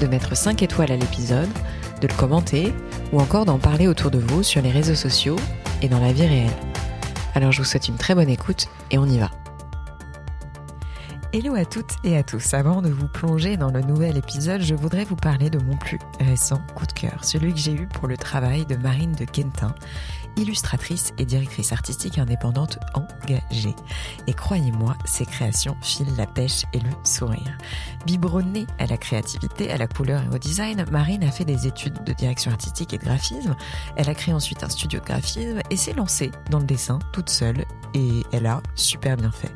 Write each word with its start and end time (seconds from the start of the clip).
de 0.00 0.06
mettre 0.06 0.36
5 0.36 0.62
étoiles 0.62 0.90
à 0.90 0.96
l'épisode, 0.96 1.48
de 2.00 2.08
le 2.08 2.14
commenter 2.14 2.74
ou 3.12 3.20
encore 3.20 3.44
d'en 3.44 3.58
parler 3.58 3.86
autour 3.86 4.10
de 4.10 4.18
vous 4.18 4.42
sur 4.42 4.62
les 4.62 4.70
réseaux 4.70 4.94
sociaux 4.94 5.36
et 5.82 5.88
dans 5.88 6.00
la 6.00 6.12
vie 6.12 6.26
réelle. 6.26 6.50
Alors 7.34 7.52
je 7.52 7.58
vous 7.58 7.64
souhaite 7.64 7.88
une 7.88 7.96
très 7.96 8.14
bonne 8.14 8.28
écoute 8.28 8.66
et 8.90 8.98
on 8.98 9.06
y 9.06 9.18
va. 9.18 9.30
Hello 11.32 11.54
à 11.54 11.64
toutes 11.64 11.94
et 12.02 12.16
à 12.16 12.24
tous. 12.24 12.54
Avant 12.54 12.82
de 12.82 12.88
vous 12.88 13.06
plonger 13.06 13.56
dans 13.56 13.70
le 13.70 13.82
nouvel 13.82 14.16
épisode, 14.16 14.62
je 14.62 14.74
voudrais 14.74 15.04
vous 15.04 15.14
parler 15.14 15.48
de 15.48 15.58
mon 15.58 15.76
plus 15.76 16.00
récent 16.18 16.60
coup 16.74 16.86
de 16.86 16.92
cœur, 16.92 17.24
celui 17.24 17.52
que 17.52 17.60
j'ai 17.60 17.72
eu 17.72 17.86
pour 17.86 18.08
le 18.08 18.16
travail 18.16 18.66
de 18.66 18.74
Marine 18.74 19.12
de 19.12 19.24
Quentin, 19.24 19.72
illustratrice 20.36 21.12
et 21.18 21.24
directrice 21.24 21.72
artistique 21.72 22.18
indépendante 22.18 22.78
engagée. 22.94 23.74
Et 24.26 24.32
croyez-moi, 24.32 24.96
ses 25.04 25.26
créations 25.26 25.76
filent 25.82 26.16
la 26.16 26.26
pêche 26.26 26.64
et 26.72 26.80
le 26.80 26.90
sourire. 27.04 27.58
Biberonnée 28.06 28.66
à 28.78 28.86
la 28.86 28.96
créativité, 28.96 29.70
à 29.70 29.76
la 29.76 29.86
couleur 29.86 30.22
et 30.22 30.34
au 30.34 30.38
design, 30.38 30.84
Marine 30.90 31.24
a 31.24 31.30
fait 31.30 31.44
des 31.44 31.66
études 31.66 32.02
de 32.04 32.12
direction 32.12 32.50
artistique 32.50 32.94
et 32.94 32.98
de 32.98 33.04
graphisme. 33.04 33.54
Elle 33.96 34.08
a 34.08 34.14
créé 34.14 34.34
ensuite 34.34 34.62
un 34.62 34.68
studio 34.68 35.00
de 35.00 35.04
graphisme 35.04 35.60
et 35.70 35.76
s'est 35.76 35.92
lancée 35.92 36.30
dans 36.50 36.58
le 36.58 36.64
dessin 36.64 36.98
toute 37.12 37.30
seule 37.30 37.64
et 37.94 38.22
elle 38.32 38.46
a 38.46 38.62
super 38.74 39.16
bien 39.16 39.30
fait. 39.30 39.52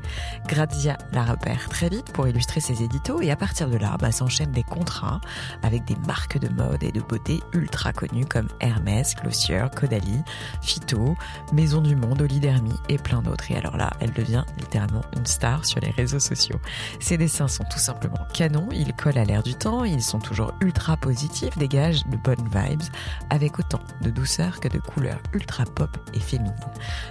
Grazia 0.46 0.98
la 1.12 1.24
repère 1.24 1.68
très 1.68 1.88
vite 1.88 2.12
pour 2.12 2.26
illustrer 2.26 2.60
ses 2.60 2.82
éditos 2.82 3.20
et 3.20 3.30
à 3.30 3.36
partir 3.36 3.68
de 3.68 3.76
là, 3.76 3.96
bah, 3.98 4.12
s'enchaînent 4.12 4.52
des 4.52 4.62
contrats 4.62 5.20
avec 5.62 5.84
des 5.84 5.96
marques 6.06 6.38
de 6.38 6.48
mode 6.48 6.82
et 6.82 6.92
de 6.92 7.00
beauté 7.00 7.40
ultra 7.52 7.92
connues 7.92 8.26
comme 8.26 8.48
Hermès, 8.60 9.14
Glossier, 9.14 9.64
Caudalie, 9.76 10.22
Phyto, 10.64 11.16
Maison 11.52 11.80
du 11.80 11.94
Monde, 11.94 12.22
Olidermy 12.22 12.74
et 12.88 12.98
plein 12.98 13.22
d'autres. 13.22 13.50
Et 13.50 13.56
alors 13.56 13.76
là, 13.76 13.92
elle 14.00 14.12
devient 14.12 14.44
littéralement 14.58 15.02
une 15.16 15.26
star 15.26 15.64
sur 15.64 15.80
les 15.80 15.90
réseaux 15.90 16.18
sociaux. 16.18 16.60
Ses 17.00 17.18
dessins 17.18 17.48
sont 17.48 17.64
tout 17.70 17.78
simplement 17.78 18.18
canons, 18.32 18.68
ils 18.72 18.94
collent 18.94 19.18
à 19.18 19.24
l'air 19.24 19.42
du 19.42 19.54
temps, 19.54 19.84
ils 19.84 20.02
sont 20.02 20.18
toujours 20.18 20.52
ultra 20.60 20.96
positifs, 20.96 21.56
dégagent 21.58 22.06
de 22.06 22.16
bonnes 22.16 22.48
vibes 22.48 22.82
avec 23.30 23.58
autant 23.58 23.80
de 24.00 24.10
douceur 24.10 24.60
que 24.60 24.68
de 24.68 24.78
couleurs 24.78 25.20
ultra 25.32 25.64
pop 25.64 25.96
et 26.14 26.20
féminines. 26.20 26.54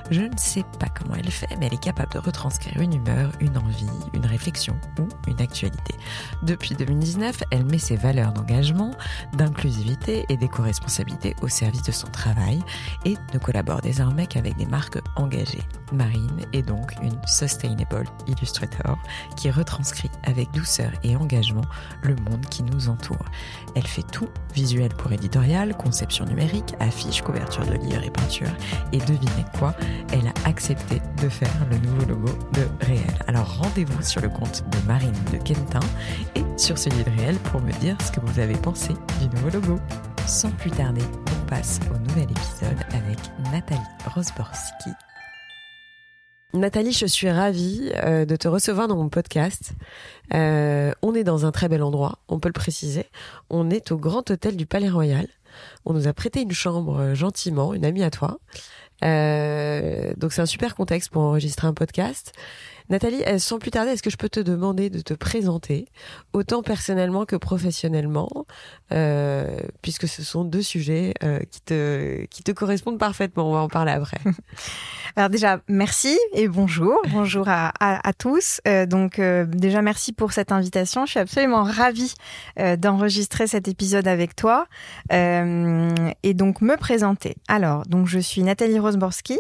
Je 0.10 0.22
ne 0.22 0.38
sais 0.38 0.64
pas 0.80 0.88
comment 0.88 1.16
elle 1.16 1.32
fait, 1.32 1.56
mais 1.60 1.68
elle 1.68 1.76
est 1.76 1.84
capable 1.84 2.14
de 2.14 2.20
retranscrire 2.20 2.82
une 2.82 2.94
humeur, 2.94 3.32
une 3.40 3.58
envie, 3.58 3.86
une 4.14 4.26
réflexion 4.26 4.76
ou 5.00 5.08
une 5.28 5.42
actualité. 5.42 5.96
Depuis 6.42 6.76
2019, 6.76 7.44
elle 7.52 7.66
met 7.66 7.78
ses 7.78 7.96
valeurs 7.96 8.34
d'engagement, 8.34 8.92
d'inclusivité 9.34 10.26
et 10.30 10.38
d'éco-responsabilité 10.38 11.36
au 11.42 11.48
service 11.48 11.84
de 11.84 11.92
son 11.92 12.08
travail 12.08 12.62
et 13.06 13.16
ne 13.34 13.40
collabore 13.44 13.82
désormais 13.82 14.26
qu'avec 14.26 14.56
des 14.58 14.66
marques 14.66 15.00
engagées. 15.16 15.62
Marine 15.92 16.40
est 16.54 16.64
donc 16.64 16.94
une 17.04 17.20
Sustainable 17.28 18.06
Illustrator 18.28 18.98
qui 19.36 19.52
retranscrit 19.52 20.10
avec 20.24 20.50
douceur 20.52 20.92
et 21.04 21.16
engagement 21.16 21.66
le 22.02 22.16
monde 22.16 22.46
qui 22.50 22.64
nous 22.64 22.90
entoure. 22.90 23.26
Elle 23.76 23.86
fait 23.86 24.06
tout, 24.12 24.30
visuel 24.56 24.90
pour 24.90 25.12
éditorial, 25.12 25.76
conception 25.78 26.26
numérique, 26.26 26.74
affiches, 26.80 27.22
couverture 27.22 27.66
de 27.66 27.74
livres 27.74 28.04
et 28.04 28.10
peinture. 28.10 28.52
Et 28.92 28.98
devinez 29.00 29.46
quoi 29.60 29.76
Elle 30.12 30.28
a 30.28 30.50
accepté 30.50 31.02
de 31.22 31.30
faire 31.30 31.54
le 31.70 31.78
nouveau 31.78 32.06
logo 32.06 32.32
de 32.54 32.86
Réel. 32.86 33.04
Alors 33.28 33.58
rendez-vous 33.58 34.02
sur 34.02 34.22
le 34.22 34.30
compte 34.30 34.64
de 34.72 34.88
Marine 34.88 35.12
de 35.32 35.38
Quentin 35.38 35.86
et 36.36 36.44
sur 36.58 36.78
celui 36.78 37.04
de 37.04 37.10
Réel 37.12 37.36
pour 37.38 37.62
me 37.62 37.72
dire 37.74 37.98
ce 38.02 38.12
que 38.12 38.22
vous 38.22 38.40
avez 38.40 38.56
pensé 38.56 38.94
du 39.20 39.28
nouveau 39.36 39.50
logo. 39.50 39.80
Sans 40.28 40.52
plus 40.52 40.72
tarder, 40.72 41.02
on 41.28 41.46
passe 41.48 41.80
au 41.94 41.98
nouvel 41.98 42.24
épisode 42.32 42.78
avec 42.94 43.20
Nathalie 43.52 43.80
Rosborski. 44.06 44.90
Nathalie, 46.54 46.94
je 46.94 47.06
suis 47.06 47.30
ravie 47.30 47.92
euh, 48.04 48.26
de 48.26 48.36
te 48.36 48.48
recevoir 48.48 48.88
dans 48.88 48.96
mon 48.96 49.10
podcast. 49.10 49.74
Euh, 50.34 50.94
on 51.02 51.14
est 51.14 51.24
dans 51.24 51.46
un 51.46 51.52
très 51.52 51.68
bel 51.68 51.84
endroit, 51.84 52.20
on 52.30 52.40
peut 52.40 52.48
le 52.48 52.54
préciser. 52.54 53.06
On 53.50 53.70
est 53.70 53.92
au 53.92 53.98
Grand 53.98 54.30
Hôtel 54.32 54.56
du 54.56 54.66
Palais 54.66 54.90
Royal. 54.90 55.28
On 55.86 55.94
nous 55.94 56.08
a 56.08 56.14
prêté 56.14 56.42
une 56.42 56.52
chambre 56.52 57.00
euh, 57.00 57.16
gentiment, 57.16 57.74
une 57.74 57.86
amie 57.86 58.04
à 58.04 58.10
toi. 58.10 58.40
donc 59.02 60.32
c'est 60.32 60.42
un 60.42 60.46
super 60.46 60.76
contexte 60.76 61.10
pour 61.10 61.24
enregistrer 61.24 61.68
un 61.68 61.74
podcast. 61.74 62.34
Nathalie, 62.90 63.24
sans 63.40 63.60
plus 63.60 63.72
tarder, 63.72 63.92
est-ce 63.92 64.04
que 64.04 64.10
je 64.10 64.18
peux 64.18 64.30
te 64.30 64.40
demander 64.40 64.90
de 64.90 65.02
te 65.02 65.14
présenter, 65.14 65.88
autant 66.34 66.64
personnellement 66.64 67.26
que 67.26 67.36
professionnellement, 67.36 68.46
euh, 68.92 69.60
puisque 69.82 70.08
ce 70.08 70.24
sont 70.24 70.44
deux 70.44 70.62
sujets 70.62 71.14
euh, 71.24 71.40
qui, 71.50 71.62
te, 71.62 72.26
qui 72.26 72.44
te 72.44 72.52
correspondent 72.52 73.00
parfaitement. 73.00 73.50
On 73.50 73.54
va 73.54 73.60
en 73.60 73.70
parler 73.70 73.92
après. 73.92 74.18
Alors 75.16 75.30
déjà, 75.30 75.60
merci 75.68 76.18
et 76.34 76.48
bonjour. 76.48 77.02
Bonjour 77.12 77.48
à, 77.48 77.72
à, 77.80 78.08
à 78.08 78.14
tous. 78.14 78.62
Euh, 78.68 78.86
donc 78.86 79.20
euh, 79.20 79.46
déjà, 79.46 79.82
merci 79.82 80.14
pour 80.14 80.34
cette 80.34 80.52
invitation. 80.52 81.06
Je 81.06 81.12
suis 81.12 81.20
absolument 81.20 81.64
ravie 81.64 82.14
euh, 82.60 82.76
d'enregistrer 82.76 83.48
cet 83.48 83.68
épisode 83.68 84.08
avec 84.08 84.36
toi 84.36 84.66
et 85.12 86.34
donc 86.34 86.62
me 86.62 86.76
présenter. 86.78 87.36
Alors, 87.48 87.84
donc 87.86 88.08
je 88.08 88.20
suis 88.20 88.42
Nathalie 88.44 88.80
Rosborski. 88.80 89.40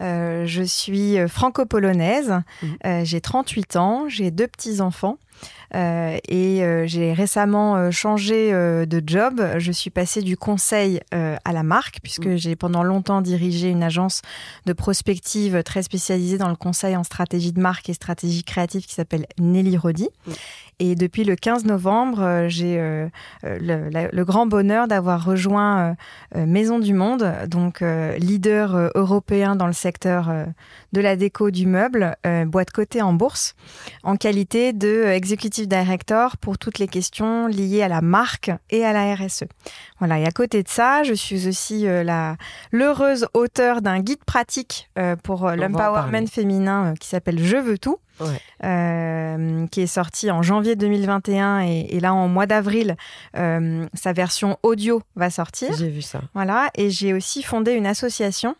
Euh, 0.00 0.46
je 0.46 0.62
suis 0.62 1.16
franco-polonaise, 1.28 2.42
mmh. 2.62 2.66
euh, 2.86 3.04
j'ai 3.04 3.20
38 3.20 3.76
ans, 3.76 4.08
j'ai 4.08 4.30
deux 4.30 4.48
petits-enfants. 4.48 5.18
Euh, 5.74 6.18
et 6.28 6.64
euh, 6.64 6.86
j'ai 6.86 7.12
récemment 7.12 7.76
euh, 7.76 7.90
changé 7.90 8.50
de 8.52 9.02
job. 9.06 9.42
Je 9.58 9.72
suis 9.72 9.90
passée 9.90 10.22
du 10.22 10.36
conseil 10.36 11.00
à 11.12 11.52
la 11.52 11.62
marque, 11.62 11.98
puisque 12.02 12.26
mmh. 12.26 12.36
j'ai 12.36 12.56
pendant 12.56 12.82
longtemps 12.82 13.20
dirigé 13.20 13.68
une 13.68 13.82
agence 13.82 14.22
de 14.66 14.72
prospective 14.72 15.62
très 15.62 15.82
spécialisée 15.82 16.38
dans 16.38 16.48
le 16.48 16.56
conseil 16.56 16.96
en 16.96 17.04
stratégie 17.04 17.52
de 17.52 17.60
marque 17.60 17.88
et 17.88 17.94
stratégie 17.94 18.44
créative 18.44 18.86
qui 18.86 18.94
s'appelle 18.94 19.26
Nelly 19.38 19.76
Rodi. 19.76 20.08
Mmh. 20.26 20.32
Et 20.80 20.94
depuis 20.94 21.24
le 21.24 21.36
15 21.36 21.64
novembre, 21.66 22.46
j'ai 22.48 22.76
le, 23.42 24.08
le, 24.12 24.24
grand 24.24 24.46
bonheur 24.46 24.88
d'avoir 24.88 25.24
rejoint 25.24 25.94
Maison 26.34 26.78
du 26.78 26.94
Monde, 26.94 27.32
donc 27.48 27.84
leader 28.18 28.90
européen 28.94 29.56
dans 29.56 29.66
le 29.66 29.72
secteur 29.72 30.32
de 30.92 31.00
la 31.00 31.16
déco 31.16 31.50
du 31.50 31.66
meuble, 31.66 32.16
boîte 32.46 32.70
cotée 32.70 33.02
en 33.02 33.12
bourse, 33.12 33.54
en 34.02 34.16
qualité 34.16 34.72
de 34.72 35.04
executive 35.04 35.68
director 35.68 36.36
pour 36.38 36.58
toutes 36.58 36.78
les 36.78 36.88
questions 36.88 37.46
liées 37.46 37.82
à 37.82 37.88
la 37.88 38.00
marque 38.00 38.50
et 38.70 38.84
à 38.84 38.92
la 38.92 39.14
RSE. 39.14 39.44
Voilà, 39.98 40.18
et 40.18 40.24
à 40.24 40.30
côté 40.30 40.62
de 40.62 40.68
ça, 40.68 41.02
je 41.02 41.14
suis 41.14 41.46
aussi 41.46 41.86
euh, 41.86 42.02
la 42.02 42.36
l'heureuse 42.72 43.26
auteure 43.34 43.82
d'un 43.82 44.00
guide 44.00 44.24
pratique 44.24 44.90
euh, 44.98 45.16
pour 45.16 45.46
euh, 45.46 45.56
l'empowerment 45.56 46.26
féminin 46.26 46.94
qui 46.98 47.08
s'appelle 47.08 47.38
Je 47.38 47.56
veux 47.56 47.78
tout. 47.78 47.98
qui 49.70 49.80
est 49.80 49.86
sorti 49.86 50.30
en 50.30 50.42
janvier 50.42 50.69
2021 50.76 51.60
et, 51.60 52.00
là 52.00 52.14
en 52.14 52.28
mois 52.28 52.46
d'avril, 52.46 52.96
sa 53.34 54.12
version 54.12 54.58
audio 54.62 55.02
va 55.16 55.30
sortir. 55.30 55.74
J'ai 55.76 55.88
vu 55.88 56.02
ça. 56.02 56.20
Voilà, 56.34 56.70
et 56.74 56.90
j'ai 56.90 57.12
aussi 57.12 57.42
fondé 57.42 57.72
une 57.72 57.86
association 57.86 58.56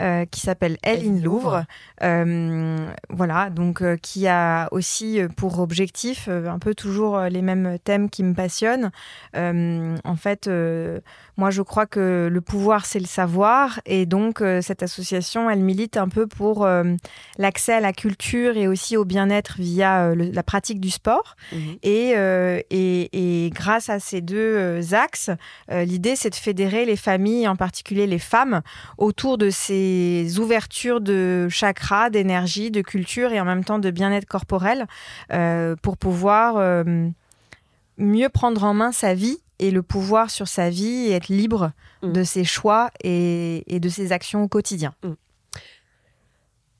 euh, 0.00 0.24
qui 0.24 0.40
s'appelle 0.40 0.76
Elle 0.82 1.06
in 1.06 1.20
Louvre. 1.20 1.64
Euh, 2.02 2.90
voilà, 3.10 3.48
donc 3.48 3.80
euh, 3.80 3.96
qui 3.96 4.26
a 4.26 4.66
aussi 4.72 5.20
pour 5.36 5.60
objectif 5.60 6.28
un 6.28 6.58
peu 6.58 6.74
toujours 6.74 7.20
les 7.20 7.42
mêmes 7.42 7.78
thèmes 7.84 8.10
qui 8.10 8.24
me 8.24 8.34
passionnent. 8.34 8.90
en 9.34 10.16
fait, 10.16 10.50
moi 11.36 11.50
je 11.50 11.62
crois 11.62 11.86
que 11.86 12.28
le 12.30 12.40
pouvoir 12.40 12.86
c'est 12.86 12.98
le 12.98 13.06
savoir 13.06 13.80
et 13.86 14.04
donc 14.04 14.42
cette 14.62 14.82
association 14.82 15.48
elle 15.48 15.60
milite 15.60 15.96
un 15.96 16.08
peu 16.08 16.26
pour 16.26 16.66
l'accès 17.38 17.74
à 17.74 17.80
la 17.80 17.92
culture 17.92 18.56
et 18.56 18.66
aussi 18.66 18.96
au 18.96 19.04
bien-être 19.04 19.56
via 19.58 20.14
la 20.14 20.42
pratique 20.42 20.80
du 20.80 20.90
sport. 20.90 21.36
Mhm. 21.54 21.78
Et, 21.82 22.10
et, 22.70 23.44
et, 23.46 23.50
grâce 23.50 23.88
à 23.88 24.00
ces 24.00 24.20
deux 24.20 24.94
axes, 24.94 25.30
l'idée 25.70 26.16
c'est 26.16 26.30
de 26.30 26.34
fédérer 26.34 26.84
les 26.84 26.96
familles, 26.96 27.48
en 27.48 27.56
particulier 27.56 28.06
les 28.06 28.18
femmes, 28.18 28.62
autour 28.98 29.38
de 29.38 29.50
ces 29.50 30.38
ouvertures 30.38 31.00
de 31.00 31.48
chakras, 31.48 32.10
d'énergie, 32.10 32.70
de 32.70 32.82
culture 32.82 33.32
et 33.32 33.40
en 33.40 33.44
même 33.44 33.64
temps 33.64 33.78
de 33.78 33.90
bien-être 33.90 34.26
corporel 34.26 34.86
euh, 35.32 35.76
pour 35.76 35.96
pouvoir 35.96 36.56
euh, 36.56 37.08
mieux 37.98 38.28
prendre 38.28 38.64
en 38.64 38.74
main 38.74 38.92
sa 38.92 39.14
vie 39.14 39.38
et 39.58 39.70
le 39.70 39.82
pouvoir 39.82 40.30
sur 40.30 40.48
sa 40.48 40.70
vie 40.70 41.06
et 41.08 41.12
être 41.12 41.28
libre 41.28 41.72
mm. 42.02 42.12
de 42.12 42.22
ses 42.24 42.44
choix 42.44 42.90
et, 43.02 43.64
de 43.68 43.88
ses 43.88 44.12
actions 44.12 44.42
au 44.42 44.48
quotidien. 44.48 44.94
Mm. 45.02 45.12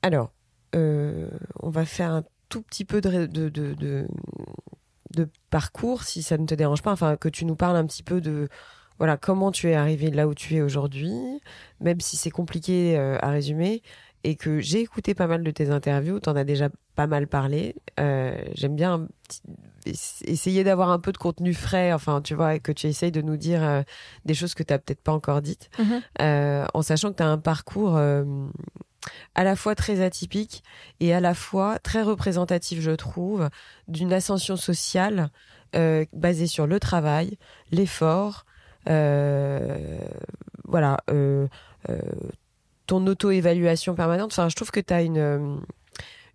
Alors, 0.01 0.31
euh, 0.75 1.29
on 1.61 1.69
va 1.69 1.85
faire 1.85 2.11
un 2.11 2.23
tout 2.49 2.61
petit 2.61 2.85
peu 2.85 3.01
de, 3.01 3.27
de 3.27 4.07
parcours, 5.49 6.03
si 6.03 6.23
ça 6.23 6.37
ne 6.37 6.45
te 6.45 6.55
dérange 6.55 6.81
pas, 6.81 6.91
enfin 6.91 7.17
que 7.17 7.29
tu 7.29 7.45
nous 7.45 7.55
parles 7.55 7.77
un 7.77 7.85
petit 7.85 8.03
peu 8.03 8.21
de 8.21 8.49
voilà 8.97 9.17
comment 9.17 9.51
tu 9.51 9.69
es 9.69 9.75
arrivé 9.75 10.09
là 10.09 10.27
où 10.27 10.33
tu 10.33 10.55
es 10.55 10.61
aujourd'hui, 10.61 11.13
même 11.81 11.99
si 11.99 12.17
c'est 12.17 12.31
compliqué 12.31 12.97
à 12.97 13.29
résumer 13.29 13.81
et 14.25 14.35
que 14.35 14.59
j'ai 14.59 14.79
écouté 14.79 15.13
pas 15.13 15.27
mal 15.27 15.43
de 15.43 15.51
tes 15.51 15.69
interviews, 15.69 16.19
tu 16.19 16.29
en 16.29 16.35
as 16.35 16.43
déjà 16.43 16.69
pas 16.95 17.05
mal 17.05 17.27
parlé. 17.27 17.75
Euh, 17.99 18.35
j'aime 18.55 18.75
bien 18.75 19.07
essayer 19.85 20.63
d'avoir 20.63 20.89
un 20.89 20.97
peu 20.97 21.11
de 21.11 21.17
contenu 21.17 21.53
frais, 21.53 21.93
enfin, 21.93 22.23
tu 22.23 22.33
vois, 22.33 22.57
que 22.57 22.71
tu 22.71 22.87
essayes 22.87 23.11
de 23.11 23.21
nous 23.21 23.37
dire 23.37 23.63
euh, 23.63 23.83
des 24.25 24.33
choses 24.33 24.55
que 24.55 24.63
tu 24.63 24.73
n'as 24.73 24.79
peut-être 24.79 25.03
pas 25.03 25.11
encore 25.11 25.43
dites, 25.43 25.69
mhm. 25.77 26.01
euh, 26.23 26.65
en 26.73 26.81
sachant 26.81 27.11
que 27.11 27.17
tu 27.17 27.23
as 27.23 27.27
un 27.27 27.37
parcours 27.37 27.99
à 29.35 29.43
la 29.43 29.55
fois 29.55 29.75
très 29.75 30.01
atypique 30.01 30.63
et 30.99 31.13
à 31.13 31.19
la 31.19 31.33
fois 31.33 31.79
très 31.79 32.01
représentatif, 32.01 32.81
je 32.81 32.91
trouve, 32.91 33.49
d'une 33.87 34.13
ascension 34.13 34.55
sociale 34.55 35.29
basée 36.13 36.47
sur 36.47 36.67
le 36.67 36.79
travail, 36.79 37.37
l'effort, 37.71 38.45
voilà 38.85 40.97
ton 42.87 43.05
auto-évaluation 43.07 43.95
permanente. 43.95 44.31
Enfin, 44.31 44.49
je 44.49 44.55
trouve 44.55 44.71
que 44.71 44.79
tu 44.79 44.93
as 44.93 45.01
une, 45.01 45.17
euh, 45.17 45.57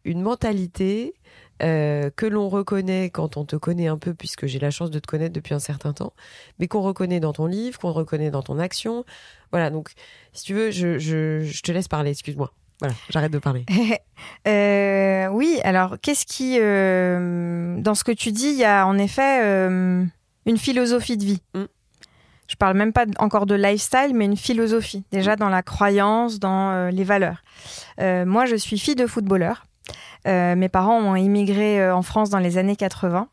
une 0.05 0.23
mentalité 0.23 1.15
euh, 1.63 2.11
que 2.11 2.27
l'on 2.27 2.49
reconnaît 2.49 3.11
quand 3.11 3.37
on 3.37 3.45
te 3.45 3.57
connaît 3.57 3.89
un 3.89 3.99
peu, 3.99 4.15
puisque 4.15 4.47
j'ai 4.47 4.59
la 4.59 4.71
chance 4.71 4.91
de 4.91 4.99
te 4.99 5.07
connaître 5.07 5.33
depuis 5.33 5.55
un 5.55 5.59
certain 5.59 5.93
temps, 5.93 6.13
mais 6.59 6.69
qu'on 6.69 6.83
reconnaît 6.83 7.21
dans 7.21 7.33
ton 7.33 7.47
livre, 7.47 7.79
qu'on 7.79 7.93
reconnaît 7.93 8.31
dans 8.31 8.43
ton 8.43 8.59
action. 8.59 9.05
Voilà, 9.53 9.71
donc 9.71 9.93
si 10.33 10.45
tu 10.45 10.55
veux, 10.55 10.71
je, 10.71 10.99
je, 10.99 11.63
te 11.63 11.73
laisse 11.73 11.89
parler, 11.89 12.11
excuse-moi. 12.11 12.53
Voilà, 12.81 12.95
j'arrête 13.11 13.33
de 13.33 13.39
parler. 13.39 13.65
euh, 14.49 15.29
oui, 15.29 15.61
alors 15.65 15.97
qu'est-ce 16.01 16.27
qui... 16.27 16.57
Euh, 16.59 17.81
dans 17.81 17.95
ce 17.95 18.05
que 18.05 18.13
tu 18.13 18.33
dis, 18.33 18.49
il 18.49 18.59
y 18.59 18.65
a 18.65 18.87
en 18.87 18.99
effet 18.99 19.43
une 20.47 20.59
philosophie 20.59 21.17
de 21.17 21.25
vie. 21.25 21.43
Mm 21.55 21.65
je 22.51 22.57
parle 22.57 22.77
même 22.77 22.93
pas 22.93 23.05
encore 23.21 23.47
de 23.47 23.55
lifestyle, 23.55 24.11
mais 24.13 24.25
une 24.25 24.37
philosophie, 24.37 25.05
déjà 25.13 25.37
dans 25.37 25.49
la 25.49 25.63
croyance, 25.63 26.41
dans 26.41 26.73
euh, 26.73 26.91
les 26.91 27.05
valeurs. 27.05 27.45
Euh, 28.01 28.27
moi, 28.27 28.45
je 28.45 28.57
suis 28.57 28.77
fille 28.77 28.97
de 28.97 29.07
footballeur. 29.07 29.67
Euh, 30.27 30.57
mes 30.57 30.69
parents 30.69 30.99
ont 30.99 31.15
immigré 31.15 31.89
en 31.93 32.03
France 32.03 32.29
dans 32.29 32.41
les 32.41 32.59
années 32.59 32.75
80. 32.75 33.29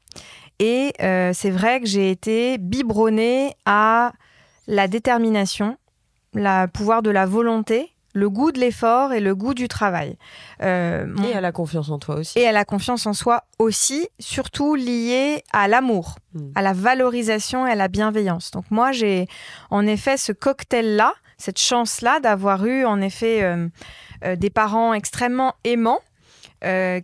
Et 0.60 0.94
c'est 1.00 1.50
vrai 1.50 1.80
que 1.80 1.88
j'ai 1.88 2.12
été 2.12 2.58
biberonnée 2.60 3.54
à 3.66 4.14
la 4.68 4.88
détermination, 4.88 5.78
le 6.34 6.68
pouvoir 6.68 7.02
de 7.02 7.10
la 7.10 7.26
volonté 7.26 7.92
le 8.18 8.30
goût 8.30 8.52
de 8.52 8.60
l'effort 8.60 9.14
et 9.14 9.19
le 9.19 9.36
goût 9.36 9.54
du 9.54 9.68
travail. 9.68 10.18
Euh, 10.64 11.06
et 11.24 11.34
à 11.34 11.42
la 11.42 11.52
confiance 11.52 11.90
en 11.90 12.00
toi 12.00 12.16
aussi. 12.16 12.40
Et 12.40 12.48
à 12.48 12.52
la 12.52 12.66
confiance 12.66 13.06
en 13.06 13.14
soi 13.14 13.44
aussi, 13.60 14.08
surtout 14.19 14.74
lié 14.74 15.44
à 15.54 15.68
l'amour, 15.68 16.16
hmm. 16.34 16.52
à 16.56 16.64
la 16.64 16.74
valorisation 16.74 17.68
et 17.68 17.72
à 17.72 17.75
la 17.75 17.88
bienveillance. 17.88 18.50
Donc 18.52 18.66
moi, 18.72 18.92
j'ai 18.92 19.28
en 19.69 19.86
effet 19.86 20.18
ce 20.18 20.31
cocktail-là, 20.31 21.14
cette 21.38 21.60
chance-là 21.60 22.19
d'avoir 22.19 22.66
eu 22.66 22.86
en 22.86 23.02
effet 23.02 23.44
euh, 23.44 23.68
euh, 24.25 24.36
des 24.36 24.50
parents 24.50 24.94
extrêmement 24.94 25.54
aimants. 25.64 26.02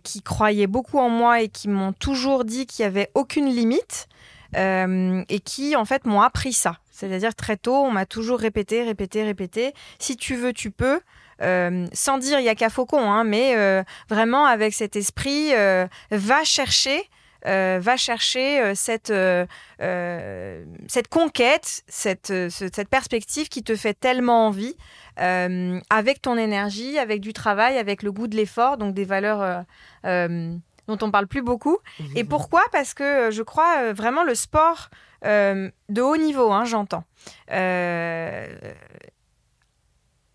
qui 0.02 0.20
croyaient 0.20 0.66
beaucoup 0.66 0.98
en 0.98 1.08
moi 1.08 1.40
et 1.42 1.48
qui 1.48 1.68
m'ont 1.68 1.92
toujours 1.92 2.44
dit 2.44 2.66
qu'il 2.66 2.82
n'y 2.82 2.88
avait 2.88 3.10
aucune 3.14 3.46
limite 3.46 4.08
et 4.54 5.40
qui 5.40 5.76
en 5.76 5.84
fait 5.84 6.04
m'ont 6.04 6.20
appris 6.20 6.52
ça. 6.52 6.78
C'est-à-dire 6.90 7.34
très 7.34 7.56
tôt, 7.56 7.74
on 7.74 7.90
m'a 7.90 8.06
toujours 8.06 8.38
répété, 8.38 8.84
répété, 8.84 9.24
répété. 9.24 9.74
Si 9.98 10.16
tu 10.16 10.36
veux, 10.36 10.52
tu 10.52 10.70
peux. 10.70 11.00
Euh, 11.42 11.86
sans 11.92 12.18
dire 12.18 12.38
il 12.38 12.44
y 12.44 12.48
a 12.48 12.54
qu'à 12.54 12.70
Faucon, 12.70 13.10
hein, 13.10 13.24
mais 13.24 13.56
euh, 13.56 13.82
vraiment 14.08 14.46
avec 14.46 14.72
cet 14.72 14.96
esprit, 14.96 15.52
euh, 15.54 15.86
va 16.10 16.44
chercher, 16.44 17.02
va 17.44 17.96
chercher 17.96 18.74
cette 18.74 19.12
cette 20.88 21.08
conquête, 21.08 21.82
cette 21.88 22.32
cette 22.48 22.88
perspective 22.88 23.48
qui 23.48 23.62
te 23.62 23.76
fait 23.76 23.92
tellement 23.92 24.46
envie, 24.46 24.76
avec 25.16 26.22
ton 26.22 26.38
énergie, 26.38 26.98
avec 26.98 27.20
du 27.20 27.32
travail, 27.32 27.76
avec 27.76 28.02
le 28.02 28.12
goût 28.12 28.28
de 28.28 28.36
l'effort, 28.36 28.78
donc 28.78 28.94
des 28.94 29.04
valeurs 29.04 29.64
dont 30.88 30.98
on 31.02 31.10
parle 31.10 31.26
plus 31.26 31.42
beaucoup. 31.42 31.78
Et 32.14 32.24
pourquoi? 32.24 32.62
Parce 32.72 32.94
que 32.94 33.30
je 33.30 33.42
crois 33.42 33.92
vraiment 33.92 34.24
le 34.24 34.34
sport 34.34 34.90
euh, 35.24 35.70
de 35.88 36.02
haut 36.02 36.16
niveau, 36.16 36.52
hein, 36.52 36.64
j'entends, 36.64 37.04
euh, 37.50 38.46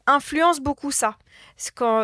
influence 0.08 0.60
beaucoup 0.60 0.92
ça. 0.92 1.18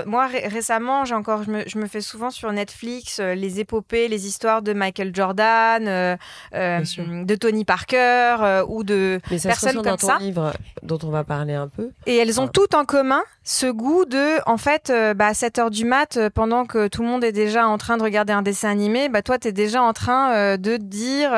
Moi, 0.06 0.28
récemment, 0.28 1.06
j'ai 1.06 1.16
encore, 1.16 1.44
je 1.44 1.78
me, 1.78 1.88
fais 1.88 2.02
souvent 2.02 2.30
sur 2.30 2.52
Netflix 2.52 3.20
euh, 3.20 3.36
les 3.36 3.60
épopées, 3.60 4.08
les 4.08 4.28
histoires 4.28 4.62
de 4.62 4.74
Michael 4.74 5.12
Jordan, 5.14 5.88
euh, 5.88 6.18
euh, 6.54 6.82
de 7.24 7.36
Tony 7.36 7.64
Parker 7.64 8.64
ou 8.68 8.84
de 8.84 9.20
personnes 9.30 9.76
comme 9.76 9.84
dans 9.84 9.98
ton 9.98 10.18
livre 10.18 10.54
dont 10.84 11.00
on 11.04 11.10
va 11.10 11.24
parler 11.24 11.54
un 11.54 11.68
peu. 11.68 11.92
Et 12.06 12.18
elles 12.18 12.42
ont 12.42 12.48
toutes 12.48 12.74
en 12.74 12.86
commun 12.86 13.24
ce 13.44 13.68
goût 13.68 14.06
de, 14.06 14.40
en 14.48 14.58
fait, 14.58 14.92
bah, 15.16 15.28
à 15.28 15.34
7 15.34 15.60
heures 15.60 15.72
du 15.72 15.86
mat, 15.86 16.20
pendant 16.34 16.66
que 16.66 16.88
tout 16.88 17.04
le 17.04 17.08
monde 17.08 17.24
est 17.24 17.32
déjà 17.32 17.68
en 17.68 17.78
train 17.78 17.98
de 17.98 18.04
regarder 18.04 18.34
un 18.34 18.42
dessin 18.42 18.70
animé, 18.70 19.08
bah, 19.08 19.22
toi, 19.22 19.38
tu 19.38 19.50
es 19.50 19.52
déjà 19.52 19.82
en 19.84 19.94
train 19.94 20.58
de 20.58 20.78
dire 20.78 21.32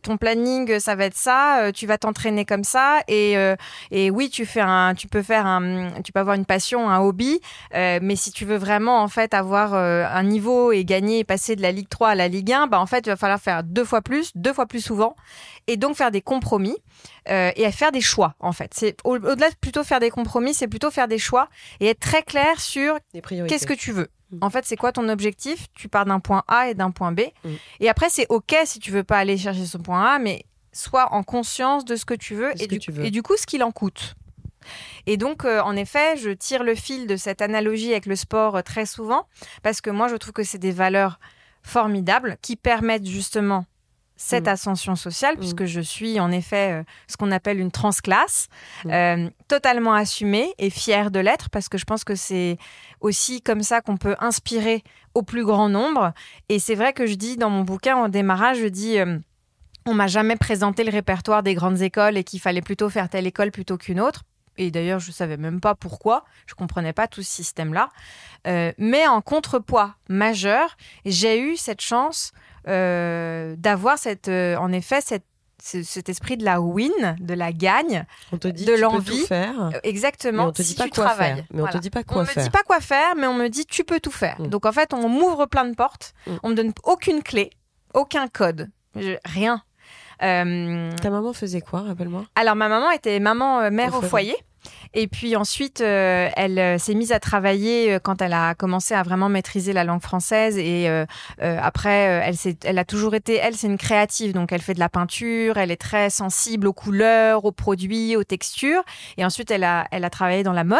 ton 0.00 0.16
planning, 0.16 0.78
ça 0.78 0.94
va 0.94 1.06
être 1.06 1.16
ça, 1.16 1.70
tu 1.74 1.86
vas 1.86 1.98
t'entraîner 1.98 2.44
comme 2.44 2.64
ça. 2.64 3.00
Et, 3.08 3.34
et 3.90 4.10
oui, 4.10 4.28
tu, 4.30 4.44
fais 4.46 4.60
un, 4.60 4.94
tu 4.94 5.08
peux 5.08 5.22
faire 5.22 5.46
un, 5.46 5.90
tu 6.02 6.12
peux 6.12 6.20
avoir 6.20 6.36
une 6.36 6.46
passion, 6.46 6.88
un 6.88 7.00
hobby. 7.00 7.40
Euh, 7.74 7.98
mais 8.02 8.16
si 8.16 8.32
tu 8.32 8.44
veux 8.44 8.56
vraiment 8.56 9.02
en 9.02 9.08
fait 9.08 9.34
avoir 9.34 9.74
euh, 9.74 10.04
un 10.06 10.22
niveau 10.22 10.72
et 10.72 10.84
gagner 10.84 11.20
et 11.20 11.24
passer 11.24 11.56
de 11.56 11.62
la 11.62 11.72
Ligue 11.72 11.88
3 11.88 12.10
à 12.10 12.14
la 12.14 12.28
Ligue 12.28 12.52
1, 12.52 12.66
bah 12.66 12.80
en 12.80 12.86
fait 12.86 13.06
il 13.06 13.10
va 13.10 13.16
falloir 13.16 13.40
faire 13.40 13.62
deux 13.62 13.84
fois 13.84 14.02
plus, 14.02 14.30
deux 14.34 14.52
fois 14.52 14.66
plus 14.66 14.80
souvent, 14.80 15.16
et 15.66 15.76
donc 15.76 15.96
faire 15.96 16.10
des 16.10 16.22
compromis 16.22 16.76
euh, 17.28 17.50
et 17.56 17.70
faire 17.72 17.92
des 17.92 18.00
choix 18.00 18.34
en 18.40 18.52
fait. 18.52 18.72
C'est 18.74 18.96
au-delà 19.04 19.50
de 19.50 19.56
plutôt 19.60 19.84
faire 19.84 20.00
des 20.00 20.10
compromis, 20.10 20.54
c'est 20.54 20.68
plutôt 20.68 20.90
faire 20.90 21.08
des 21.08 21.18
choix 21.18 21.48
et 21.80 21.88
être 21.88 22.00
très 22.00 22.22
clair 22.22 22.60
sur 22.60 22.98
qu'est-ce 23.12 23.66
que 23.66 23.74
tu 23.74 23.92
veux. 23.92 24.08
Mm. 24.30 24.38
En 24.42 24.50
fait, 24.50 24.64
c'est 24.64 24.76
quoi 24.76 24.92
ton 24.92 25.08
objectif? 25.08 25.66
Tu 25.74 25.88
pars 25.88 26.04
d'un 26.04 26.20
point 26.20 26.42
A 26.48 26.68
et 26.68 26.74
d'un 26.74 26.90
point 26.90 27.12
B. 27.12 27.20
Mm. 27.44 27.48
Et 27.80 27.88
après, 27.88 28.08
c'est 28.08 28.26
OK 28.28 28.54
si 28.64 28.78
tu 28.78 28.90
veux 28.90 29.04
pas 29.04 29.18
aller 29.18 29.36
chercher 29.36 29.66
ce 29.66 29.78
point 29.78 30.14
A, 30.14 30.18
mais 30.18 30.44
sois 30.72 31.12
en 31.12 31.22
conscience 31.22 31.84
de 31.84 31.96
ce 31.96 32.04
que 32.04 32.14
tu 32.14 32.34
veux, 32.34 32.50
et, 32.60 32.66
du, 32.66 32.78
tu 32.78 32.90
veux. 32.90 33.04
et 33.04 33.10
du 33.10 33.22
coup, 33.22 33.36
ce 33.36 33.46
qu'il 33.46 33.62
en 33.62 33.70
coûte. 33.70 34.14
Et 35.06 35.16
donc, 35.16 35.44
euh, 35.44 35.60
en 35.62 35.76
effet, 35.76 36.16
je 36.16 36.30
tire 36.30 36.62
le 36.62 36.74
fil 36.74 37.06
de 37.06 37.16
cette 37.16 37.42
analogie 37.42 37.92
avec 37.92 38.06
le 38.06 38.16
sport 38.16 38.56
euh, 38.56 38.62
très 38.62 38.86
souvent, 38.86 39.26
parce 39.62 39.80
que 39.80 39.90
moi, 39.90 40.08
je 40.08 40.16
trouve 40.16 40.32
que 40.32 40.42
c'est 40.42 40.58
des 40.58 40.72
valeurs 40.72 41.18
formidables 41.62 42.36
qui 42.42 42.56
permettent 42.56 43.06
justement 43.06 43.64
cette 44.16 44.46
mm. 44.46 44.48
ascension 44.48 44.96
sociale, 44.96 45.36
mm. 45.36 45.38
puisque 45.38 45.64
je 45.64 45.80
suis 45.80 46.20
en 46.20 46.30
effet 46.30 46.72
euh, 46.72 46.84
ce 47.08 47.16
qu'on 47.16 47.30
appelle 47.30 47.58
une 47.58 47.70
transclasse, 47.70 48.48
mm. 48.84 49.28
totalement 49.48 49.94
assumée 49.94 50.52
et 50.58 50.70
fière 50.70 51.10
de 51.10 51.20
l'être, 51.20 51.50
parce 51.50 51.68
que 51.68 51.78
je 51.78 51.84
pense 51.84 52.04
que 52.04 52.14
c'est 52.14 52.58
aussi 53.00 53.42
comme 53.42 53.62
ça 53.62 53.80
qu'on 53.80 53.96
peut 53.96 54.16
inspirer 54.20 54.82
au 55.14 55.22
plus 55.22 55.44
grand 55.44 55.68
nombre. 55.68 56.12
Et 56.48 56.58
c'est 56.58 56.74
vrai 56.74 56.92
que 56.92 57.06
je 57.06 57.14
dis 57.14 57.36
dans 57.36 57.50
mon 57.50 57.62
bouquin 57.62 57.96
en 57.96 58.08
démarrage, 58.08 58.58
je 58.58 58.66
dis 58.66 58.98
on 59.86 59.94
m'a 59.94 60.06
jamais 60.06 60.36
présenté 60.36 60.84
le 60.84 60.90
répertoire 60.90 61.42
des 61.42 61.54
grandes 61.54 61.82
écoles 61.82 62.16
et 62.16 62.24
qu'il 62.24 62.40
fallait 62.40 62.62
plutôt 62.62 62.88
faire 62.88 63.08
telle 63.08 63.26
école 63.26 63.50
plutôt 63.50 63.76
qu'une 63.76 64.00
autre 64.00 64.22
et 64.58 64.70
d'ailleurs 64.70 65.00
je 65.00 65.12
savais 65.12 65.36
même 65.36 65.60
pas 65.60 65.74
pourquoi, 65.74 66.24
je 66.46 66.54
comprenais 66.54 66.92
pas 66.92 67.08
tout 67.08 67.22
ce 67.22 67.30
système-là. 67.30 67.88
Euh, 68.46 68.72
mais 68.78 69.06
en 69.06 69.20
contrepoids 69.20 69.94
majeur, 70.08 70.76
j'ai 71.04 71.40
eu 71.40 71.56
cette 71.56 71.80
chance 71.80 72.32
euh, 72.68 73.54
d'avoir 73.56 73.98
cette, 73.98 74.28
euh, 74.28 74.56
en 74.56 74.72
effet, 74.72 75.00
cette 75.00 75.24
cet 75.66 76.10
esprit 76.10 76.36
de 76.36 76.44
la 76.44 76.60
win, 76.60 77.16
de 77.20 77.32
la 77.32 77.50
gagne, 77.50 78.04
on 78.32 78.36
te 78.36 78.48
dit 78.48 78.66
de 78.66 78.74
l'envie. 78.74 79.24
faire. 79.24 79.70
Exactement. 79.82 80.42
Mais 80.42 80.48
on 80.50 80.52
te 80.52 80.60
dit 80.60 80.74
pas 80.74 80.88
quoi 80.88 81.08
faire. 81.14 81.38
Mais 81.54 81.62
on 81.62 81.66
te 81.68 81.78
dit 81.78 81.88
pas 81.88 82.04
quoi 82.04 82.26
faire. 82.26 82.34
On 82.36 82.40
me 82.40 82.44
dit 82.44 82.50
pas 82.50 82.62
quoi 82.64 82.80
faire, 82.80 83.16
mais 83.16 83.26
on 83.26 83.32
me 83.32 83.48
dit 83.48 83.64
tu 83.64 83.82
peux 83.82 83.98
tout 83.98 84.10
faire. 84.10 84.38
Mm. 84.38 84.48
Donc 84.48 84.66
en 84.66 84.72
fait, 84.72 84.92
on 84.92 85.08
m'ouvre 85.08 85.46
plein 85.46 85.64
de 85.64 85.74
portes. 85.74 86.12
Mm. 86.26 86.32
On 86.42 86.48
me 86.50 86.54
donne 86.54 86.72
aucune 86.82 87.22
clé, 87.22 87.48
aucun 87.94 88.28
code, 88.28 88.68
rien. 89.24 89.62
Euh, 90.22 90.90
Ta 91.00 91.10
maman 91.10 91.32
faisait 91.32 91.60
quoi, 91.60 91.80
rappelle-moi? 91.80 92.24
Alors, 92.34 92.54
ma 92.56 92.68
maman 92.68 92.90
était 92.90 93.18
maman 93.20 93.60
euh, 93.60 93.70
mère 93.70 93.94
au, 93.94 94.02
foyer. 94.02 94.36
Et 94.94 95.08
puis 95.08 95.34
ensuite, 95.34 95.80
euh, 95.80 96.28
elle 96.36 96.58
euh, 96.58 96.78
s'est 96.78 96.94
mise 96.94 97.10
à 97.10 97.18
travailler 97.18 97.94
euh, 97.94 97.98
quand 97.98 98.22
elle 98.22 98.32
a 98.32 98.54
commencé 98.54 98.94
à 98.94 99.02
vraiment 99.02 99.28
maîtriser 99.28 99.72
la 99.72 99.82
langue 99.82 100.00
française. 100.00 100.56
Et 100.56 100.88
après, 101.40 101.90
elle, 102.24 102.34
elle 102.64 102.78
a 102.78 102.84
toujours 102.84 103.14
été, 103.14 103.34
elle, 103.36 103.54
c'est 103.54 103.66
une 103.66 103.78
créative. 103.78 104.32
Donc, 104.32 104.52
elle 104.52 104.62
fait 104.62 104.74
de 104.74 104.78
la 104.78 104.88
peinture, 104.88 105.56
elle 105.56 105.70
est 105.70 105.80
très 105.80 106.10
sensible 106.10 106.66
aux 106.66 106.72
couleurs, 106.72 107.44
aux 107.44 107.52
produits, 107.52 108.16
aux 108.16 108.24
textures. 108.24 108.82
Et 109.16 109.24
ensuite, 109.24 109.50
elle 109.50 109.64
a, 109.64 109.86
elle 109.90 110.04
a 110.04 110.10
travaillé 110.10 110.42
dans 110.42 110.52
la 110.52 110.64
mode. 110.64 110.78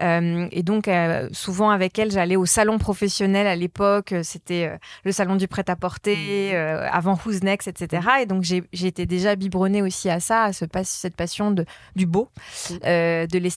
et 0.00 0.62
donc, 0.62 0.88
souvent 1.32 1.70
avec 1.70 1.98
elle, 1.98 2.10
j'allais 2.10 2.36
au 2.36 2.46
salon 2.46 2.78
professionnel 2.78 3.46
à 3.46 3.56
l'époque. 3.56 4.14
C'était 4.22 4.78
le 5.04 5.12
salon 5.12 5.36
du 5.36 5.48
prêt-à-porter, 5.48 6.52
mmh. 6.52 6.88
avant 6.92 7.18
Who's 7.24 7.42
Next, 7.42 7.68
etc. 7.68 8.02
Et 8.22 8.26
donc, 8.26 8.42
j'ai 8.42 8.64
été 8.72 9.06
déjà 9.06 9.36
biberonnée 9.36 9.82
aussi 9.82 10.08
à 10.08 10.20
ça, 10.20 10.44
à 10.44 10.52
ce, 10.52 10.64
cette 10.84 11.16
passion 11.16 11.50
de, 11.50 11.64
du 11.96 12.06
beau. 12.06 12.30
Mmh. 12.70 12.76
De 12.80 13.38
l'esthétique. 13.38 13.49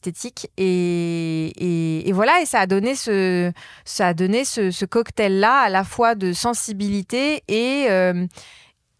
Et, 0.57 2.11
voilà, 2.13 2.41
et 2.41 2.45
ça 2.45 2.61
a 2.61 2.67
donné 2.67 2.95
ce, 2.95 3.51
ça 3.85 4.07
a 4.07 4.13
donné 4.13 4.45
ce, 4.45 4.85
cocktail-là 4.85 5.61
à 5.61 5.69
la 5.69 5.83
fois 5.83 6.15
de 6.15 6.33
sensibilité 6.33 7.43
et, 7.47 7.87
euh, 7.89 8.27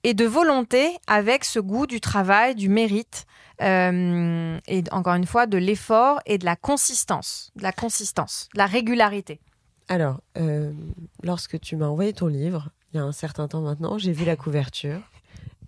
et 0.03 0.13
de 0.13 0.25
volonté 0.25 0.97
avec 1.07 1.45
ce 1.45 1.59
goût 1.59 1.87
du 1.87 2.01
travail, 2.01 2.55
du 2.55 2.69
mérite, 2.69 3.25
euh, 3.61 4.59
et 4.67 4.83
encore 4.91 5.13
une 5.13 5.25
fois 5.25 5.45
de 5.45 5.57
l'effort 5.57 6.19
et 6.25 6.37
de 6.37 6.45
la 6.45 6.55
consistance, 6.55 7.51
de 7.55 7.63
la 7.63 7.71
consistance, 7.71 8.49
de 8.53 8.57
la 8.57 8.65
régularité. 8.65 9.39
Alors, 9.87 10.21
euh, 10.37 10.71
lorsque 11.23 11.59
tu 11.59 11.75
m'as 11.75 11.87
envoyé 11.87 12.13
ton 12.13 12.27
livre, 12.27 12.69
il 12.93 12.97
y 12.97 12.99
a 12.99 13.03
un 13.03 13.11
certain 13.11 13.47
temps 13.47 13.61
maintenant, 13.61 13.97
j'ai 13.97 14.11
vu 14.11 14.25
la 14.25 14.35
couverture. 14.35 15.01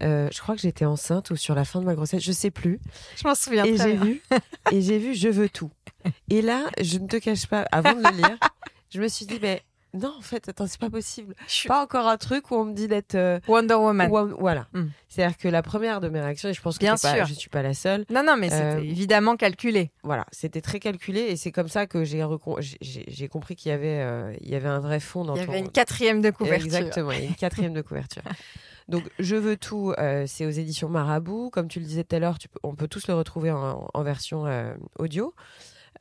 Euh, 0.01 0.29
je 0.31 0.41
crois 0.41 0.55
que 0.55 0.61
j'étais 0.61 0.85
enceinte 0.85 1.29
ou 1.31 1.35
sur 1.35 1.55
la 1.55 1.65
fin 1.65 1.79
de 1.79 1.85
ma 1.85 1.95
grossesse, 1.95 2.23
je 2.23 2.31
sais 2.31 2.51
plus. 2.51 2.79
Je 3.15 3.27
m'en 3.27 3.35
souviens 3.35 3.65
et 3.65 3.77
j'ai 3.77 3.95
vu 3.95 4.21
et 4.71 4.81
j'ai 4.81 4.97
vu 4.97 5.15
je 5.15 5.29
veux 5.29 5.49
tout. 5.49 5.71
Et 6.29 6.41
là, 6.41 6.65
je 6.81 6.97
ne 6.97 7.07
te 7.07 7.17
cache 7.17 7.47
pas, 7.47 7.65
avant 7.71 7.93
de 7.93 8.03
le 8.03 8.15
lire, 8.17 8.37
je 8.89 9.01
me 9.01 9.07
suis 9.07 9.25
dit 9.25 9.39
mais 9.41 9.63
non 9.95 10.13
en 10.17 10.21
fait 10.21 10.47
attends 10.49 10.67
c'est 10.67 10.79
pas 10.79 10.89
possible. 10.89 11.33
Je 11.47 11.51
suis 11.53 11.67
Pas 11.69 11.81
encore 11.83 12.07
un 12.07 12.17
truc 12.17 12.51
où 12.51 12.55
on 12.55 12.65
me 12.65 12.73
dit 12.73 12.87
d'être 12.87 13.15
euh, 13.15 13.39
Wonder 13.47 13.75
Woman. 13.75 14.09
Wo- 14.11 14.35
voilà. 14.39 14.67
Mm. 14.73 14.85
C'est-à-dire 15.07 15.37
que 15.37 15.47
la 15.47 15.61
première 15.61 16.01
de 16.01 16.09
mes 16.09 16.19
réactions, 16.19 16.49
et 16.49 16.53
je 16.53 16.61
pense 16.61 16.77
que 16.77 16.83
Bien 16.83 16.97
c'est 16.97 17.07
pas- 17.09 17.15
sûr. 17.15 17.25
je 17.25 17.33
suis 17.33 17.49
pas 17.49 17.61
la 17.61 17.73
seule, 17.73 18.05
Non, 18.09 18.23
non, 18.23 18.35
mais 18.37 18.49
c'était 18.49 18.63
Euh, 18.63 18.79
évidemment 18.81 19.35
calculé. 19.37 19.91
voilà, 20.03 20.25
c'était 20.31 20.61
très 20.61 20.79
calculé 20.79 21.21
et 21.21 21.35
c'est 21.37 21.51
comme 21.51 21.67
ça 21.69 21.87
que 21.87 22.03
j'ai 22.03 22.23
j'ai- 22.81 23.27
compris 23.29 23.55
qu'il 23.55 23.69
y 23.71 23.73
avait 23.73 23.99
euh, 24.01 24.33
il 24.41 24.49
y 24.49 24.55
avait 24.55 24.67
un 24.69 24.79
vrai 24.79 24.99
fond 24.99 25.23
dans 25.25 25.35
Il 25.35 25.41
y 25.41 25.45
ton 25.45 25.51
avait 25.51 25.59
une 25.61 25.71
quatrième 25.71 26.21
de 26.21 26.29
couverture. 26.31 26.65
Exactement, 26.65 27.11
il 27.11 27.19
y 27.19 27.25
a 27.25 27.27
une 27.29 27.35
quatrième 27.35 27.73
de 27.73 27.81
couverture. 27.81 28.21
Donc, 28.87 29.09
Je 29.17 29.35
veux 29.35 29.57
tout, 29.57 29.93
euh, 29.97 30.25
c'est 30.27 30.45
aux 30.45 30.51
éditions 30.51 30.89
Marabout. 30.89 31.49
Comme 31.49 31.67
tu 31.67 31.79
le 31.79 31.85
disais 31.85 32.03
tout 32.03 32.15
à 32.15 32.19
l'heure, 32.19 32.37
on 32.61 32.75
peut 32.75 32.87
tous 32.87 33.07
le 33.07 33.15
retrouver 33.15 33.49
en, 33.49 33.87
en 33.91 34.03
version 34.03 34.45
euh, 34.45 34.75
audio. 34.99 35.33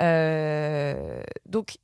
Euh, 0.02 1.22
donc, 1.46 1.78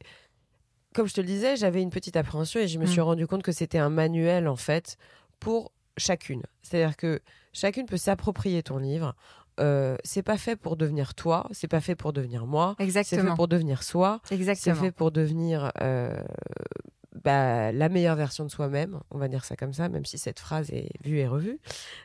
comme 0.94 1.06
je 1.06 1.14
te 1.14 1.20
le 1.20 1.26
disais, 1.26 1.56
j'avais 1.56 1.82
une 1.82 1.90
petite 1.90 2.16
appréhension 2.16 2.61
et 2.61 2.68
je 2.68 2.78
me 2.78 2.87
suis 2.87 3.00
Mm. 3.00 3.04
rendu 3.04 3.26
compte 3.26 3.42
que 3.42 3.52
c'était 3.52 3.78
un 3.78 3.90
manuel, 3.90 4.49
en 4.49 4.56
fait, 4.56 4.97
pour 5.38 5.73
chacune. 5.97 6.42
C'est-à-dire 6.62 6.97
que 6.97 7.20
chacune 7.52 7.87
peut 7.87 7.97
s'approprier 7.97 8.62
ton 8.62 8.78
livre. 8.78 9.14
Euh, 9.59 9.97
c'est 10.04 10.23
pas 10.23 10.38
fait 10.38 10.56
pour 10.56 10.76
devenir 10.76 11.14
toi, 11.14 11.47
c'est 11.50 11.68
pas 11.68 11.80
fait 11.80 11.94
pour 11.94 12.12
devenir 12.14 12.47
moi, 12.47 12.76
c'est 13.04 13.16
fait 13.16 13.23
pour 13.37 13.49
devenir 13.49 13.82
soi. 13.82 14.20
C'est 14.54 14.70
fait 14.80 14.90
pour 14.92 15.11
devenir 15.11 15.70
euh, 15.82 16.14
bah, 17.25 17.70
la 17.73 17.88
meilleure 17.90 18.16
version 18.16 18.44
de 18.44 18.50
soi-même, 18.50 19.00
on 19.11 19.18
va 19.18 19.28
dire 19.28 19.44
ça 19.44 19.56
comme 19.56 19.75
ça, 19.75 19.88
même 19.90 20.06
si 20.06 20.16
cette 20.16 20.38
phrase 20.40 20.70
est 20.70 20.88
vue 21.04 21.18
et 21.18 21.26
revue. 21.26 21.59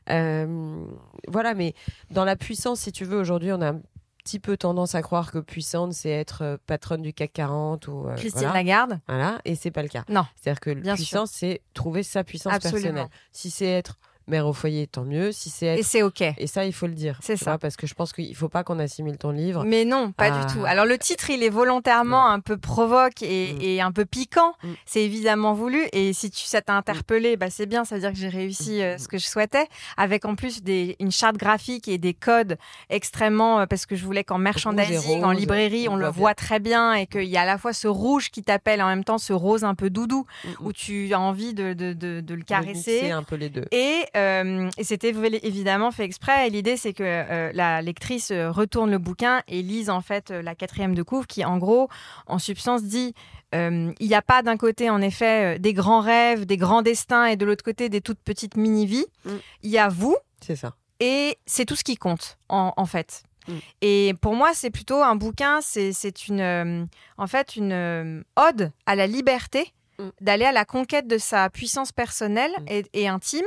Euh, 0.09 0.85
voilà, 1.29 1.53
mais 1.53 1.73
dans 2.11 2.25
la 2.25 2.35
puissance, 2.35 2.81
si 2.81 2.91
tu 2.91 3.05
veux, 3.05 3.17
aujourd'hui, 3.17 3.51
on 3.53 3.61
a 3.61 3.71
un 3.71 3.81
petit 4.25 4.39
peu 4.39 4.57
tendance 4.57 4.95
à 4.95 5.03
croire 5.03 5.31
que 5.31 5.37
puissante, 5.37 5.93
c'est 5.93 6.09
être 6.09 6.41
euh, 6.41 6.57
patronne 6.65 7.03
du 7.03 7.13
CAC 7.13 7.31
40 7.31 7.87
ou 7.87 8.07
euh, 8.07 8.15
Christine 8.15 8.41
voilà. 8.41 8.55
Lagarde. 8.55 8.99
Voilà, 9.07 9.39
et 9.45 9.55
c'est 9.55 9.69
pas 9.69 9.83
le 9.83 9.87
cas. 9.87 10.03
Non. 10.09 10.25
C'est-à-dire 10.35 10.59
que 10.59 10.73
Bien 10.73 10.95
puissance, 10.95 11.29
c'est 11.31 11.61
trouver 11.75 12.01
sa 12.01 12.23
puissance 12.23 12.51
Absolument. 12.51 12.81
personnelle. 12.81 13.09
Si 13.31 13.51
c'est 13.51 13.67
être 13.67 13.99
mère 14.27 14.47
au 14.47 14.53
foyer, 14.53 14.87
tant 14.87 15.03
mieux. 15.03 15.31
Si 15.31 15.49
c'est 15.49 15.65
être 15.67 15.79
Et 15.79 15.83
c'est 15.83 16.01
OK. 16.01 16.21
et 16.21 16.47
ça, 16.47 16.65
il 16.65 16.73
faut 16.73 16.87
le 16.87 16.93
dire. 16.93 17.19
C'est 17.21 17.37
ça. 17.37 17.51
vois, 17.51 17.57
parce 17.59 17.75
que 17.75 17.87
je 17.87 17.93
pense 17.93 18.11
qu'il 18.13 18.35
faut 18.35 18.49
pas 18.49 18.63
qu'on 18.63 18.79
assimile 18.79 19.17
ton 19.17 19.31
livre. 19.31 19.63
Mais 19.65 19.85
non, 19.85 20.11
pas 20.11 20.31
du 20.31 20.53
tout. 20.53 20.65
Alors 20.65 20.85
le 20.85 20.97
titre, 20.97 21.29
il 21.29 21.43
est 21.43 21.49
volontairement 21.49 22.27
un 22.29 22.39
peu 22.39 22.57
provoque 22.57 23.21
et, 23.21 23.53
Mm. 23.53 23.61
et 23.61 23.81
un 23.81 23.91
peu 23.91 24.05
piquant. 24.05 24.53
Mm. 24.63 24.67
C'est 24.85 25.03
évidemment 25.03 25.53
voulu. 25.53 25.83
Et 25.93 26.13
si 26.13 26.29
tu, 26.31 26.43
ça 26.45 26.61
t'a 26.61 26.73
interpellé, 26.73 27.37
bah 27.37 27.49
c'est 27.49 27.65
bien. 27.65 27.85
Ça 27.85 27.95
veut 27.95 28.01
dire 28.01 28.11
que 28.11 28.17
j'ai 28.17 28.29
réussi 28.29 28.81
euh, 28.81 28.97
ce 28.97 29.07
que 29.07 29.17
je 29.17 29.25
souhaitais, 29.27 29.67
avec 29.97 30.25
en 30.25 30.35
plus 30.35 30.61
des, 30.63 30.95
une 30.99 31.11
charte 31.11 31.37
graphique 31.37 31.87
et 31.87 31.97
des 31.97 32.13
codes 32.13 32.57
extrêmement, 32.89 33.59
euh, 33.61 33.65
parce 33.65 33.85
que 33.85 33.95
je 33.95 34.05
voulais 34.05 34.23
qu'en 34.23 34.37
merchandising, 34.37 35.23
en 35.23 35.31
librairie, 35.31 35.87
on 35.89 35.93
on, 35.93 35.97
le 35.97 36.09
voit 36.09 36.33
très 36.35 36.59
bien 36.59 36.93
et 36.93 37.07
qu'il 37.07 37.23
y 37.23 37.37
a 37.37 37.41
à 37.41 37.45
la 37.45 37.57
fois 37.57 37.71
ce 37.73 37.87
rouge 37.87 38.31
qui 38.31 38.43
t'appelle 38.43 38.81
en 38.81 38.87
même 38.87 39.03
temps 39.05 39.17
ce 39.17 39.31
rose 39.33 39.63
un 39.63 39.75
peu 39.75 39.89
doudou 39.89 40.25
Mm, 40.43 40.49
mm. 40.49 40.53
où 40.65 40.73
tu 40.73 41.13
as 41.13 41.19
envie 41.19 41.53
de, 41.53 41.73
de, 41.73 41.93
de, 41.93 42.19
de 42.21 42.33
le 42.33 42.43
caresser. 42.43 43.11
un 43.11 43.23
peu 43.23 43.35
les 43.35 43.49
deux. 43.49 43.65
Et, 43.71 44.03
euh, 44.15 44.69
et 44.77 44.83
c'était 44.83 45.09
évidemment 45.09 45.91
fait 45.91 46.03
exprès. 46.03 46.47
Et 46.47 46.49
l'idée, 46.49 46.77
c'est 46.77 46.93
que 46.93 47.03
euh, 47.03 47.51
la 47.53 47.81
lectrice 47.81 48.31
euh, 48.31 48.51
retourne 48.51 48.91
le 48.91 48.97
bouquin 48.97 49.41
et 49.47 49.61
lise 49.61 49.89
en 49.89 50.01
fait 50.01 50.31
la 50.31 50.55
quatrième 50.55 50.95
de 50.95 51.03
couvre 51.03 51.27
qui, 51.27 51.43
en 51.43 51.57
gros, 51.57 51.89
en 52.27 52.39
substance, 52.39 52.83
dit 52.83 53.13
euh, 53.53 53.91
il 53.99 54.07
n'y 54.07 54.15
a 54.15 54.21
pas 54.21 54.41
d'un 54.41 54.57
côté, 54.57 54.89
en 54.89 55.01
effet, 55.01 55.59
des 55.59 55.73
grands 55.73 56.01
rêves, 56.01 56.45
des 56.45 56.57
grands 56.57 56.81
destins 56.81 57.25
et 57.25 57.35
de 57.35 57.45
l'autre 57.45 57.63
côté, 57.63 57.89
des 57.89 58.01
toutes 58.01 58.19
petites 58.19 58.57
mini-vies. 58.57 59.05
Mm. 59.25 59.31
Il 59.63 59.69
y 59.71 59.77
a 59.77 59.89
vous 59.89 60.17
C'est 60.41 60.55
ça. 60.55 60.75
et 60.99 61.37
c'est 61.45 61.65
tout 61.65 61.75
ce 61.75 61.83
qui 61.83 61.97
compte, 61.97 62.37
en, 62.49 62.73
en 62.75 62.85
fait. 62.85 63.23
Mm. 63.47 63.53
Et 63.81 64.13
pour 64.21 64.35
moi, 64.35 64.51
c'est 64.53 64.71
plutôt 64.71 65.01
un 65.03 65.15
bouquin, 65.15 65.59
c'est 65.61 66.27
une, 66.27 66.87
en 67.17 67.27
fait, 67.27 67.55
une 67.55 68.23
ode 68.35 68.71
à 68.85 68.95
la 68.95 69.07
liberté 69.07 69.73
Mm. 69.97 70.09
d'aller 70.21 70.45
à 70.45 70.51
la 70.51 70.65
conquête 70.65 71.07
de 71.07 71.17
sa 71.17 71.49
puissance 71.49 71.91
personnelle 71.91 72.51
Mm. 72.61 72.65
et, 72.69 72.85
et 72.93 73.07
intime, 73.07 73.45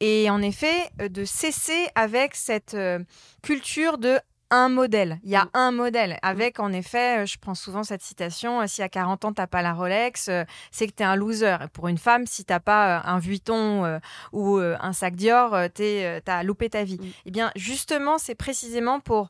et 0.00 0.30
en 0.30 0.40
effet, 0.42 0.90
euh, 1.00 1.08
de 1.08 1.24
cesser 1.24 1.88
avec 1.94 2.34
cette 2.34 2.74
euh, 2.74 2.98
culture 3.42 3.98
de 3.98 4.18
un 4.52 4.68
modèle. 4.68 5.20
Il 5.22 5.30
y 5.30 5.36
a 5.36 5.44
Mm. 5.44 5.50
un 5.54 5.70
modèle. 5.70 6.18
Avec, 6.22 6.58
en 6.58 6.72
effet, 6.72 7.20
euh, 7.22 7.26
je 7.26 7.38
prends 7.38 7.54
souvent 7.54 7.84
cette 7.84 8.02
citation, 8.02 8.66
si 8.66 8.82
à 8.82 8.88
40 8.88 9.24
ans, 9.24 9.32
t'as 9.32 9.46
pas 9.46 9.62
la 9.62 9.72
Rolex, 9.74 10.26
euh, 10.28 10.42
c'est 10.72 10.88
que 10.88 10.92
t'es 10.92 11.04
un 11.04 11.14
loser. 11.14 11.56
Et 11.64 11.68
pour 11.68 11.86
une 11.86 11.98
femme, 11.98 12.26
si 12.26 12.44
t'as 12.44 12.58
pas 12.58 12.98
euh, 12.98 13.02
un 13.04 13.18
Vuitton 13.20 13.84
euh, 13.84 13.98
ou 14.32 14.56
un 14.58 14.92
sac 14.92 15.14
Dior, 15.14 15.54
t'es, 15.72 16.20
t'as 16.24 16.42
loupé 16.42 16.68
ta 16.70 16.82
vie. 16.82 16.98
Mm. 16.98 17.10
Eh 17.26 17.30
bien, 17.30 17.52
justement, 17.54 18.18
c'est 18.18 18.34
précisément 18.34 18.98
pour 18.98 19.28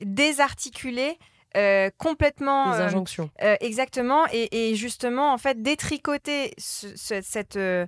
désarticuler 0.00 1.18
euh, 1.56 1.90
complètement 1.98 2.72
Les 2.72 2.80
euh, 2.80 2.86
injonctions. 2.86 3.30
euh, 3.42 3.56
exactement 3.60 4.24
et, 4.32 4.70
et 4.70 4.74
justement 4.74 5.32
en 5.32 5.38
fait 5.38 5.62
détricoter 5.62 6.52
ce- 6.58 6.96
ce- 6.96 7.20
cette 7.22 7.56
euh, 7.56 7.86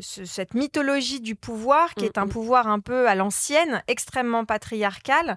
ce- 0.00 0.24
cette 0.24 0.54
mythologie 0.54 1.20
du 1.20 1.34
pouvoir 1.34 1.94
qui 1.94 2.04
Mm, 2.04 2.08
est 2.08 2.18
un 2.18 2.26
mm. 2.26 2.30
pouvoir 2.30 2.68
un 2.68 2.80
peu 2.80 3.08
à 3.08 3.14
l'ancienne 3.14 3.82
extrêmement 3.88 4.44
patriarcal 4.44 5.36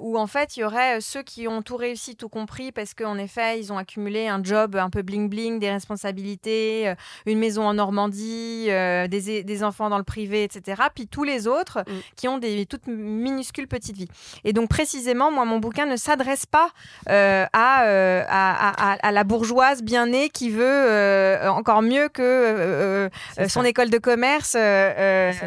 où 0.00 0.18
en 0.18 0.26
fait 0.26 0.56
il 0.56 0.60
y 0.60 0.64
aurait 0.64 1.00
ceux 1.00 1.22
qui 1.22 1.48
ont 1.48 1.62
tout 1.62 1.76
réussi 1.76 2.16
tout 2.16 2.28
compris 2.28 2.72
parce 2.72 2.94
qu'en 2.94 3.16
effet 3.18 3.58
ils 3.58 3.72
ont 3.72 3.78
accumulé 3.78 4.28
un 4.28 4.42
job 4.42 4.76
un 4.76 4.90
peu 4.90 5.02
bling 5.02 5.28
bling 5.28 5.58
des 5.58 5.70
responsabilités 5.70 6.92
une 7.26 7.38
maison 7.38 7.66
en 7.66 7.74
Normandie 7.74 8.66
des, 8.66 9.42
des 9.44 9.64
enfants 9.64 9.88
dans 9.90 9.98
le 9.98 10.04
privé 10.04 10.44
etc 10.44 10.82
puis 10.94 11.06
tous 11.06 11.24
les 11.24 11.46
autres 11.46 11.80
Mm. 11.86 11.92
qui 12.16 12.28
ont 12.28 12.38
des 12.38 12.66
toutes 12.66 12.86
minuscules 12.86 13.66
petites 13.66 13.96
vies 13.96 14.08
et 14.44 14.52
donc 14.52 14.68
précisément 14.68 15.30
moi 15.32 15.44
mon 15.44 15.58
bouquin 15.58 15.86
ne 15.86 15.96
s'adresse 15.96 16.46
pas 16.46 16.61
euh, 17.08 17.44
à, 17.52 17.84
euh, 17.84 18.22
à, 18.28 18.92
à- 18.92 18.96
à 19.08 19.12
la 19.12 19.24
bourgeoise 19.24 19.82
bien 19.82 20.06
née 20.06 20.28
qui 20.28 20.50
veut 20.50 20.62
euh, 20.64 21.48
encore 21.48 21.82
mieux 21.82 22.08
que 22.08 23.08
son 23.48 23.62
ça. 23.62 23.68
école 23.68 23.90
de 23.90 23.98
commerce, 23.98 24.52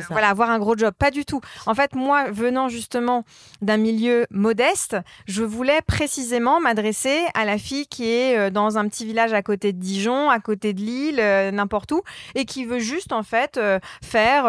voilà, 0.09 0.29
avoir 0.29 0.49
un 0.49 0.59
gros 0.59 0.77
job. 0.77 0.93
Pas 0.97 1.11
du 1.11 1.25
tout. 1.25 1.41
En 1.65 1.73
fait, 1.75 1.93
moi, 1.95 2.25
venant 2.31 2.69
justement 2.69 3.23
d'un 3.61 3.77
milieu 3.77 4.25
modeste, 4.31 4.97
je 5.27 5.43
voulais 5.43 5.81
précisément 5.85 6.59
m'adresser 6.59 7.19
à 7.33 7.45
la 7.45 7.57
fille 7.57 7.87
qui 7.87 8.09
est 8.09 8.51
dans 8.51 8.77
un 8.77 8.87
petit 8.87 9.05
village 9.05 9.33
à 9.33 9.41
côté 9.41 9.73
de 9.73 9.79
Dijon, 9.79 10.29
à 10.29 10.39
côté 10.39 10.73
de 10.73 10.81
Lille, 10.81 11.21
n'importe 11.53 11.91
où, 11.91 12.01
et 12.35 12.45
qui 12.45 12.65
veut 12.65 12.79
juste 12.79 13.11
en 13.13 13.23
fait 13.23 13.59
faire 14.03 14.45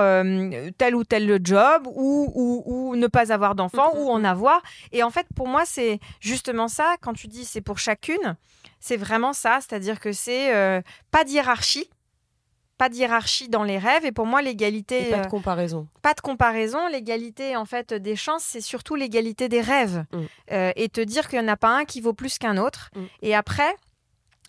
tel 0.79 0.95
ou 0.95 1.05
tel 1.05 1.39
job 1.43 1.87
ou, 1.87 2.31
ou, 2.35 2.63
ou 2.67 2.97
ne 2.97 3.07
pas 3.07 3.33
avoir 3.33 3.55
d'enfant 3.55 3.93
Mhm. 3.95 4.01
ou 4.03 4.11
en 4.11 4.25
avoir. 4.25 4.63
Et 4.93 5.03
en 5.03 5.11
fait, 5.11 5.27
pour 5.37 5.49
moi, 5.49 5.63
c'est 5.67 6.01
justement 6.21 6.56
ça. 6.69 6.97
Quand 7.01 7.13
tu 7.13 7.29
dis 7.29 7.45
c'est 7.45 7.61
pour 7.61 7.79
chacune, 7.79 8.37
c'est 8.81 8.97
vraiment 8.97 9.33
ça. 9.33 9.59
C'est-à-dire 9.61 10.01
que 10.01 10.13
c'est 10.13 10.55
euh, 10.55 10.81
pas 11.11 11.25
de 11.25 11.31
hiérarchie. 11.31 11.89
Pas 12.79 12.91
de 12.91 12.95
hiérarchie 12.95 13.49
dans 13.49 13.63
les 13.63 13.79
rêves. 13.79 14.05
Et 14.05 14.13
pour 14.13 14.27
moi, 14.27 14.43
l'égalité, 14.43 15.11
pas 15.11 15.19
de 15.19 15.27
euh, 15.27 15.29
comparaison. 15.29 15.89
pas 16.03 16.13
de 16.13 16.21
comparaison. 16.21 16.89
L'égalité, 16.89 17.57
en 17.57 17.65
fait, 17.65 17.95
des 17.95 18.17
chances, 18.17 18.43
c'est 18.43 18.61
surtout 18.61 18.97
l'égalité 18.97 19.49
des 19.49 19.63
rêves. 19.63 20.05
Mm. 20.13 20.19
Euh, 20.53 20.73
et 20.77 20.89
te 20.91 21.01
dire 21.01 21.29
qu'il 21.29 21.39
n'y 21.39 21.45
en 21.47 21.53
a 21.53 21.57
pas 21.57 21.75
un 21.75 21.85
qui 21.85 22.01
vaut 22.03 22.13
plus 22.13 22.39
qu'un 22.39 22.59
autre. 22.59 22.91
Mm. 22.95 23.05
Et 23.23 23.35
après, 23.35 23.77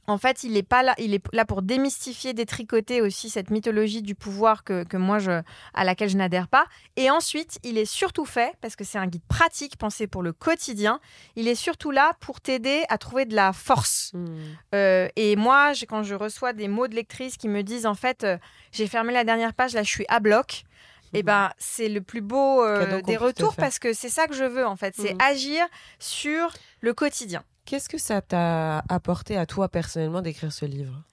en 0.08 0.18
fait, 0.18 0.44
il 0.44 0.56
est 0.56 0.64
pas 0.64 0.84
là. 0.84 0.96
Il 0.98 1.14
est 1.14 1.24
là 1.34 1.44
pour 1.44 1.62
démystifier, 1.62 2.34
détricoter 2.34 3.02
aussi 3.02 3.30
cette 3.30 3.50
mythologie 3.50 4.02
du 4.02 4.16
pouvoir 4.16 4.64
que, 4.64 4.84
que 4.84 4.96
moi, 4.96 5.20
je, 5.20 5.42
à 5.74 5.84
laquelle 5.84 6.10
je 6.10 6.16
n'adhère 6.18 6.48
pas. 6.48 6.66
Et 6.96 7.12
ensuite, 7.12 7.60
il 7.64 7.78
est 7.78 7.86
surtout 7.86 8.26
fait, 8.26 8.54
parce 8.62 8.78
que 8.78 8.86
c'est 8.86 8.98
un 8.98 9.08
guide 9.08 9.26
pratique 9.28 9.78
pensé 9.78 10.08
pour 10.08 10.24
le 10.24 10.32
quotidien, 10.32 11.02
il 11.36 11.48
est 11.48 11.56
surtout 11.56 11.92
là 11.92 12.14
pour 12.22 12.40
t'aider 12.40 12.84
à 12.88 12.98
trouver 12.98 13.26
de 13.26 13.36
la 13.36 13.52
force. 13.52 14.12
Mm. 14.14 14.26
Euh, 14.76 15.08
et 15.18 15.36
moi, 15.36 15.74
quand 15.88 16.04
je 16.04 16.16
reçois 16.16 16.54
des 16.54 16.70
mots 16.70 16.88
de 16.88 16.96
lectrices 16.96 17.36
qui 17.36 17.50
me 17.50 17.62
disent 17.62 17.86
en 17.86 17.96
fait, 17.96 18.24
euh, 18.24 18.38
j'ai 18.72 18.88
fermé 18.88 19.12
la 19.12 19.26
dernière 19.26 19.54
page, 19.54 19.74
là 19.74 19.84
je 19.84 19.90
suis 19.90 20.06
à 20.08 20.20
bloc. 20.20 20.64
Et 21.14 21.24
ben, 21.24 21.52
c'est 21.58 21.88
le 21.88 22.02
plus 22.02 22.20
beau 22.20 22.64
euh, 22.64 23.02
des 23.02 23.16
retours 23.16 23.56
parce 23.56 23.80
que 23.80 23.94
c'est 23.94 24.10
ça 24.10 24.28
que 24.28 24.36
je 24.36 24.44
veux 24.44 24.66
en 24.66 24.76
fait, 24.76 24.94
c'est 24.96 25.14
Mhm. 25.14 25.22
agir 25.22 25.66
sur 26.00 26.54
le 26.82 26.94
quotidien. 26.94 27.44
Qu'est-ce 27.68 27.90
que 27.90 27.98
ça 27.98 28.22
t'a 28.22 28.80
apporté 28.88 29.36
à 29.36 29.46
toi 29.46 29.68
personnellement 29.68 30.22
d'écrire 30.22 30.54
ce 30.54 30.64
livre? 30.64 31.04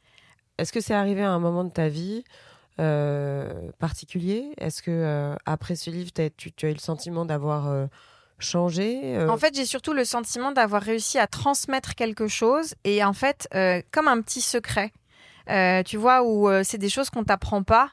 Est-ce 0.56 0.73
que 0.73 0.80
c'est 0.80 0.94
arrivé 0.94 1.20
à 1.20 1.32
un 1.32 1.40
moment 1.40 1.64
de 1.64 1.70
ta 1.70 1.88
vie 1.88 2.23
euh, 2.78 3.73
particulier? 3.80 4.52
Est-ce 4.58 4.80
que 4.80 4.92
euh, 4.92 5.34
après 5.46 5.75
ce 5.75 5.90
livre, 5.90 6.12
tu, 6.37 6.52
as 6.62 6.70
eu 6.70 6.73
le 6.73 6.78
sentiment 6.78 7.25
d'avoir 7.25 7.66
euh, 7.66 7.87
changé 8.38 9.18
En 9.28 9.37
fait, 9.37 9.56
j'ai 9.56 9.64
surtout 9.64 9.94
le 9.94 10.04
sentiment 10.04 10.52
d'avoir 10.52 10.80
réussi 10.80 11.18
à 11.18 11.26
transmettre 11.26 11.96
quelque 11.96 12.28
chose 12.28 12.76
et 12.84 13.02
en 13.02 13.14
fait, 13.14 13.49
comme 13.90 14.06
un 14.06 14.20
petit 14.23 14.40
secret, 14.40 14.92
tu 15.84 15.96
vois, 15.96 16.23
où 16.23 16.49
c'est 16.62 16.78
des 16.78 16.88
choses 16.88 17.11
qu'on 17.11 17.25
t'apprend 17.25 17.64
pas. 17.64 17.90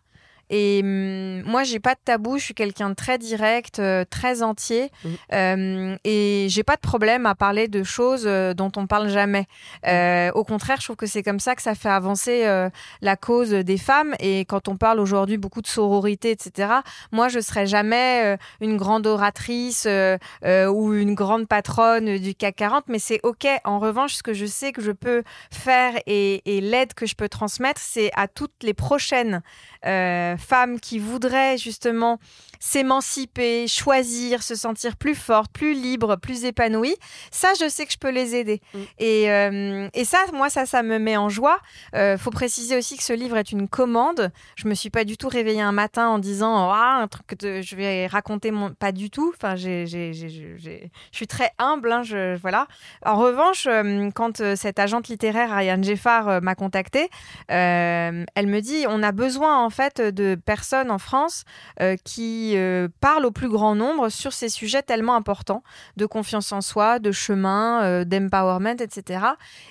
Et 0.51 0.81
hum, 0.84 1.41
moi, 1.50 1.63
j'ai 1.63 1.79
pas 1.79 1.96
de 1.96 2.00
tabou. 2.05 2.38
Je 2.38 2.43
suis 2.43 2.53
quelqu'un 2.53 2.89
de 2.91 2.96
très 2.96 3.17
direct, 3.17 3.79
euh, 3.79 4.05
très 4.08 4.43
entier, 4.43 4.91
Mm. 5.03 5.10
Euh, 5.34 5.96
et 6.03 6.48
j'ai 6.50 6.63
pas 6.63 6.75
de 6.75 6.81
problème 6.81 7.25
à 7.25 7.36
parler 7.36 7.67
de 7.67 7.84
choses 7.84 8.24
euh, 8.25 8.53
dont 8.53 8.72
on 8.75 8.88
parle 8.88 9.10
jamais. 9.10 9.48
Euh, 9.88 10.31
au 10.34 10.43
contraire, 10.43 10.77
je 10.79 10.86
trouve 10.86 10.96
que 10.96 11.05
c'est 11.05 11.24
comme 11.24 11.39
ça 11.39 11.55
que 11.55 11.62
ça 11.62 11.75
fait 11.75 11.89
avancer 11.89 12.46
euh, 12.46 12.70
la 13.01 13.15
cause 13.15 13.51
des 13.51 13.77
femmes. 13.77 14.13
Et 14.20 14.41
quand 14.46 14.67
on 14.67 14.77
parle 14.77 15.00
aujourd'hui 15.00 15.38
beaucoup 15.38 15.62
de 15.62 15.67
sororité, 15.67 16.31
etc. 16.31 16.74
Moi, 17.12 17.29
je 17.29 17.39
serais 17.39 17.65
jamais 17.65 18.22
euh, 18.25 18.38
une 18.60 18.77
grande 18.77 19.08
oratrice 19.08 19.86
euh, 19.88 20.17
euh, 20.46 20.67
ou 20.67 20.93
une 20.93 21.15
grande 21.15 21.48
patronne 21.48 22.17
du 22.17 22.36
CAC 22.36 22.55
40, 22.58 22.84
mais 22.88 23.00
c'est 23.00 23.20
ok. 23.24 23.48
En 23.63 23.79
revanche, 23.79 24.15
ce 24.15 24.24
que 24.24 24.34
je 24.34 24.46
sais 24.46 24.72
que 24.72 24.81
je 24.81 24.91
peux 24.91 25.24
faire 25.51 25.93
et, 26.05 26.41
et 26.46 26.62
l'aide 26.62 26.93
que 26.93 27.05
je 27.05 27.15
peux 27.15 27.29
transmettre, 27.29 27.81
c'est 27.81 28.12
à 28.15 28.27
toutes 28.27 28.63
les 28.63 28.74
prochaines 28.74 29.41
euh, 29.86 30.38
femmes 30.41 30.79
qui 30.79 31.00
voudraient 31.00 31.57
justement 31.57 32.19
s'émanciper, 32.60 33.67
choisir, 33.67 34.43
se 34.43 34.55
sentir 34.55 34.95
plus 34.95 35.15
forte, 35.15 35.51
plus 35.51 35.74
libre, 35.74 36.15
plus 36.15 36.45
épanouie. 36.45 36.95
Ça, 37.31 37.50
je 37.60 37.67
sais 37.67 37.86
que 37.86 37.91
je 37.91 37.98
peux 37.98 38.12
les 38.12 38.36
aider. 38.36 38.62
Mm. 38.74 38.79
Et, 39.00 39.31
euh, 39.31 39.88
et 39.93 40.05
ça, 40.05 40.19
moi, 40.33 40.50
ça, 40.50 40.65
ça 40.65 40.83
me 40.83 40.98
met 41.00 41.17
en 41.17 41.27
joie. 41.29 41.57
Euh, 41.95 42.17
faut 42.17 42.29
préciser 42.31 42.77
aussi 42.77 42.98
que 42.98 43.03
ce 43.03 43.13
livre 43.13 43.38
est 43.38 43.51
une 43.51 43.67
commande. 43.67 44.31
Je 44.55 44.67
me 44.67 44.74
suis 44.75 44.89
pas 44.89 45.03
du 45.03 45.17
tout 45.17 45.27
réveillée 45.27 45.62
un 45.62 45.71
matin 45.71 46.07
en 46.07 46.19
disant 46.19 46.69
ah, 46.71 47.00
un 47.01 47.07
truc 47.07 47.25
que 47.27 47.36
te- 47.36 47.62
je 47.62 47.75
vais 47.75 48.07
raconter 48.07 48.51
mon 48.51 48.71
pas 48.74 48.91
du 48.91 49.10
tout. 49.10 49.33
Enfin, 49.36 49.55
j'ai, 49.55 49.86
j'ai, 49.88 50.13
j'ai- 50.13 50.29
j'ai- 50.29 50.55
j'ai- 50.57 50.91
je 51.12 51.17
suis 51.17 51.27
très 51.27 51.51
humble. 51.57 51.91
hein, 51.91 52.03
je, 52.03 52.36
voilà. 52.38 52.67
En 53.05 53.15
revanche, 53.17 53.65
euh, 53.67 54.10
quand 54.13 54.39
euh, 54.41 54.55
cette 54.55 54.79
agente 54.79 55.07
littéraire 55.07 55.51
Ariane 55.51 55.83
Geffard 55.83 56.41
m'a 56.41 56.55
contactée, 56.55 57.10
euh, 57.51 58.24
elle 58.36 58.48
me 58.48 58.60
dit 58.62 58.86
on 58.88 59.01
a 59.03 59.12
besoin 59.12 59.63
en 59.63 59.69
fait 59.69 60.00
de 60.01 60.30
personnes 60.35 60.91
en 60.91 60.97
France 60.97 61.43
euh, 61.79 61.95
qui 62.03 62.53
euh, 62.55 62.88
parlent 63.00 63.25
au 63.25 63.31
plus 63.31 63.50
grand 63.50 63.75
nombre 63.75 64.09
sur 64.09 64.33
ces 64.33 64.50
sujets 64.50 64.81
tellement 64.81 65.15
importants 65.15 65.63
de 65.97 66.05
confiance 66.05 66.51
en 66.51 66.61
soi, 66.61 67.00
de 67.00 67.11
chemin, 67.11 67.83
euh, 67.83 68.03
d'empowerment, 68.05 68.79
etc. 68.79 69.25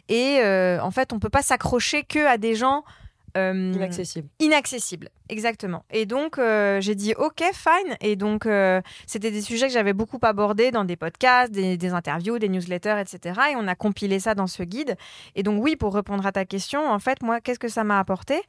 Et 0.08 0.40
en 0.80 0.90
fait, 0.90 1.12
on 1.12 1.18
peut 1.18 1.28
pas 1.28 1.42
s'accrocher 1.42 2.02
que 2.02 2.26
à 2.26 2.38
des 2.38 2.54
gens 2.54 2.84
euh, 3.36 3.72
Inaccessible. 3.74 4.28
inaccessible, 4.38 5.08
exactement. 5.28 5.84
Et 5.90 6.06
donc, 6.06 6.38
euh, 6.38 6.80
j'ai 6.80 6.94
dit 6.94 7.14
OK, 7.16 7.42
fine. 7.52 7.96
Et 8.00 8.16
donc, 8.16 8.46
euh, 8.46 8.80
c'était 9.06 9.30
des 9.30 9.42
sujets 9.42 9.68
que 9.68 9.72
j'avais 9.72 9.92
beaucoup 9.92 10.18
abordés 10.22 10.70
dans 10.70 10.84
des 10.84 10.96
podcasts, 10.96 11.52
des, 11.52 11.76
des 11.76 11.92
interviews, 11.92 12.38
des 12.38 12.48
newsletters, 12.48 12.98
etc. 13.00 13.40
Et 13.52 13.56
on 13.56 13.68
a 13.68 13.74
compilé 13.74 14.20
ça 14.20 14.34
dans 14.34 14.46
ce 14.46 14.62
guide. 14.62 14.96
Et 15.36 15.42
donc, 15.42 15.62
oui, 15.62 15.76
pour 15.76 15.94
répondre 15.94 16.26
à 16.26 16.32
ta 16.32 16.44
question, 16.44 16.88
en 16.90 16.98
fait, 16.98 17.22
moi, 17.22 17.40
qu'est-ce 17.40 17.58
que 17.60 17.68
ça 17.68 17.84
m'a 17.84 17.98
apporté? 17.98 18.40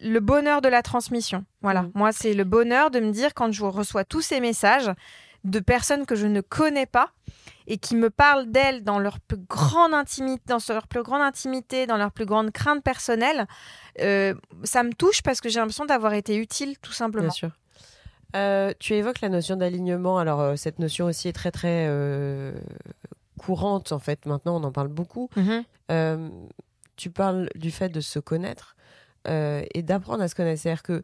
Le 0.00 0.18
bonheur 0.20 0.60
de 0.60 0.68
la 0.68 0.82
transmission. 0.82 1.44
Voilà. 1.62 1.82
Mhm. 1.82 1.92
Moi, 1.94 2.12
c'est 2.12 2.34
le 2.34 2.44
bonheur 2.44 2.90
de 2.90 3.00
me 3.00 3.10
dire 3.12 3.34
quand 3.34 3.52
je 3.52 3.64
reçois 3.64 4.04
tous 4.04 4.22
ces 4.22 4.40
messages 4.40 4.90
de 5.44 5.60
personnes 5.60 6.06
que 6.06 6.16
je 6.16 6.26
ne 6.26 6.40
connais 6.40 6.86
pas 6.86 7.10
et 7.66 7.78
qui 7.78 7.96
me 7.96 8.10
parlent 8.10 8.50
d'elles 8.50 8.84
dans 8.84 8.98
leur 8.98 9.20
plus 9.20 9.38
grande 9.38 9.94
intimité, 9.94 10.42
dans 10.46 10.58
leur 10.68 10.86
plus 10.86 11.02
grande 11.02 11.22
intimité, 11.22 11.86
dans 11.86 11.96
leur 11.96 12.12
plus 12.12 12.26
grande 12.26 12.50
crainte 12.52 12.82
personnelle, 12.82 13.46
euh, 14.00 14.34
ça 14.64 14.82
me 14.82 14.92
touche 14.92 15.22
parce 15.22 15.40
que 15.40 15.48
j'ai 15.48 15.58
l'impression 15.58 15.84
d'avoir 15.84 16.14
été 16.14 16.36
utile, 16.36 16.78
tout 16.78 16.92
simplement. 16.92 17.28
Bien 17.28 17.32
sûr. 17.32 17.50
Euh, 18.34 18.72
tu 18.78 18.94
évoques 18.94 19.20
la 19.20 19.28
notion 19.28 19.56
d'alignement. 19.56 20.18
Alors, 20.18 20.40
euh, 20.40 20.56
cette 20.56 20.78
notion 20.78 21.06
aussi 21.06 21.28
est 21.28 21.32
très, 21.32 21.50
très 21.50 21.88
courante, 23.38 23.92
en 23.92 23.98
fait. 23.98 24.26
Maintenant, 24.26 24.60
on 24.60 24.64
en 24.64 24.72
parle 24.72 24.88
beaucoup. 24.88 25.30
Mhm. 25.36 25.64
Euh, 25.90 26.28
tu 26.96 27.10
parles 27.10 27.48
du 27.54 27.70
fait 27.70 27.88
de 27.88 28.00
se 28.00 28.18
connaître 28.18 28.74
et 29.28 29.82
d'apprendre 29.82 30.22
à 30.22 30.28
se 30.28 30.36
connaître. 30.36 30.62
C'est-à-dire 30.62 30.84
que 30.84 31.02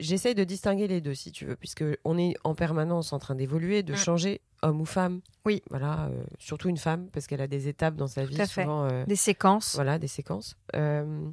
j'essaye 0.00 0.34
de 0.34 0.42
distinguer 0.44 0.88
les 0.88 1.00
deux, 1.00 1.14
si 1.14 1.30
tu 1.30 1.44
veux, 1.46 1.54
puisque 1.56 1.84
on 2.04 2.18
est 2.18 2.34
en 2.44 2.54
permanence 2.54 3.12
en 3.12 3.18
train 3.18 3.34
d'évoluer, 3.36 3.82
de 3.82 3.92
Mm. 3.92 3.96
changer, 3.96 4.40
homme 4.62 4.80
ou 4.80 4.84
femme. 4.84 5.20
Oui. 5.44 5.62
Voilà, 5.70 6.06
euh, 6.06 6.22
surtout 6.38 6.68
une 6.68 6.76
femme, 6.76 7.08
parce 7.12 7.26
qu'elle 7.26 7.40
a 7.40 7.46
des 7.46 7.68
étapes 7.68 7.94
dans 7.96 8.06
sa 8.08 8.24
vie, 8.24 8.40
à 8.40 8.46
fait. 8.46 8.62
souvent. 8.62 8.84
euh, 8.90 9.04
Des 9.06 9.16
séquences. 9.16 9.74
voilà, 9.76 9.98
des 9.98 10.08
séquences. 10.08 10.56
Euh, 10.74 11.30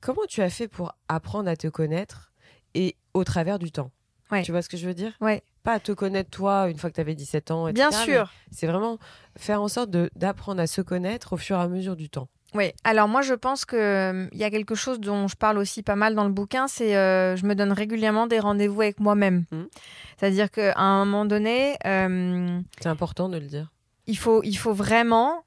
comment 0.00 0.22
tu 0.28 0.42
as 0.42 0.50
fait 0.50 0.68
pour 0.68 0.94
apprendre 1.08 1.48
à 1.48 1.56
te 1.56 1.68
connaître 1.68 2.32
et 2.74 2.96
au 3.14 3.24
travers 3.24 3.58
du 3.58 3.72
temps? 3.72 3.90
Ouais. 4.30 4.42
Tu 4.42 4.50
vois 4.52 4.62
ce 4.62 4.68
que 4.68 4.76
je 4.76 4.86
veux 4.86 4.94
dire? 4.94 5.12
Ouais. 5.20 5.42
Pas 5.62 5.74
à 5.74 5.80
te 5.80 5.92
connaître 5.92 6.30
toi 6.30 6.68
une 6.70 6.78
fois 6.78 6.90
que 6.90 6.94
tu 6.94 7.00
avais 7.00 7.14
17 7.14 7.50
ans. 7.50 7.70
Bien 7.70 7.90
etc., 7.90 8.04
sûr. 8.04 8.32
mais 8.50 8.56
C'est 8.56 8.66
vraiment 8.66 8.98
faire 9.36 9.60
en 9.62 9.68
sorte 9.68 9.90
d'apprendre 9.90 10.60
à 10.60 10.66
se 10.66 10.80
connaître 10.80 11.34
au 11.34 11.36
fur 11.36 11.56
et 11.58 11.60
à 11.60 11.68
mesure 11.68 11.96
du 11.96 12.08
temps. 12.08 12.28
Oui. 12.54 12.72
Alors 12.84 13.08
moi, 13.08 13.22
je 13.22 13.34
pense 13.34 13.64
que 13.64 13.76
euh, 13.76 14.28
y 14.32 14.44
a 14.44 14.50
quelque 14.50 14.74
chose 14.74 15.00
dont 15.00 15.26
je 15.28 15.36
parle 15.36 15.58
aussi 15.58 15.82
pas 15.82 15.96
mal 15.96 16.14
dans 16.14 16.24
le 16.24 16.32
bouquin, 16.32 16.68
c'est 16.68 16.96
euh, 16.96 17.36
je 17.36 17.46
me 17.46 17.54
donne 17.54 17.72
régulièrement 17.72 18.26
des 18.26 18.38
rendez-vous 18.40 18.82
avec 18.82 19.00
moi-même. 19.00 19.44
Mhm. 19.50 19.68
C'est-à-dire 20.18 20.50
qu'à 20.50 20.78
un 20.78 21.04
moment 21.04 21.24
donné, 21.24 21.76
euh, 21.86 22.60
C'est 22.80 22.88
important 22.88 23.28
de 23.28 23.38
le 23.38 23.46
dire. 23.46 23.72
il 24.06 24.18
faut 24.18 24.42
il 24.42 24.56
faut 24.56 24.74
vraiment 24.74 25.44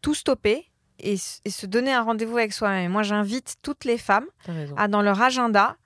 tout 0.00 0.14
stopper 0.14 0.70
et, 0.98 1.16
se 1.16 1.66
donner 1.66 1.92
un 1.92 2.02
rendez-vous 2.02 2.38
avec 2.38 2.52
soi-même. 2.52 2.92
Moi, 2.92 3.02
j'invite 3.02 3.56
toutes 3.62 3.84
les 3.84 3.98
femmes 3.98 4.26
à 4.76 4.88
dans 4.88 5.02
leur 5.02 5.20
agenda, 5.20 5.76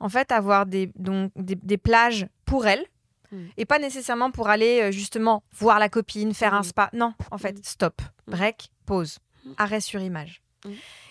en 0.00 0.08
fait, 0.08 0.30
avoir 0.32 0.66
des, 0.66 0.90
donc, 0.96 1.32
des, 1.36 1.56
des 1.56 1.78
plages 1.78 2.26
pour 2.44 2.66
elles. 2.66 2.84
Mm. 3.32 3.36
Et 3.56 3.64
pas 3.64 3.78
nécessairement 3.78 4.30
pour 4.30 4.48
aller 4.48 4.80
euh, 4.82 4.90
justement 4.92 5.42
voir 5.52 5.78
la 5.78 5.88
copine, 5.88 6.32
faire 6.34 6.54
un 6.54 6.60
Mm. 6.60 6.64
spa. 6.64 6.90
Non, 6.92 7.14
en 7.30 7.38
fait, 7.38 7.64
stop, 7.64 8.00
break, 8.26 8.70
pause. 8.86 9.18
Arrêt 9.56 9.80
sur 9.80 10.00
image. 10.00 10.42
Mm. 10.64 10.70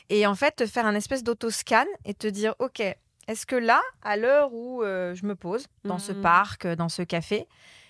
Et 0.09 0.27
en 0.27 0.35
fait, 0.35 0.55
te 0.57 0.65
faire 0.65 0.85
un 0.85 0.95
espèce 0.95 1.23
d'autoscan 1.23 1.85
et 2.05 2.13
te 2.13 2.27
dire, 2.27 2.55
OK, 2.59 2.81
est-ce 3.27 3.45
que 3.45 3.55
là, 3.55 3.81
à 4.01 4.17
l'heure 4.17 4.53
où 4.53 4.83
euh, 4.83 5.13
je 5.15 5.25
me 5.25 5.35
pose, 5.35 5.67
dans 5.85 5.99
ce 5.99 6.11
Mm. 6.11 6.21
parc, 6.21 6.65
euh, 6.65 6.75
dans 6.75 6.89
ce 6.89 7.01
café, 7.01 7.47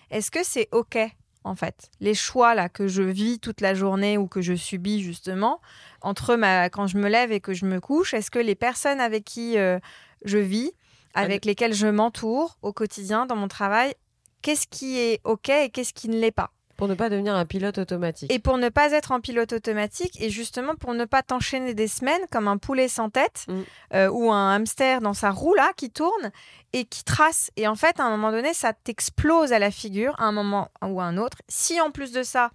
est-ce 0.10 0.30
que 0.32 0.44
c'est 0.44 0.68
OK 0.72 0.98
en 1.44 1.56
fait, 1.56 1.90
les 2.00 2.14
choix 2.14 2.54
là 2.54 2.70
que 2.70 2.88
je 2.88 3.02
vis 3.02 3.40
toute 3.40 3.62
la 3.62 3.74
journée 3.74 4.16
ou 4.16 4.28
que 4.28 4.42
je 4.42 4.54
subis 4.54 5.02
justement 5.02 5.60
entre 6.02 6.36
ma 6.36 6.70
quand 6.70 6.86
je 6.86 7.00
me 7.00 7.10
lève 7.10 7.32
et 7.32 7.40
que 7.40 7.54
je 7.56 7.66
me 7.66 7.80
couche, 7.80 8.14
est-ce 8.14 8.30
que 8.30 8.38
les 8.38 8.54
personnes 8.54 9.00
avec 9.00 9.24
qui 9.26 9.58
euh, 9.58 9.80
je 10.24 10.38
vis, 10.38 10.72
avec 11.16 11.44
lesquelles 11.46 11.74
je 11.74 11.88
m'entoure 11.88 12.60
au 12.62 12.74
quotidien 12.74 13.26
dans 13.26 13.36
mon 13.36 13.48
travail, 13.48 13.96
qu'est-ce 14.44 14.68
qui 14.68 15.00
est 15.00 15.20
OK 15.24 15.50
et 15.50 15.72
qu'est-ce 15.72 15.94
qui 15.94 16.10
ne 16.10 16.20
l'est 16.20 16.30
pas? 16.30 16.52
Pour 16.82 16.88
ne 16.88 16.96
pas 16.96 17.10
devenir 17.10 17.36
un 17.36 17.46
pilote 17.46 17.78
automatique. 17.78 18.34
Et 18.34 18.40
pour 18.40 18.58
ne 18.58 18.70
pas 18.70 18.92
être 18.92 19.12
en 19.12 19.22
pilote 19.22 19.54
automatique 19.54 20.20
et 20.20 20.32
justement 20.32 20.74
pour 20.74 20.96
ne 20.96 21.06
pas 21.06 21.22
t'enchaîner 21.22 21.76
des 21.76 21.88
semaines 21.88 22.24
comme 22.32 22.48
un 22.48 22.58
poulet 22.58 22.88
sans 22.88 23.12
tête 23.12 23.46
Mm. 23.48 23.62
euh, 23.94 24.10
ou 24.10 24.32
un 24.32 24.56
hamster 24.56 25.00
dans 25.00 25.14
sa 25.14 25.30
roue 25.30 25.54
là 25.54 25.74
qui 25.78 25.92
tourne 25.92 26.32
et 26.74 26.86
qui 26.86 27.04
trace. 27.04 27.52
Et 27.56 27.68
en 27.68 27.76
fait, 27.76 28.00
à 28.00 28.04
un 28.06 28.10
moment 28.10 28.32
donné, 28.32 28.56
ça 28.56 28.74
t'explose 28.74 29.54
à 29.54 29.60
la 29.60 29.70
figure 29.70 30.16
à 30.20 30.24
un 30.24 30.32
moment 30.32 30.70
ou 30.84 31.00
à 31.00 31.04
un 31.04 31.18
autre. 31.20 31.38
Si 31.48 31.80
en 31.80 31.92
plus 31.92 32.12
de 32.14 32.24
ça, 32.24 32.50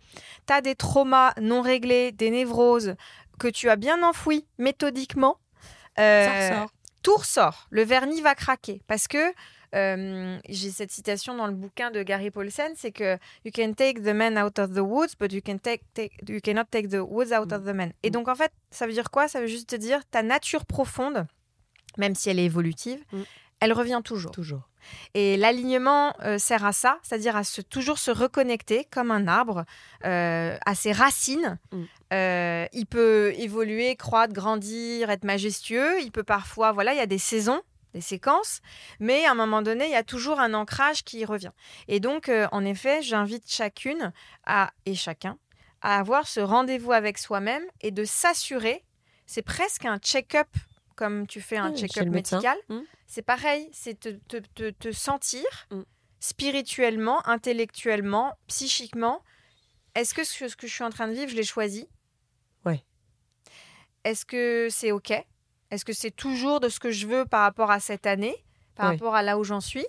tu 0.49 0.53
as 0.53 0.61
des 0.61 0.75
traumas 0.75 1.33
non 1.41 1.61
réglés, 1.63 2.11
des 2.11 2.31
névroses 2.31 2.97
que 3.39 3.47
tu 3.47 3.71
as 3.71 3.77
bien 3.77 4.03
enfouis 4.03 4.45
méthodiquement, 4.59 5.37
euh, 6.01 6.25
Ça 6.25 6.55
ressort. 6.57 6.71
tout 7.05 7.15
ressort. 7.15 7.67
Le 7.71 7.85
vernis 7.85 8.23
va 8.23 8.35
craquer 8.35 8.83
parce 8.89 9.07
que 9.07 9.33
euh, 9.75 10.39
j'ai 10.49 10.71
cette 10.71 10.91
citation 10.91 11.35
dans 11.37 11.47
le 11.47 11.55
bouquin 11.55 11.91
de 11.91 12.03
Gary 12.03 12.31
Paulsen, 12.31 12.73
c'est 12.77 12.93
que 12.93 13.17
you 13.45 13.51
can 13.55 13.73
take 13.75 14.01
the 14.03 14.15
man 14.15 14.39
out 14.39 14.59
of 14.59 14.73
the 14.73 14.79
woods, 14.81 15.15
but 15.19 15.33
you 15.33 15.41
can 15.45 15.59
take, 15.59 15.83
take- 15.95 16.13
you 16.29 16.41
cannot 16.41 16.65
take 16.71 16.89
the 16.89 17.01
woods 17.01 17.33
out 17.33 17.53
of 17.53 17.65
the 17.65 17.75
man. 17.75 17.93
Et 18.03 18.09
Mm. 18.09 18.13
donc 18.13 18.29
en 18.29 18.35
fait, 18.35 18.53
ça 18.71 18.87
veut 18.87 18.93
dire 18.93 19.11
quoi? 19.11 19.29
Ça 19.29 19.41
veut 19.41 19.47
juste 19.47 19.69
te 19.71 19.77
dire 19.77 20.01
ta 20.11 20.23
nature 20.23 20.65
profonde, 20.67 21.27
même 21.99 22.15
si 22.15 22.31
elle 22.31 22.39
est 22.39 22.45
évolutive, 22.45 23.01
Mm. 23.13 23.23
elle 23.61 23.73
revient 23.73 24.01
toujours. 24.05 24.31
Toujours. 24.33 24.69
Et 25.15 25.37
l'alignement 25.37 26.15
euh, 26.23 26.39
sert 26.39 26.65
à 26.65 26.73
ça, 26.73 27.01
c'est-à-dire 27.03 27.35
à 27.35 27.43
se, 27.43 27.61
toujours 27.61 27.99
se 27.99 28.13
reconnecter 28.13 28.87
comme 28.93 29.11
un 29.11 29.27
arbre 29.27 29.65
euh, 30.05 30.57
à 30.65 30.75
ses 30.77 30.93
racines. 30.93 31.59
Mm. 31.73 31.83
Euh, 32.13 32.67
il 32.73 32.87
peut 32.87 33.33
évoluer, 33.37 33.97
croître, 33.97 34.33
grandir, 34.33 35.11
être 35.11 35.25
majestueux. 35.25 36.01
Il 36.03 36.13
peut 36.13 36.23
parfois, 36.23 36.71
voilà, 36.71 36.93
il 36.93 36.99
y 36.99 37.01
a 37.01 37.07
des 37.07 37.19
saisons, 37.19 37.63
des 37.97 38.03
séquences, 38.03 38.61
mais 39.01 39.25
à 39.25 39.31
un 39.31 39.35
moment 39.35 39.63
donné, 39.63 39.87
il 39.87 39.91
y 39.93 39.97
a 39.97 40.05
toujours 40.05 40.39
un 40.39 40.53
ancrage 40.53 41.03
qui 41.03 41.25
revient. 41.25 41.53
Et 41.89 41.99
donc, 41.99 42.29
euh, 42.29 42.47
en 42.53 42.63
effet, 42.65 43.01
j'invite 43.01 43.51
chacune 43.51 44.13
à, 44.45 44.71
et 44.85 44.95
chacun 44.95 45.39
à 45.81 45.99
avoir 45.99 46.27
ce 46.29 46.41
rendez-vous 46.41 46.93
avec 46.93 47.17
soi-même 47.17 47.65
et 47.81 47.91
de 47.91 48.05
s'assurer. 48.05 48.85
C'est 49.25 49.43
presque 49.43 49.85
un 49.87 49.99
check-up, 49.99 50.49
comme 50.95 51.27
tu 51.27 51.41
fais 51.41 51.57
un 51.57 51.75
chez 51.75 51.89
check-up 51.89 52.09
médical. 52.09 52.59
Mm. 52.69 52.81
C'est 53.07 53.23
pareil, 53.23 53.69
c'est 53.73 53.99
te, 53.99 54.11
te, 54.29 54.37
te, 54.55 54.71
te 54.71 54.93
sentir 54.93 55.45
Mm. 55.71 55.83
spirituellement, 56.21 57.27
intellectuellement, 57.27 58.35
psychiquement. 58.47 59.23
Est-ce 59.95 60.13
que 60.13 60.25
ce 60.25 60.49
ce 60.49 60.57
que 60.57 60.67
je 60.67 60.75
suis 60.75 60.85
en 60.85 60.91
train 60.91 61.09
de 61.09 61.15
vivre, 61.15 61.31
je 61.31 61.37
l'ai 61.37 61.45
choisi? 61.45 61.89
Ouais. 62.67 62.85
Est-ce 64.05 64.27
que 64.27 64.69
c'est 64.71 64.93
OK? 64.93 65.13
Est-ce 65.71 65.85
que 65.85 65.93
c'est 65.93 66.11
toujours 66.11 66.61
de 66.61 66.69
ce 66.69 66.79
que 66.81 66.91
je 66.91 67.07
veux 67.07 67.25
par 67.27 67.43
rapport 67.43 67.71
à 67.71 67.81
cette 67.81 68.07
année, 68.07 68.37
par 68.77 68.87
rapport 68.93 69.15
à 69.15 69.23
là 69.23 69.39
où 69.39 69.45
j'en 69.45 69.61
suis 69.61 69.87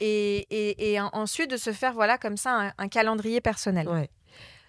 et, 0.00 0.38
et, 0.50 0.92
et 0.92 1.00
en- 1.00 1.10
ensuite 1.12 1.50
de 1.50 1.56
se 1.56 1.72
faire 1.72 1.92
voilà 1.92 2.18
comme 2.18 2.36
ça 2.36 2.68
un, 2.68 2.72
un 2.78 2.88
calendrier 2.88 3.40
personnel? 3.40 3.88
Ouais. 3.88 4.10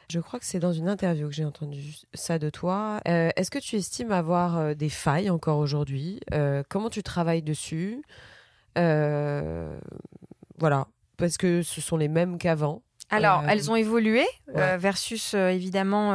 Je 0.08 0.20
crois 0.20 0.40
que 0.40 0.46
c'est 0.46 0.60
dans 0.60 0.72
une 0.72 0.88
interview 0.88 1.28
que 1.28 1.34
j'ai 1.34 1.46
entendu 1.46 1.82
ça 2.14 2.38
de 2.38 2.52
toi. 2.52 3.00
Euh, 3.08 3.30
est-ce 3.36 3.50
que 3.50 3.58
tu 3.58 3.76
estimes 3.76 4.12
avoir 4.12 4.58
euh, 4.58 4.74
des 4.76 4.90
failles 4.90 5.32
encore 5.32 5.58
aujourd'hui? 5.58 6.20
Euh, 6.32 6.62
Comment 6.70 6.92
tu 6.92 7.02
travailles 7.02 7.42
dessus? 7.42 8.04
Voilà, 10.58 10.88
parce 11.18 11.38
que 11.38 11.64
ce 11.64 11.82
sont 11.82 11.98
les 11.98 12.08
mêmes 12.08 12.38
qu'avant. 12.38 12.82
Alors, 13.10 13.44
elles 13.48 13.72
ont 13.72 13.76
évolué 13.76 14.26
versus 14.48 15.34
évidemment 15.34 16.12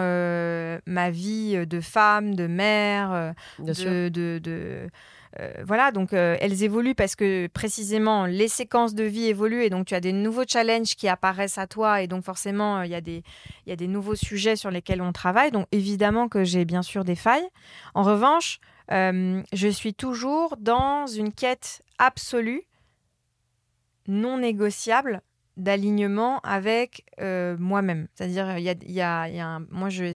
ma 0.87 1.11
vie 1.11 1.67
de 1.67 1.81
femme, 1.81 2.35
de 2.35 2.47
mère, 2.47 3.35
de, 3.59 4.09
de, 4.09 4.89
euh, 5.39 5.53
voilà, 5.65 5.93
donc 5.93 6.13
euh, 6.13 6.37
elles 6.41 6.65
évoluent 6.65 6.97
parce 6.97 7.15
que 7.15 7.47
précisément 7.47 8.27
les 8.27 8.49
séquences 8.49 8.95
de 8.95 9.05
vie 9.05 9.27
évoluent 9.27 9.63
et 9.63 9.71
donc 9.71 9.87
tu 9.87 9.95
as 9.95 10.01
des 10.01 10.13
nouveaux 10.13 10.43
challenges 10.47 10.97
qui 10.97 11.07
apparaissent 11.07 11.59
à 11.59 11.69
toi 11.69 12.03
et 12.03 12.09
donc 12.09 12.25
forcément 12.25 12.79
euh, 12.79 12.87
il 12.87 12.91
y, 12.91 12.97
a 12.97 13.01
des, 13.01 13.23
y 13.67 13.71
a 13.71 13.77
des 13.77 13.87
nouveaux 13.87 14.17
sujets 14.17 14.57
sur 14.57 14.73
lesquels 14.73 15.01
on 15.01 15.13
travaille. 15.13 15.53
Donc 15.53 15.69
évidemment 15.71 16.29
que 16.29 16.43
j'ai 16.43 16.65
bien 16.65 16.83
sûr 16.83 17.05
des 17.05 17.15
failles. 17.15 17.49
En 17.95 18.03
revanche, 18.03 18.59
je 18.91 19.69
suis 19.69 19.95
toujours 19.95 20.57
dans 20.59 21.07
une 21.07 21.33
quête 21.33 21.83
absolue, 21.99 22.65
non 24.09 24.39
négociable 24.39 25.23
d'alignement 25.57 26.41
avec 26.41 27.05
euh, 27.21 27.57
moi-même. 27.59 28.09
C'est-à-dire, 28.15 28.59
il 28.59 28.65
y 28.65 28.69
a, 28.69 28.75
y 28.87 29.01
a, 29.01 29.29
y 29.29 29.39
a 29.39 29.47
un, 29.47 29.67
moi, 29.71 29.89
je, 29.89 30.13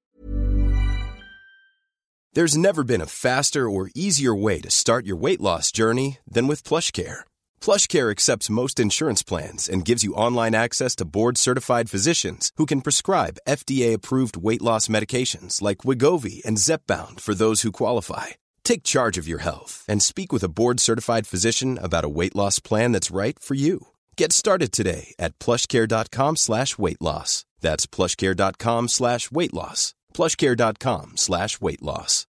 There's 2.36 2.58
never 2.58 2.84
been 2.84 3.00
a 3.00 3.06
faster 3.06 3.69
or 3.69 3.89
easier 3.95 4.36
way 4.36 4.60
to 4.60 4.69
start 4.69 5.06
your 5.06 5.15
weight 5.15 5.39
loss 5.39 5.71
journey 5.71 6.17
than 6.28 6.48
with 6.48 6.67
PlushCare. 6.67 7.24
PlushCare 7.62 8.12
accepts 8.12 8.50
most 8.50 8.78
insurance 8.78 9.24
plans 9.24 9.69
and 9.69 9.86
gives 9.86 10.04
you 10.04 10.17
online 10.17 10.54
access 10.54 10.98
to 10.98 11.08
board-certified 11.08 11.89
physicians 11.89 12.52
who 12.58 12.65
can 12.65 12.82
prescribe 12.82 13.39
FDA-approved 13.48 14.36
weight 14.36 14.62
loss 14.62 14.89
medications 14.89 15.62
like 15.62 15.86
Wigovi 15.88 16.43
and 16.43 16.58
Zepbound 16.58 17.21
for 17.21 17.34
those 17.34 17.62
who 17.62 17.71
qualify. 17.71 18.36
Take 18.65 18.84
charge 18.84 19.17
of 19.17 19.30
your 19.30 19.39
health 19.39 19.86
and 19.88 20.04
speak 20.04 20.34
with 20.34 20.43
a 20.43 20.50
board-certified 20.50 21.28
physician 21.28 21.80
about 21.82 22.04
a 22.04 22.10
weight 22.10 22.36
loss 22.36 22.60
plan 22.60 22.91
that's 22.91 23.15
right 23.15 23.39
for 23.39 23.56
you. 23.56 23.88
Get 24.17 24.32
started 24.32 24.71
today 24.71 25.13
at 25.19 25.38
plushcare.com 25.39 26.38
slash 26.38 26.78
weight 26.78 27.01
loss. 27.01 27.43
That's 27.60 27.86
plushcare.com 27.86 28.88
slash 28.88 29.30
weight 29.30 29.54
loss. 29.54 29.93
plushcare.com 30.13 31.13
slash 31.15 31.60
weight 31.60 31.82
loss. 31.82 32.25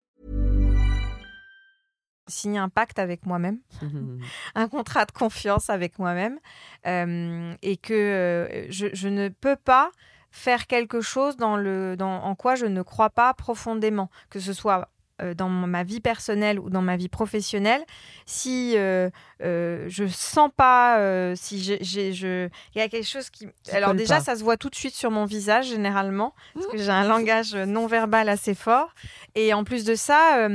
Signer 2.28 2.60
un 2.60 2.70
pacte 2.70 3.00
avec 3.00 3.26
moi-même, 3.26 3.60
un 4.56 4.68
contrat 4.68 5.06
de 5.06 5.12
confiance 5.12 5.72
avec 5.72 5.98
moi-même, 5.98 6.40
euh, 6.86 7.54
et 7.64 7.78
que 7.78 7.94
euh, 7.94 8.72
je, 8.72 8.88
je, 8.94 9.08
ne 9.10 9.28
peux 9.30 9.58
pas 9.58 9.92
faire 10.30 10.68
quelque 10.68 11.02
chose 11.02 11.36
dans 11.36 11.58
le, 11.58 11.98
dans, 11.98 12.24
en 12.24 12.36
quoi 12.36 12.54
je 12.54 12.68
ne 12.68 12.84
crois 12.84 13.10
pas 13.10 13.34
profondément, 13.34 14.10
que 14.30 14.40
ce 14.40 14.54
soit 14.54 14.88
dans 15.36 15.50
ma 15.50 15.84
vie 15.84 16.00
personnelle 16.00 16.60
ou 16.60 16.70
dans 16.70 16.82
ma 16.82 16.98
vie 16.98 17.10
professionnelle, 17.10 17.84
si 18.26 18.74
euh, 18.76 19.10
euh, 19.44 19.86
je 19.88 20.08
sens 20.08 20.50
pas, 20.56 21.00
euh, 21.00 21.34
si 21.36 21.62
j'ai, 21.62 22.14
je, 22.14 22.48
il 22.76 22.80
y 22.80 22.82
a 22.82 22.90
quelque 22.90 23.08
chose 23.08 23.30
qui, 23.30 23.48
alors 23.72 23.94
déjà 23.94 24.20
ça 24.20 24.36
se 24.36 24.44
voit 24.44 24.58
tout 24.58 24.70
de 24.70 24.76
suite 24.76 24.96
sur 24.96 25.12
mon 25.12 25.26
visage 25.26 25.68
généralement, 25.68 26.34
parce 26.54 26.68
que 26.68 26.78
j'ai 26.78 26.90
un 26.90 27.08
langage 27.08 27.56
non 27.56 27.88
verbal 27.88 28.30
assez 28.30 28.56
fort, 28.56 28.94
et 29.36 29.54
en 29.54 29.64
plus 29.64 29.84
de 29.84 29.96
ça, 29.96 30.48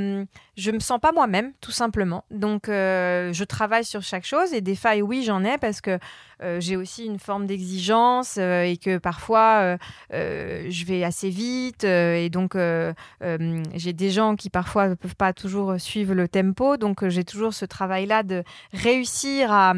je 0.56 0.70
me 0.70 0.80
sens 0.80 0.98
pas 0.98 1.12
moi-même, 1.12 1.52
tout 1.60 1.70
simplement. 1.70 2.24
Donc, 2.30 2.68
euh, 2.68 3.32
je 3.32 3.44
travaille 3.44 3.84
sur 3.84 4.02
chaque 4.02 4.24
chose 4.24 4.54
et 4.54 4.60
des 4.60 4.74
failles, 4.74 5.02
oui, 5.02 5.22
j'en 5.22 5.44
ai 5.44 5.58
parce 5.58 5.80
que 5.80 5.98
euh, 6.42 6.60
j'ai 6.60 6.76
aussi 6.76 7.04
une 7.04 7.18
forme 7.18 7.46
d'exigence 7.46 8.36
euh, 8.38 8.62
et 8.62 8.76
que 8.76 8.98
parfois 8.98 9.76
je 10.10 10.84
vais 10.84 11.04
assez 11.04 11.30
vite 11.30 11.84
et 11.84 12.30
donc 12.30 12.56
j'ai 12.56 13.92
des 13.92 14.10
gens 14.10 14.36
qui 14.36 14.50
parfois 14.50 14.88
ne 14.88 14.94
peuvent 14.94 15.16
pas 15.16 15.32
toujours 15.32 15.78
suivre 15.78 16.14
le 16.14 16.28
tempo. 16.28 16.76
Donc, 16.76 17.06
j'ai 17.08 17.24
toujours 17.24 17.52
ce 17.54 17.64
travail-là 17.64 18.22
de 18.22 18.42
réussir 18.72 19.52
à, 19.52 19.74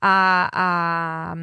à, 0.00 1.32
à, 1.32 1.34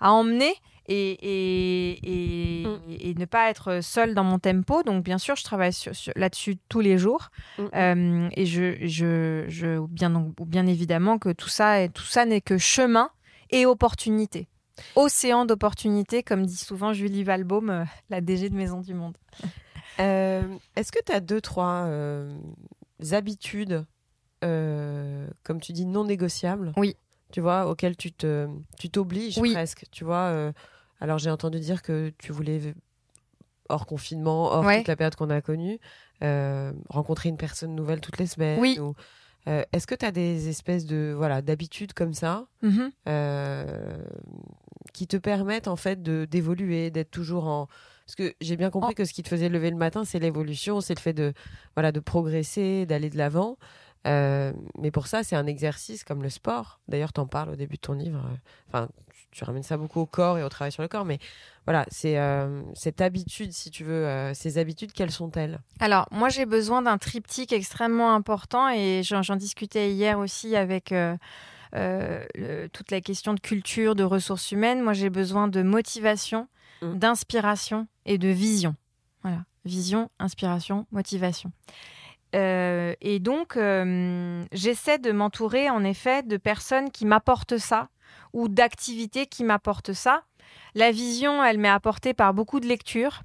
à 0.00 0.10
emmener 0.10 0.54
et, 0.86 1.98
et, 2.02 2.66
mm. 2.66 2.80
et, 2.88 3.14
ne 3.14 3.24
pas 3.24 3.50
être 3.50 3.80
seule 3.82 4.14
dans 4.14 4.24
mon 4.24 4.38
tempo. 4.38 4.82
Donc, 4.82 5.04
bien 5.04 5.18
sûr, 5.18 5.36
je 5.36 5.44
travaille 5.44 5.72
sur, 5.72 5.92
là-dessus 6.16 6.58
tous 6.68 6.80
les 6.80 6.98
jours. 6.98 7.30
Mm. 7.58 7.62
Euh, 7.74 8.28
et 8.32 8.46
je, 8.46 8.76
je, 8.86 9.44
je, 9.48 9.84
bien, 9.86 10.32
bien 10.46 10.66
évidemment 10.66 11.18
que 11.18 11.30
tout 11.30 11.48
ça, 11.48 11.88
tout 11.88 12.04
ça 12.04 12.24
n'est 12.24 12.40
que 12.40 12.58
chemin 12.58 13.10
et 13.50 13.66
opportunité. 13.66 14.48
Océan 14.96 15.44
d'opportunités, 15.44 16.22
comme 16.22 16.46
dit 16.46 16.56
souvent 16.56 16.92
Julie 16.92 17.24
Valbaum, 17.24 17.70
euh, 17.70 17.84
la 18.10 18.20
DG 18.20 18.48
de 18.50 18.56
Maison 18.56 18.80
du 18.80 18.94
Monde. 18.94 19.16
Euh, 20.00 20.42
est-ce 20.74 20.90
que 20.90 21.04
tu 21.04 21.12
as 21.12 21.20
deux, 21.20 21.42
trois 21.42 21.86
habitudes, 23.10 23.84
comme 24.40 25.60
tu 25.60 25.74
dis, 25.74 25.84
non 25.84 26.04
négociables? 26.04 26.72
Oui 26.78 26.96
tu 27.32 27.40
vois, 27.40 27.66
auxquelles 27.66 27.96
tu 27.96 28.12
te, 28.12 28.48
tu 28.78 28.90
t'obliges 28.90 29.40
presque, 29.40 29.86
tu 29.90 30.04
vois. 30.04 30.52
Alors 31.00 31.18
j'ai 31.18 31.30
entendu 31.30 31.58
dire 31.58 31.82
que 31.82 32.12
tu 32.18 32.30
voulais, 32.30 32.60
hors 33.68 33.86
confinement, 33.86 34.52
hors 34.52 34.64
toute 34.64 34.86
la 34.86 34.94
période 34.94 35.16
qu'on 35.16 35.30
a 35.30 35.40
connue, 35.40 35.80
euh, 36.22 36.72
rencontrer 36.88 37.28
une 37.28 37.36
personne 37.36 37.74
nouvelle 37.74 38.00
toutes 38.00 38.18
les 38.18 38.26
semaines. 38.26 38.60
Oui. 38.60 38.78
Euh, 39.48 39.64
est-ce 39.72 39.88
que 39.88 39.96
tu 39.96 40.06
as 40.06 40.12
des 40.12 40.48
espèces 40.48 40.86
de 40.86 41.12
voilà 41.16 41.42
d'habitudes 41.42 41.94
comme 41.94 42.14
ça 42.14 42.46
mm-hmm. 42.62 42.90
euh, 43.08 43.98
qui 44.92 45.08
te 45.08 45.16
permettent 45.16 45.66
en 45.66 45.74
fait 45.74 46.00
de 46.00 46.28
d'évoluer, 46.30 46.92
d'être 46.92 47.10
toujours 47.10 47.48
en 47.48 47.66
parce 48.06 48.14
que 48.14 48.34
j'ai 48.40 48.56
bien 48.56 48.70
compris 48.70 48.94
que 48.94 49.04
ce 49.04 49.12
qui 49.12 49.24
te 49.24 49.28
faisait 49.28 49.48
lever 49.48 49.70
le 49.70 49.76
matin, 49.76 50.04
c'est 50.04 50.20
l'évolution, 50.20 50.80
c'est 50.80 50.94
le 50.94 51.00
fait 51.00 51.12
de 51.12 51.32
voilà 51.74 51.90
de 51.90 51.98
progresser, 51.98 52.86
d'aller 52.86 53.10
de 53.10 53.18
l'avant. 53.18 53.58
Mais 54.04 54.90
pour 54.92 55.06
ça, 55.06 55.22
c'est 55.22 55.36
un 55.36 55.46
exercice 55.46 56.04
comme 56.04 56.22
le 56.22 56.30
sport. 56.30 56.80
D'ailleurs, 56.88 57.12
tu 57.12 57.20
en 57.20 57.26
parles 57.26 57.50
au 57.50 57.56
début 57.56 57.76
de 57.76 57.80
ton 57.80 57.92
livre. 57.94 58.22
Enfin, 58.68 58.88
tu 59.32 59.44
ramènes 59.44 59.62
ça 59.62 59.76
beaucoup 59.76 60.00
au 60.00 60.06
corps 60.06 60.38
et 60.38 60.44
au 60.44 60.48
travail 60.48 60.70
sur 60.70 60.82
le 60.82 60.88
corps, 60.88 61.04
mais 61.04 61.18
voilà, 61.64 61.86
c'est 61.90 62.18
euh, 62.18 62.62
cette 62.74 63.00
habitude, 63.00 63.52
si 63.52 63.70
tu 63.70 63.82
veux, 63.82 64.06
euh, 64.06 64.34
ces 64.34 64.58
habitudes, 64.58 64.92
quelles 64.92 65.10
sont-elles? 65.10 65.58
Alors, 65.80 66.06
moi, 66.12 66.28
j'ai 66.28 66.44
besoin 66.44 66.82
d'un 66.82 66.98
triptyque 66.98 67.52
extrêmement 67.52 68.14
important 68.14 68.68
et 68.68 69.02
j'en 69.02 69.36
discutais 69.36 69.90
hier 69.92 70.18
aussi 70.18 70.54
avec 70.54 70.92
euh, 70.92 71.16
toute 72.72 72.90
la 72.90 73.00
question 73.00 73.32
de 73.32 73.40
culture, 73.40 73.94
de 73.94 74.04
ressources 74.04 74.52
humaines. 74.52 74.82
Moi, 74.82 74.92
j'ai 74.92 75.10
besoin 75.10 75.48
de 75.48 75.62
motivation, 75.62 76.46
mmh. 76.82 76.98
d'inspiration 76.98 77.86
et 78.04 78.18
de 78.18 78.28
vision. 78.28 78.76
Voilà, 79.22 79.44
vision, 79.64 80.10
inspiration, 80.18 80.86
motivation. 80.92 81.52
Et 82.34 83.18
donc, 83.20 83.58
j'essaie 84.52 84.98
de 84.98 85.12
m'entourer 85.12 85.70
en 85.70 85.84
effet 85.84 86.22
de 86.22 86.36
personnes 86.36 86.90
qui 86.90 87.06
m'apportent 87.06 87.58
ça, 87.58 87.88
ou 88.32 88.48
d'activités 88.48 89.26
qui 89.26 89.44
m'apportent 89.44 89.92
ça. 89.92 90.22
La 90.74 90.90
vision, 90.90 91.44
elle 91.44 91.58
m'est 91.58 91.68
apportée 91.68 92.14
par 92.14 92.34
beaucoup 92.34 92.60
de 92.60 92.66
lectures. 92.66 93.22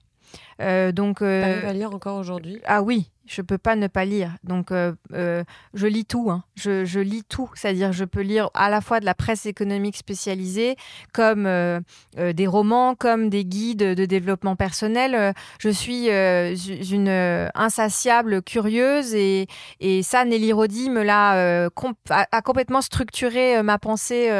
Euh, 0.61 0.91
donc, 0.91 1.21
euh, 1.21 1.67
à 1.67 1.73
lire 1.73 1.93
encore 1.93 2.17
aujourd'hui? 2.17 2.59
Ah 2.65 2.81
oui, 2.81 3.09
je 3.27 3.41
peux 3.41 3.57
pas 3.57 3.75
ne 3.75 3.87
pas 3.87 4.05
lire. 4.05 4.31
Donc, 4.43 4.71
euh, 4.71 4.93
euh, 5.13 5.43
je 5.73 5.85
lis 5.85 6.05
tout. 6.05 6.31
Hein. 6.31 6.43
Je, 6.55 6.85
je, 6.85 6.99
lis 6.99 7.23
tout. 7.23 7.49
C'est-à-dire, 7.55 7.91
je 7.91 8.05
peux 8.05 8.21
lire 8.21 8.49
à 8.53 8.69
la 8.69 8.81
fois 8.81 8.99
de 8.99 9.05
la 9.05 9.13
presse 9.13 9.45
économique 9.45 9.97
spécialisée, 9.97 10.77
comme 11.13 11.45
euh, 11.45 11.79
des 12.15 12.47
romans, 12.47 12.95
comme 12.95 13.29
des 13.29 13.45
guides 13.45 13.79
de 13.79 14.05
développement 14.05 14.55
personnel. 14.55 15.33
Je 15.59 15.69
suis 15.69 16.07
une 16.07 17.49
insatiable 17.53 18.41
curieuse 18.41 19.13
et, 19.13 19.47
et 19.79 20.03
ça, 20.03 20.23
Nelly 20.23 20.53
Rodi 20.53 20.89
me 20.89 21.03
l'a 21.03 21.67
a, 22.09 22.41
complètement 22.41 22.81
structuré 22.81 23.61
ma 23.61 23.77
pensée 23.77 24.31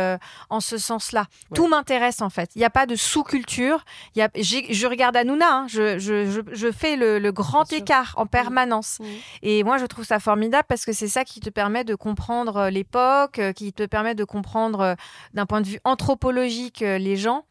en 0.50 0.60
ce 0.60 0.78
sens-là. 0.78 1.26
Tout 1.54 1.68
m'intéresse 1.68 2.22
en 2.22 2.30
fait. 2.30 2.52
Il 2.56 2.60
n'y 2.60 2.66
a 2.66 2.70
pas 2.70 2.86
de 2.86 2.96
sous-culture. 2.96 3.84
Je 4.16 4.88
regarde 4.88 5.18
Hanouna. 5.18 5.48
Hein. 5.48 5.68
Je, 5.68 5.98
je, 6.08 6.42
je, 6.52 6.72
fais 6.72 6.96
le, 6.96 7.20
le 7.20 7.32
grand 7.32 7.72
écart 7.72 8.14
en 8.18 8.26
permanence. 8.26 9.00
Et 9.42 9.64
moi, 9.64 9.78
je 9.78 9.86
trouve 9.86 10.06
ça 10.06 10.20
formidable 10.20 10.66
parce 10.68 10.86
que 10.86 10.94
c'est 10.94 11.08
ça 11.08 11.24
qui 11.24 11.40
te 11.40 11.50
permet 11.50 11.84
de 11.84 11.96
comprendre 11.96 12.58
euh, 12.58 12.70
l'époque, 12.70 13.40
euh, 13.40 13.52
qui 13.54 13.74
te 13.74 13.84
permet 13.86 14.16
de 14.16 14.24
comprendre 14.24 14.80
euh, 14.82 14.96
d'un 15.34 15.46
point 15.46 15.62
de 15.62 15.68
vue 15.68 15.80
anthropologique 15.84 16.80
les 16.80 17.16
gens. 17.16 17.46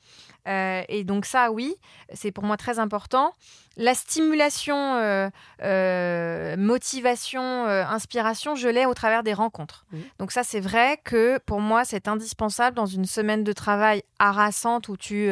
Euh, 0.47 0.83
et 0.89 1.05
donc 1.05 1.25
ça, 1.25 1.51
oui, 1.51 1.75
c'est 2.13 2.31
pour 2.31 2.45
moi 2.45 2.57
très 2.57 2.79
important. 2.79 3.35
La 3.79 3.95
stimulation, 3.95 4.95
euh, 4.95 5.29
euh, 5.63 6.57
motivation, 6.57 7.67
inspiration, 7.67 8.55
je 8.55 8.69
l'ai 8.69 8.87
au 8.87 8.95
travers 8.95 9.23
des 9.23 9.35
rencontres. 9.35 9.85
Donc 10.19 10.33
ça, 10.33 10.45
c'est 10.45 10.61
vrai 10.61 10.99
que 11.05 11.39
pour 11.45 11.61
moi, 11.61 11.85
c'est 11.85 12.09
indispensable 12.09 12.75
dans 12.75 12.87
une 12.87 13.05
semaine 13.05 13.45
de 13.45 13.53
travail 13.53 14.03
harassante 14.19 14.89
où 14.89 14.97
tu, 14.97 15.31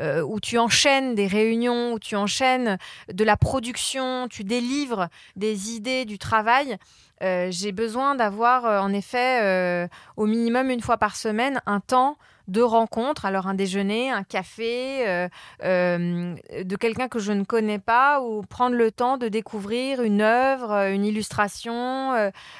où 0.00 0.40
tu 0.40 0.56
enchaînes 0.56 1.14
des 1.14 1.26
réunions, 1.26 1.92
où 1.92 1.98
tu 1.98 2.16
enchaînes 2.16 2.78
de 3.12 3.24
la 3.24 3.36
production, 3.36 4.26
tu 4.28 4.42
délivres 4.42 5.08
des 5.36 5.72
idées, 5.72 6.06
du 6.06 6.18
travail. 6.18 6.78
j'ai 7.20 7.72
besoin 7.72 8.14
d'avoir 8.14 8.82
en 8.82 8.92
effet 8.94 9.86
au 10.16 10.24
minimum 10.24 10.70
une 10.70 10.80
fois 10.80 10.96
par 10.96 11.14
semaine 11.16 11.60
un 11.66 11.80
temps 11.80 12.16
de 12.48 12.60
rencontres, 12.60 13.24
alors 13.24 13.46
un 13.46 13.54
déjeuner, 13.54 14.10
un 14.10 14.24
café, 14.24 15.08
euh, 15.08 15.28
euh, 15.64 16.34
de 16.62 16.76
quelqu'un 16.76 17.08
que 17.08 17.18
je 17.18 17.32
ne 17.32 17.44
connais 17.44 17.78
pas, 17.78 18.20
ou 18.20 18.42
prendre 18.42 18.76
le 18.76 18.90
temps 18.90 19.16
de 19.16 19.28
découvrir 19.28 20.02
une 20.02 20.20
œuvre, 20.20 20.72
euh, 20.72 20.92
une 20.92 21.04
illustration. 21.04 22.12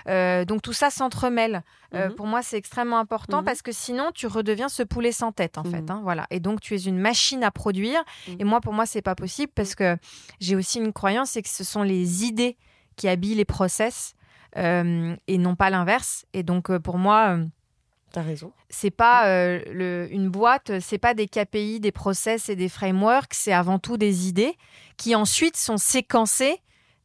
donc 0.06 0.62
tout 0.62 0.72
ça 0.72 0.90
s'entremêle. 0.90 1.62
Mhm. 1.92 2.14
Pour 2.14 2.26
moi, 2.26 2.42
c'est 2.42 2.56
extrêmement 2.56 2.98
important 2.98 3.38
mhm. 3.38 3.44
parce 3.44 3.60
que 3.60 3.72
sinon, 3.72 4.10
tu 4.14 4.26
redeviens 4.26 4.68
ce 4.68 4.82
poulet 4.82 5.12
sans 5.12 5.32
tête, 5.32 5.58
en 5.58 5.64
fait. 5.64 5.82
Mhm. 5.82 5.90
Hein, 5.90 6.00
voilà. 6.02 6.26
Et 6.30 6.40
donc, 6.40 6.60
tu 6.60 6.74
es 6.74 6.78
une 6.78 6.98
machine 6.98 7.44
à 7.44 7.50
produire. 7.50 8.02
Et 8.38 8.44
moi, 8.44 8.60
pour 8.60 8.72
moi, 8.72 8.86
c'est 8.86 9.02
pas 9.02 9.14
possible 9.14 9.52
parce 9.54 9.74
que 9.74 9.96
j'ai 10.40 10.56
aussi 10.56 10.78
une 10.78 10.92
croyance, 10.92 11.30
c'est 11.30 11.42
que 11.42 11.48
ce 11.48 11.64
sont 11.64 11.82
les 11.82 12.24
idées 12.24 12.56
qui 12.96 13.08
habillent 13.08 13.34
les 13.34 13.44
process 13.44 14.14
et 14.56 15.38
non 15.38 15.56
pas 15.56 15.70
l'inverse. 15.70 16.24
Et 16.32 16.42
donc, 16.42 16.76
pour 16.78 16.98
moi 16.98 17.38
C'est 18.68 18.90
pas 18.90 19.26
euh, 19.26 20.06
une 20.10 20.28
boîte, 20.28 20.80
c'est 20.80 20.98
pas 20.98 21.14
des 21.14 21.26
KPI, 21.26 21.80
des 21.80 21.92
process 21.92 22.48
et 22.48 22.56
des 22.56 22.68
frameworks, 22.68 23.34
c'est 23.34 23.52
avant 23.52 23.78
tout 23.78 23.96
des 23.96 24.28
idées 24.28 24.56
qui 24.96 25.14
ensuite 25.14 25.56
sont 25.56 25.78
séquencées 25.78 26.58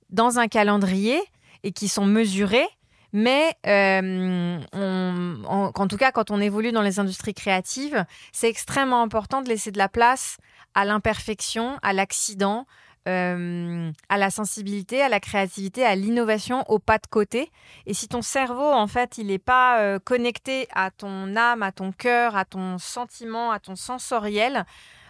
dans 0.10 0.40
un 0.40 0.48
calendrier 0.48 1.20
et 1.64 1.72
qui 1.72 1.88
sont 1.88 2.06
mesurées. 2.06 2.68
Mais 3.14 3.56
euh, 3.66 4.60
en, 4.74 5.88
tout 5.88 5.98
cas, 5.98 6.12
quand 6.12 6.30
on 6.30 6.42
évolue 6.42 6.72
dans 6.72 6.82
les 6.82 7.00
industries 7.00 7.34
créatives, 7.34 8.06
c'est 8.32 8.50
extrêmement 8.50 9.02
important 9.02 9.42
de 9.42 9.50
laisser 9.50 9.72
de 9.72 9.78
la 9.78 9.90
place 9.90 10.38
à 10.76 10.86
l'imperfection, 10.86 11.80
à 11.82 11.94
l'accident, 11.94 12.68
euh, 13.08 13.92
à 14.10 14.18
la 14.18 14.30
sensibilité, 14.30 15.02
à 15.02 15.10
la 15.10 15.20
créativité, 15.20 15.86
à 15.86 15.96
l'innovation, 15.96 16.64
au 16.68 16.78
pas 16.78 16.98
de 16.98 17.08
côté. 17.08 17.52
Et 17.86 17.94
si 17.94 18.08
ton 18.08 18.22
cerveau, 18.22 18.72
en 18.72 18.88
fait, 18.88 19.18
il 19.18 19.28
n'est 19.28 19.40
pas 19.40 19.80
euh, 19.80 19.98
connecté 19.98 20.68
à 20.74 20.92
ton 20.92 21.36
âme, 21.36 21.64
à 21.64 21.72
ton 21.72 21.92
cœur, 21.92 22.36
à 22.36 22.44
ton 22.44 22.78
sentiment, 22.78 23.52
à 23.52 23.60
ton 23.60 23.76
sensoriel, 23.76 24.66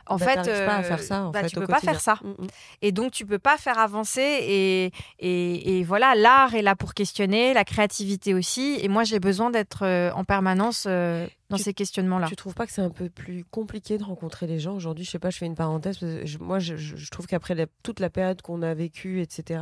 en 0.10 0.18
bah, 0.18 0.26
fait, 0.26 0.66
pas 0.66 0.76
à 0.78 0.84
faire 0.84 1.00
ça. 1.02 1.24
En 1.24 1.32
bah, 1.32 1.42
fait, 1.42 1.48
tu 1.48 1.56
peux 1.56 1.68
pas 1.68 1.80
faire 1.80 2.00
ça. 2.00 2.20
Mm, 2.24 2.30
mm. 2.30 2.48
Et 2.82 2.92
donc, 2.92 3.12
tu 3.12 3.26
peux 3.26 3.40
pas 3.40 3.58
faire 3.58 3.80
avancer. 3.80 4.22
Et, 4.22 4.92
et, 5.20 5.84
voilà, 5.84 6.16
l'art 6.16 6.56
est 6.56 6.62
là 6.62 6.76
pour 6.76 6.94
questionner, 6.94 7.54
la 7.54 7.64
créativité 7.64 8.34
aussi. 8.34 8.78
Et 8.82 8.88
moi, 8.88 9.04
j'ai 9.04 9.20
besoin 9.20 9.50
d'être 9.50 9.84
euh, 9.84 10.12
en 10.14 10.24
permanence 10.24 10.86
euh, 10.88 11.28
dans 11.50 11.58
ces 11.58 11.74
questionnements-là. 11.74 12.28
Tu 12.28 12.36
trouves 12.36 12.56
pas 12.56 12.66
que 12.66 12.72
c'est 12.72 12.82
un 12.82 12.90
peu 12.90 13.10
plus 13.10 13.46
compliqué 13.46 13.98
de 13.98 14.04
rencontrer 14.04 14.48
les 14.48 14.60
gens? 14.60 14.76
Aujourd'hui 14.76 15.06
Je 15.06 15.12
sais 15.12 15.20
pas, 15.20 15.30
je 15.30 15.38
fais 15.38 15.46
une 15.46 15.56
parenthèse. 15.56 16.00
moi, 16.40 16.60
je, 16.60 16.76
je, 16.76 17.10
trouve 17.10 17.28
qu'après 17.28 17.56
toute 17.84 18.00
la 18.00 18.10
période 18.10 18.42
qu'on 18.42 18.62
a 18.62 18.74
vécue, 18.74 19.22
etc., 19.22 19.60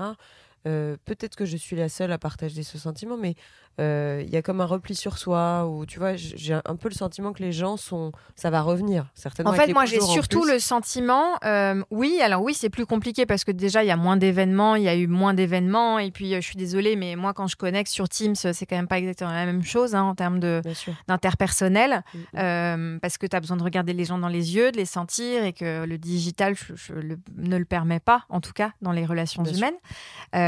euh, 0.68 0.98
peut-être 1.06 1.36
que 1.36 1.46
je 1.46 1.58
suis 1.58 1.76
la 1.76 1.90
seule 1.90 2.12
à 2.12 2.18
partager 2.18 2.64
ce 2.64 2.78
sentiment, 2.78 3.18
mais 3.18 3.36
euh, 3.82 4.24
il 4.26 4.34
y 4.34 4.38
a 4.38 4.42
comme 4.42 4.62
un 4.62 4.66
repli 4.66 4.96
sur 4.96 5.18
soi 5.18 5.68
ou 5.68 5.86
tu 5.86 6.00
vois 6.00 6.16
j'ai 6.16 6.54
un 6.54 6.78
peu 6.78 6.88
le 6.88 6.94
sentiment 6.94 7.34
que 7.34 7.44
les 7.44 7.52
gens 7.52 7.76
sont 7.76 8.14
ça 8.38 8.50
va 8.50 8.62
revenir 8.62 9.08
certainement 9.16 9.52
en 9.52 9.54
fait 9.54 9.74
moi 9.74 9.84
j'ai 9.84 10.00
surtout 10.00 10.46
le 10.46 10.60
sentiment 10.60 11.34
euh, 11.44 11.84
oui 11.92 12.22
alors 12.24 12.42
oui 12.42 12.54
c'est 12.54 12.70
plus 12.70 12.86
compliqué 12.86 13.26
parce 13.26 13.44
que 13.44 13.52
déjà 13.52 13.84
il 13.84 13.88
y 13.88 13.92
a 13.92 13.98
moins 13.98 14.16
d'événements 14.16 14.78
il 14.78 14.84
y 14.84 14.88
a 14.88 14.96
eu 14.96 15.08
moins 15.08 15.34
d'événements 15.34 16.00
et 16.00 16.10
puis 16.12 16.36
je 16.36 16.40
suis 16.40 16.56
désolée 16.56 16.96
mais 16.96 17.18
moi 17.18 17.34
quand 17.34 17.48
je 17.48 17.58
connecte 17.58 17.92
sur 17.92 18.08
Teams 18.08 18.36
c'est 18.36 18.66
quand 18.66 18.78
même 18.78 18.88
pas 18.88 18.98
exactement 18.98 19.34
la 19.34 19.46
même 19.46 19.64
chose 19.64 19.94
hein, 19.94 20.04
en 20.04 20.16
termes 20.16 20.40
de 20.40 20.62
d'interpersonnel 21.10 22.02
mm, 22.14 22.40
mm. 22.40 23.00
parce 23.02 23.18
que 23.18 23.28
tu 23.28 23.36
as 23.36 23.42
besoin 23.42 23.58
de 23.58 23.64
regarder 23.64 23.92
les 23.92 24.06
gens 24.06 24.18
dans 24.18 24.30
les 24.30 24.56
yeux 24.56 24.72
de 24.72 24.78
les 24.78 24.86
sentir 24.86 25.44
et 25.44 25.52
que 25.52 25.84
le 25.84 25.98
digital 25.98 26.56
je, 26.56 26.94
ne 27.36 27.58
le 27.58 27.66
permet 27.66 28.00
pas 28.00 28.24
en 28.30 28.40
tout 28.40 28.54
cas 28.54 28.72
dans 28.82 28.94
les 28.94 29.06
relations 29.06 29.44
humaines 29.44 29.76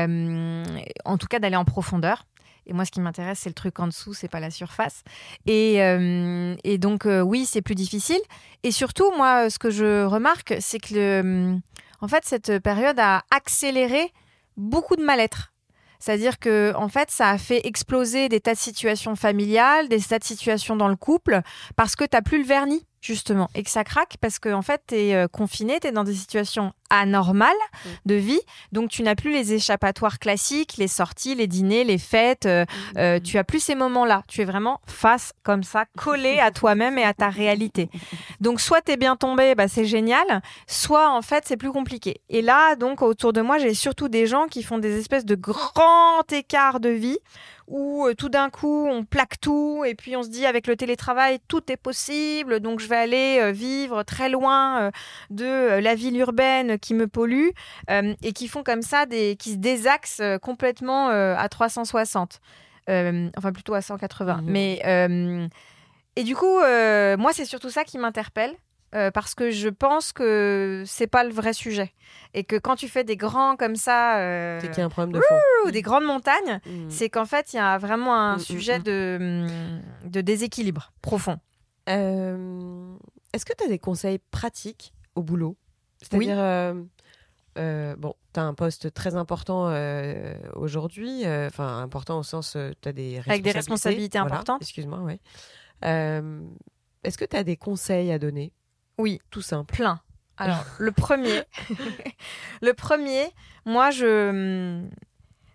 euh, 0.08 0.64
en 1.06 1.18
tout 1.18 1.28
cas 1.28 1.40
d'aller 1.40 1.56
en 1.56 1.66
profondeur. 1.66 2.26
Et 2.66 2.74
moi, 2.74 2.84
ce 2.84 2.92
qui 2.92 3.00
m'intéresse, 3.00 3.40
c'est 3.40 3.50
le 3.50 3.56
truc 3.56 3.80
en 3.80 3.88
dessous, 3.88 4.14
c'est 4.14 4.28
pas 4.28 4.42
la 4.42 4.52
surface. 4.52 5.04
Et, 5.46 5.82
euh, 5.82 6.56
donc, 6.78 7.06
euh, 7.06 7.22
oui, 7.22 7.46
c'est 7.46 7.62
plus 7.62 7.76
difficile. 7.76 8.20
Et 8.64 8.72
surtout, 8.72 9.10
moi, 9.16 9.50
ce 9.50 9.58
que 9.58 9.70
je 9.70 10.04
remarque, 10.04 10.56
c'est 10.60 10.80
que, 10.80 11.56
en 12.02 12.08
fait, 12.10 12.26
cette 12.26 12.60
période 12.60 13.00
a 13.00 13.24
accéléré 13.32 14.12
beaucoup 14.58 14.98
de 14.98 15.04
mal-être. 15.04 15.54
C'est-à-dire 16.00 16.40
que, 16.40 16.74
en 16.76 16.90
fait, 16.90 17.10
ça 17.10 17.30
a 17.30 17.38
fait 17.38 17.66
exploser 17.66 18.28
des 18.28 18.42
tas 18.42 18.54
de 18.54 18.60
situations 18.60 19.16
familiales, 19.16 19.88
des 19.88 20.02
tas 20.02 20.20
de 20.20 20.26
situations 20.26 20.76
dans 20.76 20.90
le 20.90 20.98
couple, 20.98 21.42
parce 21.78 21.96
que 21.96 22.04
tu 22.04 22.16
n'as 22.18 22.22
plus 22.22 22.40
le 22.40 22.46
vernis 22.46 22.86
justement, 23.02 23.50
et 23.56 23.64
que 23.64 23.70
ça 23.70 23.84
craque 23.84 24.18
parce 24.20 24.40
que 24.40 24.50
en 24.50 24.62
fait, 24.62 24.82
tu 24.88 24.96
es 24.96 25.16
euh, 25.16 25.28
confiné, 25.28 25.80
tu 25.80 25.88
es 25.88 25.92
dans 25.92 26.04
des 26.04 26.14
situations 26.14 26.74
anormales 26.90 27.52
mm. 27.54 27.90
de 28.06 28.16
vie, 28.16 28.40
donc 28.72 28.90
tu 28.90 29.04
n'as 29.04 29.16
plus 29.16 29.32
les 29.32 29.54
échappatoires 29.54 30.20
classiques, 30.20 30.78
les 30.78 30.88
sorties, 30.88 31.36
les 31.36 31.48
dîners, 31.48 31.84
les 31.84 31.98
fêtes, 31.98 32.46
euh, 32.46 32.64
mm. 32.64 32.98
euh, 32.98 33.20
tu 33.20 33.38
as 33.38 33.44
plus 33.44 33.60
ces 33.60 33.76
moments-là, 33.76 34.24
tu 34.28 34.42
es 34.42 34.46
vraiment 34.46 34.82
face 34.86 35.34
comme 35.44 35.64
ça, 35.64 35.86
collé 35.98 36.40
à 36.40 36.52
toi-même 36.52 36.98
et 36.98 37.04
à 37.04 37.14
ta 37.14 37.30
réalité. 37.30 37.90
Donc 38.42 38.62
soit 38.62 38.82
tu 38.82 38.92
es 38.92 38.98
bien 38.98 39.16
tombé, 39.16 39.56
bah, 39.56 39.68
c'est 39.68 39.86
génial, 39.86 40.42
soit 40.68 41.10
en 41.12 41.22
fait 41.22 41.44
c'est 41.48 41.58
plus 41.58 41.72
compliqué. 41.72 42.22
Et 42.30 42.42
là, 42.42 42.76
donc 42.76 43.02
autour 43.02 43.34
de 43.34 43.42
moi, 43.42 43.58
j'ai 43.58 43.74
surtout 43.74 44.10
des 44.10 44.28
gens 44.28 44.48
qui 44.48 44.64
font 44.64 44.78
des 44.78 45.00
espèces 45.00 45.26
de 45.26 45.36
grands 45.36 46.24
écarts 46.32 46.80
de 46.80 46.90
vie 46.90 47.20
où 47.68 48.08
euh, 48.08 48.14
tout 48.16 48.30
d'un 48.30 48.50
coup 48.50 48.88
on 48.90 49.04
plaque 49.04 49.40
tout 49.40 49.84
et 49.86 49.94
puis 49.94 50.16
on 50.16 50.24
se 50.24 50.30
dit 50.30 50.46
avec 50.46 50.68
le 50.68 50.76
télétravail 50.76 51.40
tout 51.48 51.72
est 51.72 51.78
possible 51.78 52.60
donc 52.60 52.80
je 52.80 52.88
vais 52.88 52.96
aller 52.96 53.40
euh, 53.42 53.52
vivre 53.52 54.04
très 54.04 54.30
loin 54.30 54.82
euh, 54.82 54.92
de 55.30 55.80
la 55.80 55.96
ville 55.96 56.18
urbaine 56.18 56.77
qui 56.78 56.94
me 56.94 57.08
pollue 57.08 57.50
et 57.90 58.34
qui 58.34 58.48
font 58.48 58.64
comme 58.64 58.82
ça 58.82 59.06
des 59.06 59.36
qui 59.38 59.52
se 59.52 59.58
désaxent 59.58 60.22
complètement 60.42 61.10
à 61.10 61.50
360 61.50 62.40
enfin 62.88 63.52
plutôt 63.54 63.74
à 63.74 63.82
180 63.82 64.42
mmh. 64.42 64.46
Mais 64.46 65.50
et 66.16 66.24
du 66.24 66.36
coup 66.36 66.60
moi 67.18 67.32
c'est 67.34 67.46
surtout 67.46 67.70
ça 67.70 67.84
qui 67.84 67.98
m'interpelle 67.98 68.56
euh, 68.96 69.12
parce 69.12 69.36
que 69.36 69.52
je 69.52 69.68
pense 69.68 70.14
que 70.14 70.84
c'est 70.86 71.08
pas 71.08 71.26
le 71.26 71.32
vrai 71.32 71.52
sujet. 71.52 71.94
Et 72.34 72.46
que 72.46 72.56
quand 72.56 72.78
tu 72.78 72.88
fais 72.88 73.04
des 73.04 73.18
grands 73.18 73.58
comme 73.58 73.76
ça, 73.76 74.20
euh, 74.20 74.60
c'est 74.62 74.70
qu'il 74.70 74.78
y 74.78 74.82
a 74.82 74.86
un 74.86 74.90
problème 74.90 75.14
de 75.14 75.20
fond, 75.20 75.70
des 75.72 75.82
grandes 75.82 76.06
montagnes, 76.06 76.62
mm. 76.66 76.90
c'est 76.90 77.10
qu'en 77.10 77.26
fait 77.26 77.52
il 77.52 77.58
y 77.58 77.60
a 77.60 77.78
vraiment 77.78 78.16
un 78.16 78.36
mm, 78.36 78.38
mm, 78.38 78.40
sujet 78.40 78.80
de, 78.80 79.48
de 80.06 80.22
déséquilibre 80.22 80.94
profond. 81.02 81.38
Euh, 81.90 82.96
est-ce 83.34 83.46
que 83.46 83.54
tu 83.58 83.66
as 83.66 83.68
des 83.68 83.80
conseils 83.80 84.20
pratiques 84.32 84.94
au 85.16 85.22
boulot? 85.22 85.58
C'est-à-dire, 86.02 86.38
bon, 87.98 88.14
tu 88.34 88.40
as 88.40 88.44
un 88.44 88.54
poste 88.54 88.94
très 88.94 89.16
important 89.16 89.66
aujourd'hui, 90.56 91.24
enfin 91.26 91.80
important 91.82 92.20
au 92.20 92.24
sens, 92.24 92.58
tu 92.82 92.90
as 92.90 92.94
des 92.94 93.20
responsabilités. 93.20 93.32
Avec 93.32 93.44
des 93.44 93.52
responsabilités 93.52 94.18
importantes. 94.18 94.62
Excuse-moi, 94.62 95.00
oui. 95.00 95.20
Est-ce 95.82 97.18
que 97.18 97.26
tu 97.26 97.38
as 97.38 97.44
des 97.44 97.58
conseils 97.58 98.12
à 98.12 98.20
donner? 98.20 98.52
Oui, 98.98 99.22
tout 99.30 99.42
simple. 99.42 99.76
Plein. 99.76 100.02
Alors, 100.38 100.64
le 100.80 100.92
premier, 100.92 101.44
le 102.62 102.74
premier, 102.74 103.26
moi, 103.66 103.92
je, 103.92 104.84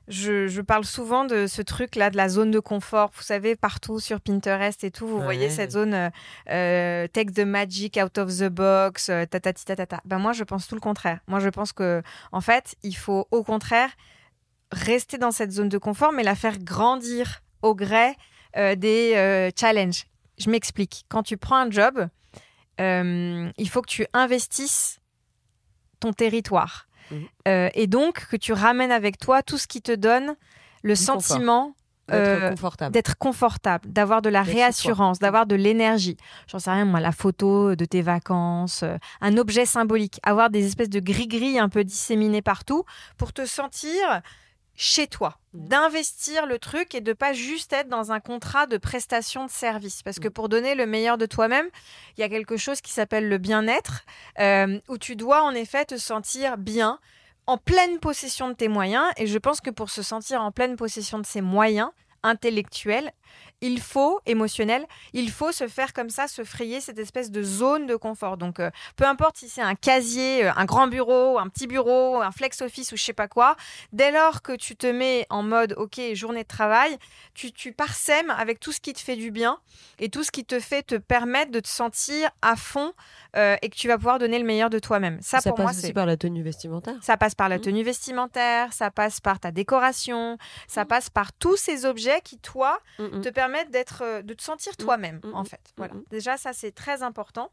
je, 0.08 0.60
parle 0.60 0.84
souvent 0.84 1.24
de 1.24 1.46
ce 1.46 1.62
truc-là, 1.62 2.10
de 2.10 2.16
la 2.16 2.28
zone 2.28 2.50
de 2.50 2.60
confort. 2.60 3.10
Vous 3.14 3.22
savez, 3.22 3.56
partout 3.56 4.00
sur 4.00 4.20
Pinterest 4.20 4.82
et 4.84 4.90
tout, 4.90 5.06
vous 5.06 5.20
voyez 5.20 5.50
cette 5.50 5.72
zone 5.72 5.94
euh, 5.94 6.10
euh, 6.50 7.06
take 7.08 7.32
the 7.32 7.46
magic 7.46 7.98
out 8.02 8.18
of 8.18 8.28
the 8.38 8.48
box, 8.48 9.08
euh. 9.08 9.26
Ben 10.04 10.18
moi, 10.18 10.32
je 10.32 10.44
pense 10.44 10.66
tout 10.66 10.74
le 10.74 10.80
contraire. 10.80 11.20
Moi, 11.26 11.40
je 11.40 11.48
pense 11.48 11.72
que, 11.72 12.02
en 12.32 12.40
fait, 12.40 12.74
il 12.82 12.96
faut 12.96 13.26
au 13.30 13.42
contraire 13.42 13.90
rester 14.70 15.18
dans 15.18 15.30
cette 15.30 15.52
zone 15.52 15.68
de 15.68 15.78
confort, 15.78 16.12
mais 16.12 16.22
la 16.22 16.34
faire 16.34 16.58
grandir 16.58 17.42
au 17.62 17.74
gré 17.74 18.16
des 18.54 19.50
challenges. 19.58 20.06
Je 20.38 20.50
m'explique. 20.50 21.04
Quand 21.08 21.22
tu 21.22 21.36
prends 21.36 21.56
un 21.56 21.70
job, 21.70 22.08
euh, 22.80 23.50
il 23.56 23.68
faut 23.68 23.82
que 23.82 23.90
tu 23.90 24.06
investisses 24.12 25.00
ton 26.00 26.12
territoire. 26.12 26.88
Mhm. 27.10 27.26
Euh, 27.48 27.68
et 27.74 27.86
donc 27.86 28.26
que 28.28 28.36
tu 28.36 28.52
ramènes 28.52 28.92
avec 28.92 29.18
toi 29.18 29.42
tout 29.42 29.58
ce 29.58 29.66
qui 29.66 29.82
te 29.82 29.92
donne 29.92 30.34
le 30.82 30.94
sentiment 30.94 31.74
d'être 32.08 32.40
euh, 32.40 33.14
confortable, 33.18 33.88
d'avoir 33.88 34.22
de 34.22 34.28
la 34.28 34.42
réassurance, 34.42 35.18
d'avoir 35.18 35.46
de 35.46 35.54
l'énergie. 35.54 36.16
J'en 36.48 36.58
sais 36.58 36.70
rien, 36.70 36.84
moi, 36.84 37.00
la 37.00 37.12
photo 37.12 37.74
de 37.76 37.84
tes 37.84 38.02
vacances, 38.02 38.84
un 39.20 39.36
objet 39.36 39.66
symbolique, 39.66 40.18
avoir 40.22 40.50
des 40.50 40.66
espèces 40.66 40.90
de 40.90 41.00
gris-gris 41.00 41.58
un 41.58 41.68
peu 41.68 41.84
disséminés 41.84 42.42
partout 42.42 42.84
pour 43.16 43.32
te 43.32 43.46
sentir 43.46 44.22
chez 44.74 45.06
toi, 45.06 45.38
mmh. 45.52 45.68
d'investir 45.68 46.46
le 46.46 46.58
truc 46.58 46.94
et 46.94 47.00
de 47.00 47.12
pas 47.12 47.32
juste 47.32 47.72
être 47.72 47.88
dans 47.88 48.12
un 48.12 48.20
contrat 48.20 48.66
de 48.66 48.76
prestation 48.76 49.44
de 49.44 49.50
service. 49.50 50.02
Parce 50.02 50.18
que 50.18 50.28
mmh. 50.28 50.32
pour 50.32 50.48
donner 50.48 50.74
le 50.74 50.86
meilleur 50.86 51.18
de 51.18 51.26
toi-même, 51.26 51.66
il 52.16 52.20
y 52.20 52.24
a 52.24 52.28
quelque 52.28 52.56
chose 52.56 52.80
qui 52.80 52.92
s'appelle 52.92 53.28
le 53.28 53.38
bien-être, 53.38 54.04
euh, 54.38 54.80
où 54.88 54.98
tu 54.98 55.16
dois 55.16 55.42
en 55.42 55.52
effet 55.52 55.84
te 55.84 55.96
sentir 55.96 56.56
bien, 56.56 56.98
en 57.46 57.58
pleine 57.58 57.98
possession 57.98 58.48
de 58.48 58.54
tes 58.54 58.68
moyens. 58.68 59.04
Et 59.16 59.26
je 59.26 59.38
pense 59.38 59.60
que 59.60 59.70
pour 59.70 59.90
se 59.90 60.02
sentir 60.02 60.42
en 60.42 60.52
pleine 60.52 60.76
possession 60.76 61.18
de 61.18 61.26
ses 61.26 61.40
moyens, 61.40 61.90
intellectuel, 62.22 63.12
il 63.64 63.80
faut, 63.80 64.20
émotionnel, 64.26 64.84
il 65.12 65.30
faut 65.30 65.52
se 65.52 65.68
faire 65.68 65.92
comme 65.92 66.10
ça, 66.10 66.26
se 66.26 66.42
frayer 66.42 66.80
cette 66.80 66.98
espèce 66.98 67.30
de 67.30 67.42
zone 67.44 67.86
de 67.86 67.94
confort. 67.94 68.36
Donc, 68.36 68.58
euh, 68.58 68.70
peu 68.96 69.04
importe 69.04 69.36
si 69.38 69.48
c'est 69.48 69.62
un 69.62 69.76
casier, 69.76 70.46
euh, 70.46 70.50
un 70.56 70.64
grand 70.64 70.88
bureau, 70.88 71.38
un 71.38 71.48
petit 71.48 71.68
bureau, 71.68 72.20
un 72.20 72.32
flex 72.32 72.60
office 72.60 72.90
ou 72.92 72.96
je 72.96 73.04
sais 73.04 73.12
pas 73.12 73.28
quoi, 73.28 73.56
dès 73.92 74.10
lors 74.10 74.42
que 74.42 74.52
tu 74.52 74.74
te 74.74 74.88
mets 74.88 75.26
en 75.30 75.44
mode, 75.44 75.74
OK, 75.78 76.00
journée 76.14 76.42
de 76.42 76.48
travail, 76.48 76.98
tu, 77.34 77.52
tu 77.52 77.72
parsèmes 77.72 78.30
avec 78.30 78.58
tout 78.58 78.72
ce 78.72 78.80
qui 78.80 78.92
te 78.92 79.00
fait 79.00 79.14
du 79.16 79.30
bien 79.30 79.58
et 80.00 80.08
tout 80.08 80.24
ce 80.24 80.32
qui 80.32 80.44
te 80.44 80.58
fait 80.58 80.82
te 80.82 80.96
permettre 80.96 81.52
de 81.52 81.60
te 81.60 81.68
sentir 81.68 82.30
à 82.42 82.56
fond 82.56 82.92
euh, 83.36 83.56
et 83.62 83.68
que 83.70 83.76
tu 83.76 83.86
vas 83.86 83.96
pouvoir 83.96 84.18
donner 84.18 84.40
le 84.40 84.44
meilleur 84.44 84.70
de 84.70 84.80
toi-même. 84.80 85.18
Ça, 85.22 85.40
Ça 85.40 85.50
pour 85.50 85.56
passe 85.56 85.64
moi, 85.76 85.82
aussi 85.84 85.92
par 85.92 86.06
la 86.06 86.16
tenue 86.16 86.42
vestimentaire. 86.42 86.96
Ça 87.00 87.16
passe 87.16 87.36
par 87.36 87.48
la 87.48 87.56
Mhm. 87.58 87.62
tenue 87.62 87.84
vestimentaire, 87.84 88.72
ça 88.72 88.90
passe 88.90 89.20
par 89.20 89.38
ta 89.38 89.52
décoration, 89.52 90.36
ça 90.66 90.84
passe 90.84 91.08
par 91.10 91.32
tous 91.32 91.56
ces 91.56 91.86
objets 91.86 92.11
qui, 92.20 92.38
toi, 92.38 92.78
Mm, 92.98 93.04
mm. 93.18 93.20
te 93.22 93.28
permettent 93.30 93.70
d'être, 93.70 94.02
euh, 94.04 94.22
de 94.22 94.34
te 94.34 94.42
sentir 94.42 94.76
toi-même, 94.76 95.20
Mhm. 95.24 95.34
en 95.34 95.44
fait. 95.44 95.60
Voilà. 95.76 95.94
Déjà, 96.10 96.36
ça, 96.36 96.52
c'est 96.52 96.72
très 96.72 97.02
important. 97.02 97.50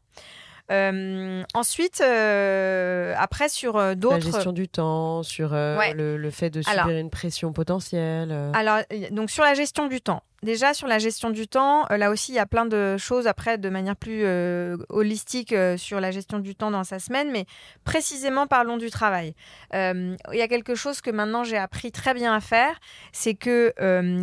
Euh, 0.70 1.42
ensuite, 1.54 2.00
euh, 2.00 3.12
après, 3.18 3.48
sur 3.48 3.76
euh, 3.76 3.88
La 3.88 3.94
d'autres. 3.96 4.20
gestion 4.20 4.52
du 4.52 4.68
temps, 4.68 5.22
sur 5.24 5.50
Ouais. 5.52 5.94
le, 5.94 6.16
le 6.16 6.30
fait 6.30 6.48
de 6.50 6.62
subir 6.62 6.82
Alors- 6.84 6.88
une 6.96 7.10
pression 7.10 7.52
potentielle. 7.52 8.30
Alors, 8.54 8.78
donc 9.10 9.30
sur 9.30 9.42
la 9.42 9.54
gestion 9.54 9.88
du 9.88 10.00
temps. 10.00 10.22
Déjà, 10.42 10.72
sur 10.72 10.86
la 10.86 10.98
gestion 10.98 11.30
du 11.30 11.48
temps, 11.48 11.84
euh, 11.90 11.98
là 11.98 12.10
aussi, 12.10 12.32
il 12.32 12.36
y 12.36 12.38
a 12.38 12.46
plein 12.46 12.64
de 12.64 12.96
choses 12.96 13.26
après 13.26 13.58
de 13.58 13.68
manière 13.68 13.96
plus 13.96 14.22
euh, 14.24 14.78
holistique 14.88 15.52
euh, 15.52 15.76
sur 15.76 16.00
la 16.00 16.10
gestion 16.10 16.38
du 16.38 16.54
temps 16.54 16.70
dans 16.70 16.84
sa 16.84 16.98
semaine, 16.98 17.30
mais 17.30 17.44
précisément 17.84 18.46
parlons 18.46 18.78
du 18.78 18.90
travail. 18.90 19.34
Il 19.72 20.16
y 20.32 20.42
a 20.42 20.48
quelque 20.48 20.74
chose 20.74 21.00
que 21.00 21.10
maintenant 21.10 21.44
j'ai 21.44 21.58
appris 21.58 21.92
très 21.92 22.14
bien 22.14 22.34
à 22.34 22.40
faire, 22.40 22.80
c'est 23.12 23.34
que 23.34 23.72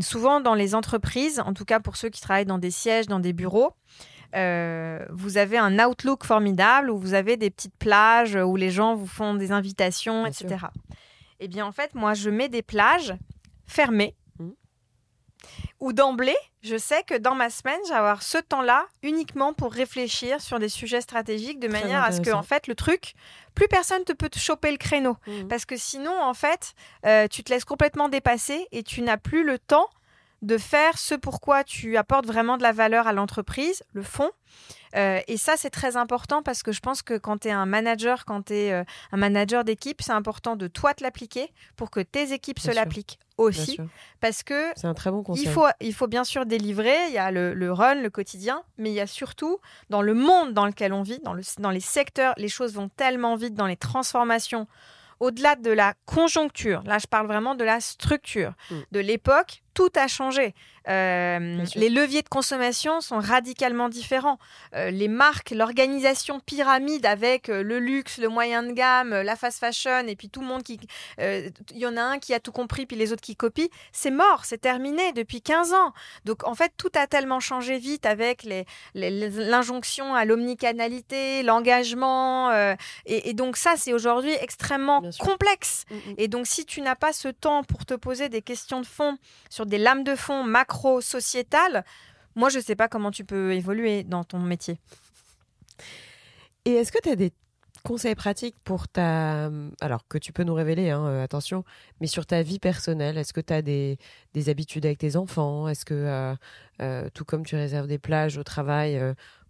souvent 0.01 0.41
dans 0.41 0.55
les 0.55 0.75
entreprises, 0.75 1.39
en 1.39 1.53
tout 1.53 1.65
cas 1.65 1.79
pour 1.79 1.95
ceux 1.95 2.09
qui 2.09 2.21
travaillent 2.21 2.45
dans 2.45 2.57
des 2.57 2.71
sièges, 2.71 3.07
dans 3.07 3.19
des 3.19 3.33
bureaux, 3.33 3.73
euh, 4.35 5.05
vous 5.09 5.37
avez 5.37 5.57
un 5.57 5.79
outlook 5.79 6.25
formidable 6.25 6.89
où 6.89 6.97
vous 6.97 7.13
avez 7.13 7.37
des 7.37 7.49
petites 7.49 7.75
plages 7.77 8.35
où 8.35 8.55
les 8.55 8.69
gens 8.69 8.95
vous 8.95 9.07
font 9.07 9.33
des 9.35 9.51
invitations, 9.51 10.23
Bien 10.23 10.31
etc. 10.31 10.65
Eh 11.39 11.47
bien, 11.47 11.65
en 11.65 11.71
fait, 11.71 11.93
moi, 11.95 12.13
je 12.13 12.29
mets 12.29 12.49
des 12.49 12.61
plages 12.61 13.15
fermées 13.65 14.15
Où 15.79 15.93
d'emblée, 15.93 16.35
je 16.63 16.75
sais 16.75 17.03
que 17.03 17.15
dans 17.15 17.35
ma 17.35 17.49
semaine, 17.49 17.79
je 17.85 17.89
vais 17.89 17.97
avoir 17.97 18.23
ce 18.23 18.39
temps-là 18.39 18.87
uniquement 19.03 19.53
pour 19.53 19.71
réfléchir 19.71 20.41
sur 20.41 20.57
des 20.57 20.69
sujets 20.69 21.01
stratégiques 21.01 21.59
de 21.59 21.67
Très 21.67 21.81
manière 21.81 22.03
à 22.03 22.11
ce 22.11 22.19
que, 22.19 22.31
en 22.31 22.41
fait, 22.41 22.67
le 22.67 22.73
truc, 22.73 23.13
plus 23.53 23.67
personne 23.67 24.01
ne 24.07 24.13
peut 24.13 24.29
te 24.29 24.39
choper 24.39 24.71
le 24.71 24.77
créneau. 24.77 25.17
Mhm. 25.27 25.47
Parce 25.47 25.65
que 25.65 25.77
sinon, 25.77 26.19
en 26.19 26.33
fait, 26.33 26.73
euh, 27.05 27.27
tu 27.27 27.43
te 27.43 27.53
laisses 27.53 27.65
complètement 27.65 28.09
dépasser 28.09 28.67
et 28.71 28.81
tu 28.81 29.01
n'as 29.01 29.17
plus 29.17 29.43
le 29.43 29.59
temps 29.59 29.87
de 30.41 30.57
faire 30.57 30.97
ce 30.97 31.15
pourquoi 31.15 31.63
tu 31.63 31.97
apportes 31.97 32.25
vraiment 32.27 32.57
de 32.57 32.63
la 32.63 32.71
valeur 32.71 33.07
à 33.07 33.13
l'entreprise, 33.13 33.83
le 33.93 34.03
fond. 34.03 34.29
Euh, 34.95 35.19
et 35.27 35.37
ça, 35.37 35.55
c'est 35.57 35.69
très 35.69 35.97
important 35.97 36.41
parce 36.43 36.63
que 36.63 36.71
je 36.71 36.79
pense 36.79 37.01
que 37.01 37.17
quand 37.17 37.39
tu 37.39 37.47
es 37.49 37.51
un 37.51 37.65
manager, 37.65 38.23
quand 38.25 38.43
tu 38.45 38.53
es 38.53 38.71
un 38.71 39.17
manager 39.17 39.63
d'équipe, 39.63 40.01
c'est 40.01 40.11
important 40.13 40.55
de 40.55 40.67
toi 40.67 40.93
te 40.93 41.03
l'appliquer 41.03 41.51
pour 41.75 41.89
que 41.91 41.99
tes 41.99 42.33
équipes 42.33 42.57
Bien 42.61 42.71
se 42.71 42.75
l'appliquent 42.75 43.19
aussi. 43.37 43.79
Parce 44.21 44.43
que 44.43 44.71
C'est 44.75 44.87
un 44.87 44.93
très 44.93 45.11
bon 45.11 45.23
conseil. 45.23 45.43
il 45.45 45.51
faut, 45.51 45.67
il 45.81 45.93
faut 45.93 46.07
bien 46.07 46.23
sûr 46.23 46.45
délivrer, 46.45 46.95
il 47.07 47.13
y 47.13 47.17
a 47.19 47.29
le, 47.31 47.53
le 47.53 47.71
run, 47.73 47.95
le 47.95 48.09
quotidien, 48.09 48.63
mais 48.77 48.89
il 48.89 48.95
y 48.95 49.01
a 49.01 49.07
surtout 49.07 49.59
dans 49.89 50.01
le 50.01 50.13
monde 50.13 50.53
dans 50.53 50.65
lequel 50.65 50.93
on 50.93 51.03
vit, 51.03 51.19
dans, 51.19 51.33
le, 51.33 51.43
dans 51.59 51.71
les 51.71 51.79
secteurs, 51.81 52.33
les 52.37 52.49
choses 52.49 52.73
vont 52.73 52.89
tellement 52.89 53.35
vite 53.35 53.53
dans 53.55 53.67
les 53.67 53.77
transformations. 53.77 54.67
Au-delà 55.19 55.55
de 55.55 55.71
la 55.71 55.95
conjoncture, 56.05 56.83
là 56.85 56.99
je 56.99 57.07
parle 57.07 57.25
vraiment 57.27 57.55
de 57.55 57.63
la 57.63 57.79
structure, 57.79 58.53
Mm. 58.69 58.75
de 58.91 58.99
l'époque, 58.99 59.63
tout 59.77 59.91
a 59.95 60.07
changé. 60.07 60.55
Euh, 60.89 61.63
les 61.75 61.89
leviers 61.89 62.23
de 62.23 62.29
consommation 62.29 62.99
sont 62.99 63.19
radicalement 63.19 63.89
différents. 63.89 64.39
Euh, 64.73 64.89
les 64.89 65.07
marques, 65.07 65.51
l'organisation 65.51 66.39
pyramide 66.39 67.05
avec 67.05 67.49
euh, 67.49 67.61
le 67.61 67.77
luxe, 67.77 68.17
le 68.17 68.27
moyen 68.29 68.63
de 68.63 68.71
gamme, 68.71 69.09
la 69.13 69.35
fast 69.35 69.59
fashion, 69.59 70.07
et 70.07 70.15
puis 70.15 70.29
tout 70.29 70.41
le 70.41 70.47
monde 70.47 70.63
qui... 70.63 70.79
Il 71.19 71.51
y 71.77 71.85
en 71.85 71.95
a 71.95 72.01
un 72.01 72.17
qui 72.17 72.33
a 72.33 72.39
tout 72.39 72.51
compris, 72.51 72.87
puis 72.87 72.95
les 72.97 73.11
autres 73.13 73.21
qui 73.21 73.35
copient. 73.35 73.67
C'est 73.91 74.09
mort, 74.09 74.45
c'est 74.45 74.57
terminé 74.57 75.11
depuis 75.11 75.41
15 75.43 75.73
ans. 75.73 75.93
Donc 76.25 76.47
en 76.47 76.55
fait, 76.55 76.71
tout 76.75 76.89
a 76.95 77.05
tellement 77.05 77.39
changé 77.39 77.77
vite 77.77 78.07
avec 78.07 78.41
les- 78.43 78.65
les- 78.95 79.11
les- 79.11 79.29
l'injonction 79.29 80.15
à 80.15 80.25
l'omnicanalité, 80.25 81.43
l'engagement. 81.43 82.51
et, 83.05 83.29
et 83.29 83.33
donc 83.33 83.57
ça, 83.57 83.73
c'est 83.77 83.93
aujourd'hui 83.93 84.33
extrêmement 84.41 85.01
complexe. 85.19 85.83
Mm, 85.91 85.95
mm. 85.95 86.13
Et 86.17 86.27
donc, 86.27 86.47
si 86.47 86.65
tu 86.65 86.81
n'as 86.81 86.95
pas 86.95 87.13
ce 87.13 87.27
temps 87.27 87.63
pour 87.63 87.85
te 87.85 87.93
poser 87.93 88.29
des 88.29 88.41
questions 88.41 88.81
de 88.81 88.87
fond 88.87 89.17
sur 89.51 89.66
des 89.67 89.77
lames 89.77 90.03
de 90.03 90.15
fond 90.15 90.43
macro-sociétales, 90.43 91.83
moi, 92.35 92.49
je 92.49 92.57
ne 92.57 92.63
sais 92.63 92.75
pas 92.75 92.87
comment 92.87 93.11
tu 93.11 93.25
peux 93.25 93.53
évoluer 93.53 94.03
dans 94.03 94.23
ton 94.23 94.39
métier. 94.39 94.79
Et 96.65 96.73
est-ce 96.73 96.91
que 96.91 96.99
tu 97.01 97.09
as 97.09 97.15
des 97.15 97.31
conseils 97.83 98.15
pratiques 98.15 98.55
pour 98.63 98.87
ta... 98.87 99.49
Alors, 99.81 100.07
que 100.07 100.17
tu 100.17 100.33
peux 100.33 100.43
nous 100.43 100.53
révéler, 100.53 100.89
hein, 100.89 101.05
euh, 101.05 101.23
attention, 101.23 101.63
mais 101.99 102.07
sur 102.07 102.25
ta 102.25 102.41
vie 102.41 102.59
personnelle, 102.59 103.17
est-ce 103.17 103.33
que 103.33 103.41
tu 103.41 103.53
as 103.53 103.61
des, 103.61 103.97
des 104.33 104.49
habitudes 104.49 104.85
avec 104.85 104.99
tes 104.99 105.15
enfants? 105.15 105.67
Est-ce 105.67 105.85
que, 105.85 105.93
euh, 105.93 106.35
euh, 106.81 107.09
tout 107.13 107.25
comme 107.25 107.45
tu 107.45 107.55
réserves 107.55 107.87
des 107.87 107.97
plages 107.97 108.37
au 108.37 108.43
travail, 108.43 109.01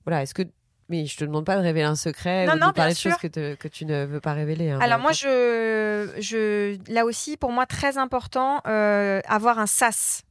voilà, 0.05 0.23
est-ce 0.23 0.33
que... 0.33 0.43
Mais 0.89 1.05
je 1.05 1.17
te 1.17 1.25
demande 1.25 1.45
pas 1.45 1.57
de 1.57 1.61
révéler 1.61 1.85
un 1.85 1.95
secret 1.97 2.45
Non, 2.45 2.53
ou 2.53 2.57
non, 2.57 2.67
de 2.67 2.71
parler 2.73 2.93
de 2.93 2.97
choses 2.97 3.17
que, 3.17 3.27
te- 3.27 3.55
que 3.55 3.67
tu 3.67 3.85
ne 3.85 4.05
veux 4.05 4.21
pas 4.21 4.33
révéler. 4.33 4.69
hein, 4.71 4.79
Alors 4.79 4.99
moi, 4.99 5.11
je, 5.11 6.13
je, 6.19 6.77
là 6.91 7.03
aussi, 7.03 7.35
pour 7.35 7.51
moi, 7.51 7.65
très 7.65 7.97
important, 7.97 8.61
euh, 8.67 9.19
avoir 9.27 9.59
un 9.59 9.67
sas 9.67 10.23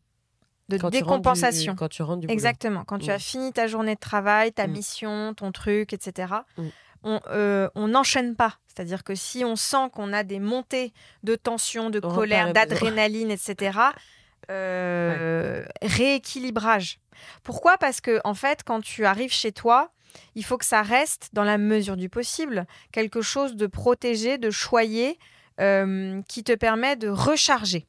de 0.68 0.78
quand 0.78 0.88
tu 0.90 0.96
rentres 0.96 0.96
du- 0.96 0.98
décompensation. 1.10 1.74
quand 1.76 1.88
tu 1.88 2.02
rentres 2.02 2.20
du 2.20 2.26
boulot. 2.26 2.32
Exactement. 2.34 2.84
Quand 2.84 2.98
tu 2.98 3.10
Mm. 3.10 3.14
as 3.14 3.18
fini 3.18 3.52
ta 3.52 3.66
journée 3.66 3.94
de 3.96 4.00
travail, 4.00 4.52
ta 4.52 4.66
Mm. 4.66 4.70
mission, 4.72 5.34
ton 5.34 5.52
truc, 5.52 5.92
etc., 5.92 6.32
Mm. 6.56 6.62
on 7.04 7.20
euh, 7.28 7.68
on 7.74 7.88
n'enchaîne 7.88 8.34
pas. 8.34 8.54
C'est-à-dire 8.66 9.04
que 9.04 9.14
si 9.14 9.44
on 9.44 9.56
sent 9.56 9.90
qu'on 9.92 10.12
a 10.14 10.22
des 10.22 10.40
montées 10.40 10.92
de 11.22 11.34
tension, 11.36 11.90
de 11.90 12.00
On 12.02 12.14
colère, 12.14 12.52
d'adrénaline, 12.54 13.30
etc., 13.30 13.78
euh, 14.50 15.64
rééquilibrage. 15.82 16.98
Pourquoi? 17.42 17.78
Parce 17.78 18.00
que 18.00 18.20
en 18.24 18.34
fait, 18.34 18.62
quand 18.64 18.80
tu 18.80 19.04
arrives 19.06 19.32
chez 19.32 19.52
toi, 19.52 19.90
il 20.34 20.44
faut 20.44 20.58
que 20.58 20.64
ça 20.64 20.82
reste, 20.82 21.30
dans 21.32 21.44
la 21.44 21.58
mesure 21.58 21.96
du 21.96 22.08
possible, 22.08 22.66
quelque 22.92 23.22
chose 23.22 23.56
de 23.56 23.66
protégé, 23.66 24.38
de 24.38 24.50
choyé, 24.50 25.18
euh, 25.60 26.20
qui 26.28 26.44
te 26.44 26.54
permet 26.54 26.96
de 26.96 27.08
recharger. 27.08 27.86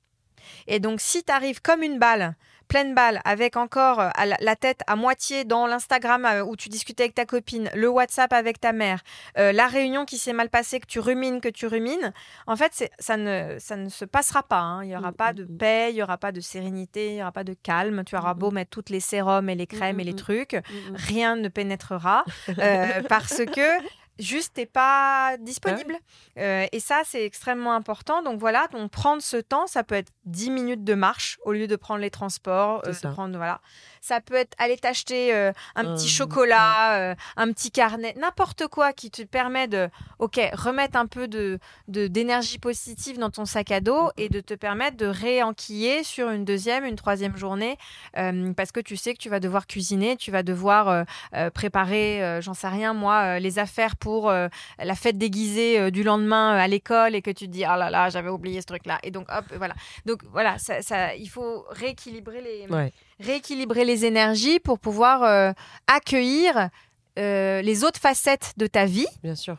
Et 0.68 0.80
donc, 0.80 1.02
si 1.02 1.24
tu 1.24 1.32
arrives 1.32 1.62
comme 1.62 1.84
une 1.84 2.00
balle, 2.00 2.36
pleine 2.68 2.94
balle, 2.94 3.22
avec 3.26 3.58
encore 3.58 4.00
euh, 4.00 4.10
à 4.16 4.26
la, 4.26 4.56
tête 4.56 4.82
à 4.88 4.96
moitié 4.96 5.46
dans 5.46 5.68
l'Instagram 5.68 6.26
euh, 6.26 6.44
où 6.44 6.56
tu 6.56 6.70
discutais 6.70 7.04
avec 7.04 7.16
ta 7.16 7.26
copine, 7.26 7.70
le 7.76 7.90
WhatsApp 7.90 8.32
avec 8.34 8.60
ta 8.60 8.74
mère, 8.74 9.02
euh, 9.38 9.52
la 9.52 9.68
réunion 9.68 10.06
qui 10.06 10.18
s'est 10.18 10.34
mal 10.34 10.50
passée, 10.50 10.80
que 10.80 10.86
tu 10.86 11.00
rumines, 11.00 11.42
que 11.42 11.50
tu 11.50 11.68
rumines, 11.68 12.14
en 12.46 12.56
fait, 12.56 12.90
ça 13.00 13.18
ne, 13.18 13.58
ça 13.60 13.76
ne 13.76 13.90
se 13.90 14.06
passera 14.06 14.44
pas. 14.44 14.60
hein. 14.60 14.84
Il 14.84 14.88
n'y 14.90 14.96
aura 14.98 15.12
Mm, 15.12 15.16
pas 15.16 15.32
mm, 15.32 15.36
de 15.36 15.44
mm. 15.46 15.58
paix, 15.58 15.88
il 15.92 15.96
n'y 15.96 16.04
aura 16.04 16.18
pas 16.18 16.32
de 16.32 16.42
sérénité, 16.42 17.10
il 17.10 17.16
n'y 17.16 17.22
aura 17.22 17.32
pas 17.32 17.44
de 17.44 17.54
calme. 17.54 18.04
Tu 18.06 18.16
auras 18.16 18.34
beau 18.34 18.52
mettre 18.52 18.72
toutes 18.72 18.90
les 18.90 19.00
sérums 19.00 19.50
et 19.50 19.56
les 19.56 19.68
crèmes 19.68 20.00
et 20.00 20.04
les 20.04 20.16
trucs, 20.16 20.56
rien 20.94 21.36
ne 21.36 21.48
pénétrera 21.50 22.24
euh, 22.60 23.02
parce 23.10 23.38
que 23.46 23.82
juste 24.20 24.54
t'es 24.56 24.66
pas 24.66 25.38
disponible. 25.40 25.96
Euh, 26.38 26.66
et 26.72 26.80
ça, 26.80 27.02
c'est 27.06 27.24
extrêmement 27.26 27.74
important. 27.74 28.22
Donc 28.24 28.40
voilà, 28.40 28.68
donc 28.72 28.92
prendre 28.92 29.22
ce 29.22 29.38
temps, 29.38 29.68
ça 29.68 29.84
peut 29.84 29.96
être 29.96 30.12
10 30.26 30.50
minutes 30.50 30.84
de 30.84 30.94
marche 30.94 31.38
au 31.46 31.52
lieu 31.54 31.68
de 31.68 31.76
prendre 31.76 32.00
les 32.02 32.10
transports, 32.10 32.82
euh, 32.88 32.92
de 32.92 33.08
prendre 33.14 33.38
voilà. 33.38 33.62
Ça 34.02 34.22
peut 34.22 34.36
être 34.36 34.54
aller 34.58 34.78
t'acheter 34.78 35.34
euh, 35.34 35.52
un 35.76 35.86
Un- 35.86 35.96
petit 35.96 36.08
chocolat, 36.08 36.94
euh, 37.12 37.16
un 37.36 37.52
petit 37.52 37.72
carnet, 37.72 38.14
n'importe 38.18 38.68
quoi 38.68 38.94
qui 38.94 39.12
te 39.12 39.22
permet 39.24 39.68
de, 39.68 39.90
ok, 40.20 40.40
remettre 40.54 40.98
un 40.98 41.06
peu 41.08 41.28
de 41.28 41.60
d'énergie 41.88 42.60
positive 42.60 43.18
dans 43.18 43.30
ton 43.30 43.46
sac 43.46 43.72
à 43.72 43.82
dos 43.82 44.10
et 44.18 44.30
de 44.30 44.40
te 44.40 44.54
permettre 44.54 44.98
de 44.98 45.06
réenquiller 45.08 46.04
sur 46.04 46.30
une 46.30 46.46
deuxième, 46.46 46.86
une 46.86 46.96
troisième 46.96 47.36
journée, 47.38 47.78
parce 48.14 48.72
que 48.72 48.80
tu 48.80 48.96
sais 48.98 49.14
que 49.14 49.20
tu 49.20 49.30
vas 49.30 49.40
devoir 49.40 49.68
cuisiner, 49.68 50.16
tu 50.18 50.32
vas 50.32 50.44
devoir 50.44 51.06
préparer, 51.54 52.40
j'en 52.42 52.54
sais 52.54 52.68
rien 52.68 52.94
moi, 52.94 53.40
les 53.40 53.60
affaires 53.60 53.96
pour 53.96 54.07
euh, 54.16 54.48
la 54.80 54.96
fête 54.96 55.18
déguisée 55.18 55.80
euh, 55.80 55.92
du 55.92 56.04
lendemain 56.04 56.56
euh, 56.56 56.60
à 56.60 56.68
l'école 56.68 57.14
et 57.16 57.22
que 57.22 57.32
tu 57.32 57.46
te 57.48 57.52
dis 57.52 57.64
ah 57.64 57.78
là 57.78 57.90
là 57.90 58.10
j'avais 58.10 58.30
oublié 58.30 58.62
ce 58.62 58.66
truc 58.66 58.86
là 58.86 58.98
et 59.04 59.12
donc 59.12 59.28
hop 59.32 59.46
voilà 59.58 59.76
donc 60.06 60.24
voilà 60.32 60.58
ça, 60.58 60.82
ça- 60.82 61.16
il 61.16 61.28
faut 61.30 61.66
rééquilibrer 61.70 62.42
les 62.42 62.66
Ouais. 62.74 62.92
rééquilibrer 63.20 63.86
les 63.86 64.06
énergies 64.06 64.60
pour 64.60 64.80
pouvoir 64.80 65.24
euh, 65.24 65.52
accueillir 65.88 66.70
les 67.18 67.84
autres 67.84 68.00
facettes 68.00 68.54
de 68.58 68.68
ta 68.68 68.86
vie 68.86 69.08
Bien 69.24 69.34
sûr. 69.36 69.58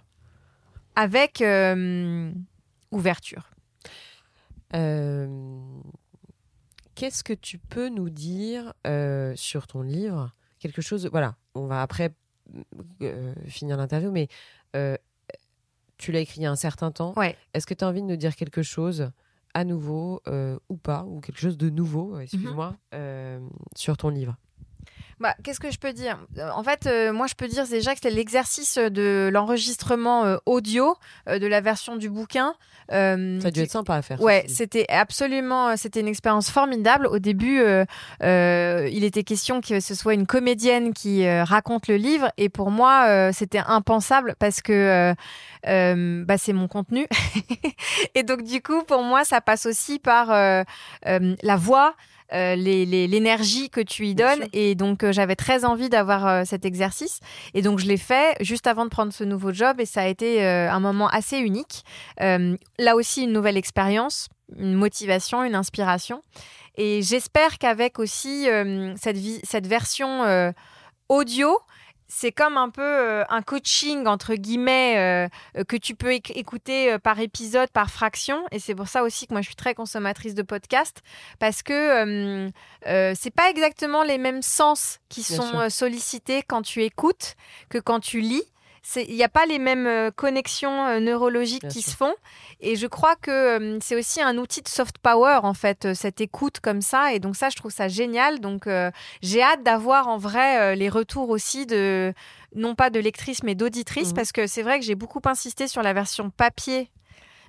avec 0.94 1.42
ouverture. 2.92 3.50
Qu'est-ce 6.94 7.22
que 7.22 7.32
tu 7.32 7.58
peux 7.58 7.88
nous 7.88 8.10
dire 8.10 8.72
sur 9.36 9.66
ton 9.66 9.82
livre? 9.82 10.30
Quelque 10.60 10.82
chose. 10.82 11.08
Voilà, 11.10 11.34
on 11.54 11.66
va 11.66 11.82
après 11.82 12.10
euh, 13.02 13.34
finir 13.46 13.76
l'interview, 13.76 14.10
mais 14.10 14.28
euh, 14.76 14.96
tu 15.96 16.12
l'as 16.12 16.20
écrit 16.20 16.40
il 16.40 16.44
y 16.44 16.46
a 16.46 16.50
un 16.50 16.56
certain 16.56 16.90
temps. 16.90 17.12
Ouais. 17.16 17.36
Est-ce 17.54 17.66
que 17.66 17.74
tu 17.74 17.84
as 17.84 17.88
envie 17.88 18.02
de 18.02 18.06
nous 18.06 18.16
dire 18.16 18.36
quelque 18.36 18.62
chose 18.62 19.10
à 19.54 19.64
nouveau 19.64 20.22
ou 20.68 20.76
pas, 20.76 21.04
ou 21.04 21.20
quelque 21.20 21.40
chose 21.40 21.56
de 21.56 21.70
nouveau, 21.70 22.18
excuse-moi, 22.18 22.76
mhm. 22.92 23.48
sur 23.76 23.96
ton 23.96 24.10
livre? 24.10 24.36
Bah, 25.20 25.34
Qu'est-ce 25.42 25.60
que 25.60 25.70
je 25.70 25.78
peux 25.78 25.92
dire? 25.92 26.18
Euh, 26.38 26.50
En 26.50 26.62
fait, 26.62 26.86
euh, 26.86 27.12
moi, 27.12 27.26
je 27.26 27.34
peux 27.34 27.48
dire 27.48 27.66
déjà 27.66 27.92
que 27.92 27.98
c'était 28.02 28.14
l'exercice 28.14 28.78
de 28.78 29.30
l'enregistrement 29.32 30.24
euh, 30.24 30.36
audio 30.46 30.96
de 31.26 31.46
la 31.46 31.60
version 31.60 31.96
du 31.96 32.08
bouquin. 32.08 32.54
ça 32.88 33.12
a 33.12 33.16
dû 33.50 33.60
être 33.60 33.70
sympa 33.70 33.96
à 33.96 34.02
faire. 34.02 34.20
Ouais, 34.20 34.44
c'était 34.48 34.86
absolument, 34.88 35.76
c'était 35.76 36.00
une 36.00 36.08
expérience 36.08 36.50
formidable. 36.50 37.06
Au 37.06 37.18
début, 37.18 37.62
il 38.20 39.04
était 39.04 39.24
question 39.24 39.60
que 39.60 39.80
ce 39.80 39.94
soit 39.94 40.14
une 40.14 40.26
comédienne 40.26 40.94
qui 40.94 41.28
raconte 41.28 41.88
le 41.88 41.96
livre, 41.96 42.30
et 42.36 42.48
pour 42.48 42.70
moi, 42.70 43.32
c'était 43.32 43.62
impensable 43.66 44.34
parce 44.38 44.62
que 44.62 45.14
bah, 45.64 46.38
c'est 46.38 46.52
mon 46.52 46.68
contenu. 46.68 47.06
et 48.14 48.22
donc, 48.22 48.42
du 48.42 48.62
coup, 48.62 48.82
pour 48.84 49.02
moi, 49.02 49.24
ça 49.24 49.40
passe 49.40 49.66
aussi 49.66 49.98
par 49.98 50.28
la 50.32 51.56
voix. 51.56 51.94
Euh, 52.34 52.56
l'énergie 52.56 53.70
que 53.70 53.80
tu 53.80 54.06
y 54.06 54.14
donnes. 54.14 54.46
Et 54.52 54.74
donc, 54.74 55.02
euh, 55.02 55.12
j'avais 55.12 55.36
très 55.36 55.64
envie 55.64 55.88
d'avoir 55.88 56.26
euh, 56.26 56.42
cet 56.44 56.66
exercice. 56.66 57.20
Et 57.54 57.62
donc, 57.62 57.78
je 57.78 57.86
l'ai 57.86 57.96
fait 57.96 58.36
juste 58.40 58.66
avant 58.66 58.84
de 58.84 58.90
prendre 58.90 59.14
ce 59.14 59.24
nouveau 59.24 59.52
job. 59.52 59.80
Et 59.80 59.86
ça 59.86 60.02
a 60.02 60.06
été 60.06 60.44
un 60.44 60.80
moment 60.80 61.08
assez 61.08 61.38
unique. 61.38 61.84
là 62.18 62.94
aussi, 62.94 63.24
une 63.24 63.32
nouvelle 63.32 63.56
expérience, 63.56 64.28
une 64.56 64.74
motivation, 64.74 65.42
une 65.42 65.54
inspiration. 65.54 66.22
Et 66.76 67.00
j'espère 67.02 67.58
qu'avec 67.58 67.98
aussi 67.98 68.46
cette, 68.96 69.16
cette 69.44 69.66
version 69.66 70.52
audio, 71.08 71.58
c'est 72.08 72.32
comme 72.32 72.56
un 72.56 72.70
peu 72.70 72.82
euh, 72.82 73.24
un 73.28 73.42
coaching 73.42 74.06
entre 74.06 74.34
guillemets 74.34 75.28
euh, 75.56 75.64
que 75.64 75.76
tu 75.76 75.94
peux 75.94 76.12
écouter 76.12 76.92
euh, 76.92 76.98
par 76.98 77.20
épisode, 77.20 77.68
par 77.70 77.90
fraction. 77.90 78.44
Et 78.50 78.58
c'est 78.58 78.74
pour 78.74 78.88
ça 78.88 79.02
aussi 79.02 79.26
que 79.26 79.34
moi 79.34 79.42
je 79.42 79.46
suis 79.46 79.56
très 79.56 79.74
consommatrice 79.74 80.34
de 80.34 80.42
podcasts 80.42 81.02
parce 81.38 81.62
que 81.62 82.50
c'est 82.84 83.34
pas 83.34 83.50
exactement 83.50 84.02
les 84.02 84.18
mêmes 84.18 84.42
sens 84.42 85.00
qui 85.08 85.22
sont 85.22 85.68
sollicités 85.68 86.42
quand 86.42 86.62
tu 86.62 86.82
écoutes 86.82 87.36
que 87.68 87.78
quand 87.78 88.00
tu 88.00 88.20
lis 88.20 88.44
il 88.96 89.14
n'y 89.14 89.24
a 89.24 89.28
pas 89.28 89.46
les 89.46 89.58
mêmes 89.58 89.86
euh, 89.86 90.10
connexions 90.10 90.86
euh, 90.86 91.00
neurologiques 91.00 91.68
qui 91.68 91.82
se 91.82 91.94
font. 91.94 92.14
Et 92.60 92.76
je 92.76 92.86
crois 92.86 93.16
que 93.16 93.30
euh, 93.30 93.78
c'est 93.80 93.96
aussi 93.96 94.20
un 94.22 94.38
outil 94.38 94.62
de 94.62 94.68
soft 94.68 94.98
power, 94.98 95.40
en 95.42 95.54
fait, 95.54 95.94
cette 95.94 96.20
écoute 96.20 96.60
comme 96.60 96.80
ça. 96.80 97.12
Et 97.12 97.18
donc 97.18 97.36
ça, 97.36 97.50
je 97.50 97.56
trouve 97.56 97.70
ça 97.70 97.88
génial. 97.88 98.40
Donc 98.40 98.68
j'ai 99.22 99.42
hâte 99.42 99.62
d'avoir 99.62 100.08
en 100.08 100.18
vrai 100.18 100.76
les 100.76 100.88
retours 100.88 101.30
aussi 101.30 101.66
de, 101.66 102.12
non 102.54 102.74
pas 102.74 102.90
de 102.90 103.00
lectrices, 103.00 103.42
mais 103.42 103.54
d'auditrices, 103.54 104.12
mmh. 104.12 104.14
parce 104.14 104.32
que 104.32 104.46
c'est 104.46 104.62
vrai 104.62 104.78
que 104.78 104.84
j'ai 104.84 104.94
beaucoup 104.94 105.20
insisté 105.24 105.68
sur 105.68 105.82
la 105.82 105.92
version 105.92 106.30
papier 106.30 106.90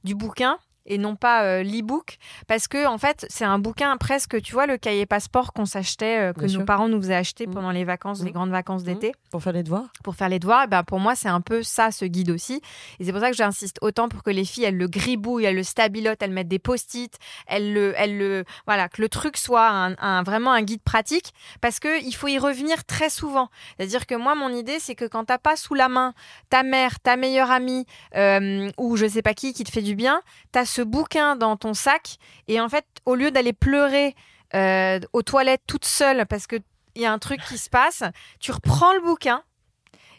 du 0.04 0.16
bouquin 0.16 0.60
et 0.86 0.98
non 0.98 1.16
pas 1.16 1.44
euh, 1.44 1.64
l'e-book. 1.64 2.18
Parce 2.48 2.68
que 2.68 2.86
en 2.86 2.98
fait 2.98 3.26
c'est 3.30 3.46
un 3.46 3.60
bouquin 3.60 3.96
presque 3.98 4.42
tu 4.42 4.54
vois 4.54 4.66
le 4.66 4.78
cahier 4.78 5.06
passeport 5.06 5.54
qu'on 5.54 5.66
s'achetait 5.66 6.30
euh, 6.30 6.34
que 6.34 6.46
nos 6.46 6.66
parents 6.66 6.90
nous 6.90 7.00
faisaient 7.02 7.16
acheter 7.16 7.48
mmh. 7.48 7.52
pendant 7.52 7.72
les 7.72 7.86
vacances 7.86 8.24
les 8.24 8.32
mmh. 8.32 8.34
grandes 8.34 8.52
vacances 8.52 8.82
mmh. 8.82 8.86
d'été. 8.86 9.12
Pour 9.32 9.44
faire 9.44 9.54
les 9.54 9.64
devoirs. 9.64 9.88
Pour 10.04 10.16
faire 10.16 10.30
les 10.30 10.40
devoirs 10.40 10.68
ben 10.68 10.84
pour 10.84 11.00
moi 11.00 11.16
c'est 11.16 11.30
un 11.30 11.42
peu 11.42 11.64
ça 11.64 11.92
ce 11.92 12.06
guide 12.06 12.32
aussi. 12.32 12.62
Et 13.00 13.06
c'est 13.06 13.12
pour 13.12 13.22
ça 13.22 13.30
que 13.30 13.38
j'insiste 13.38 13.78
autant 13.82 14.10
pour 14.10 14.24
que 14.24 14.32
les 14.32 14.46
filles 14.46 14.66
elles 14.66 14.78
le 14.78 14.88
gribouillent 14.88 15.46
elles 15.46 15.56
le 15.56 15.64
stabilotent 15.64 16.22
elles 16.22 16.32
mettent 16.32 16.48
des 16.48 16.60
post-it 16.60 17.18
elles 17.48 17.74
le 17.74 17.94
elles 17.98 18.18
le 18.18 18.46
voilà 18.66 18.90
que 18.90 19.02
le 19.02 19.10
truc 19.10 19.38
soit 19.38 19.70
un, 19.70 20.24
vraiment 20.24 20.52
un 20.52 20.62
guide 20.62 20.82
pratique. 20.82 21.34
Parce 21.62 21.80
que 21.80 22.04
il 22.04 22.14
faut 22.14 22.28
y 22.28 22.38
revenir 22.38 22.86
très 22.86 23.10
souvent. 23.10 23.50
C'est 23.78 23.84
à 23.84 23.88
dire 23.88 24.06
que 24.08 24.16
moi 24.16 24.36
mon 24.36 24.50
idée 24.50 24.80
c'est 24.80 24.96
que 24.96 25.06
quand 25.06 25.26
t'as 25.26 25.38
pas 25.38 25.56
sous 25.56 25.76
la 25.76 25.90
main 25.90 26.14
ta 26.50 26.64
mère 26.64 27.00
ta 27.00 27.16
meilleure 27.16 27.52
amie 27.52 27.86
euh, 28.16 28.70
ou 28.78 28.96
je 28.96 29.08
sais 29.08 29.22
pas 29.22 29.34
qui 29.34 29.54
qui 29.54 29.64
te 29.64 29.72
fait 29.72 29.82
du 29.82 29.96
bien 29.96 30.22
t'as 30.52 30.66
ce 30.70 30.82
bouquin 30.82 31.36
dans 31.36 31.58
ton 31.58 31.74
sac 31.74 32.18
et 32.48 32.62
en 32.62 32.70
fait, 32.70 32.86
au 33.06 33.16
lieu 33.16 33.32
d'aller 33.32 33.54
pleurer 33.54 34.16
euh, 34.54 35.00
aux 35.14 35.22
toilettes 35.22 35.64
toute 35.68 35.86
seule 35.86 36.26
parce 36.26 36.48
qu'il 36.48 36.64
y 36.96 37.06
a 37.06 37.12
un 37.12 37.20
truc 37.20 37.42
qui 37.48 37.58
se 37.58 37.70
passe, 37.70 38.04
tu 38.40 38.52
reprends 38.52 38.94
le 38.94 39.02
bouquin 39.02 39.44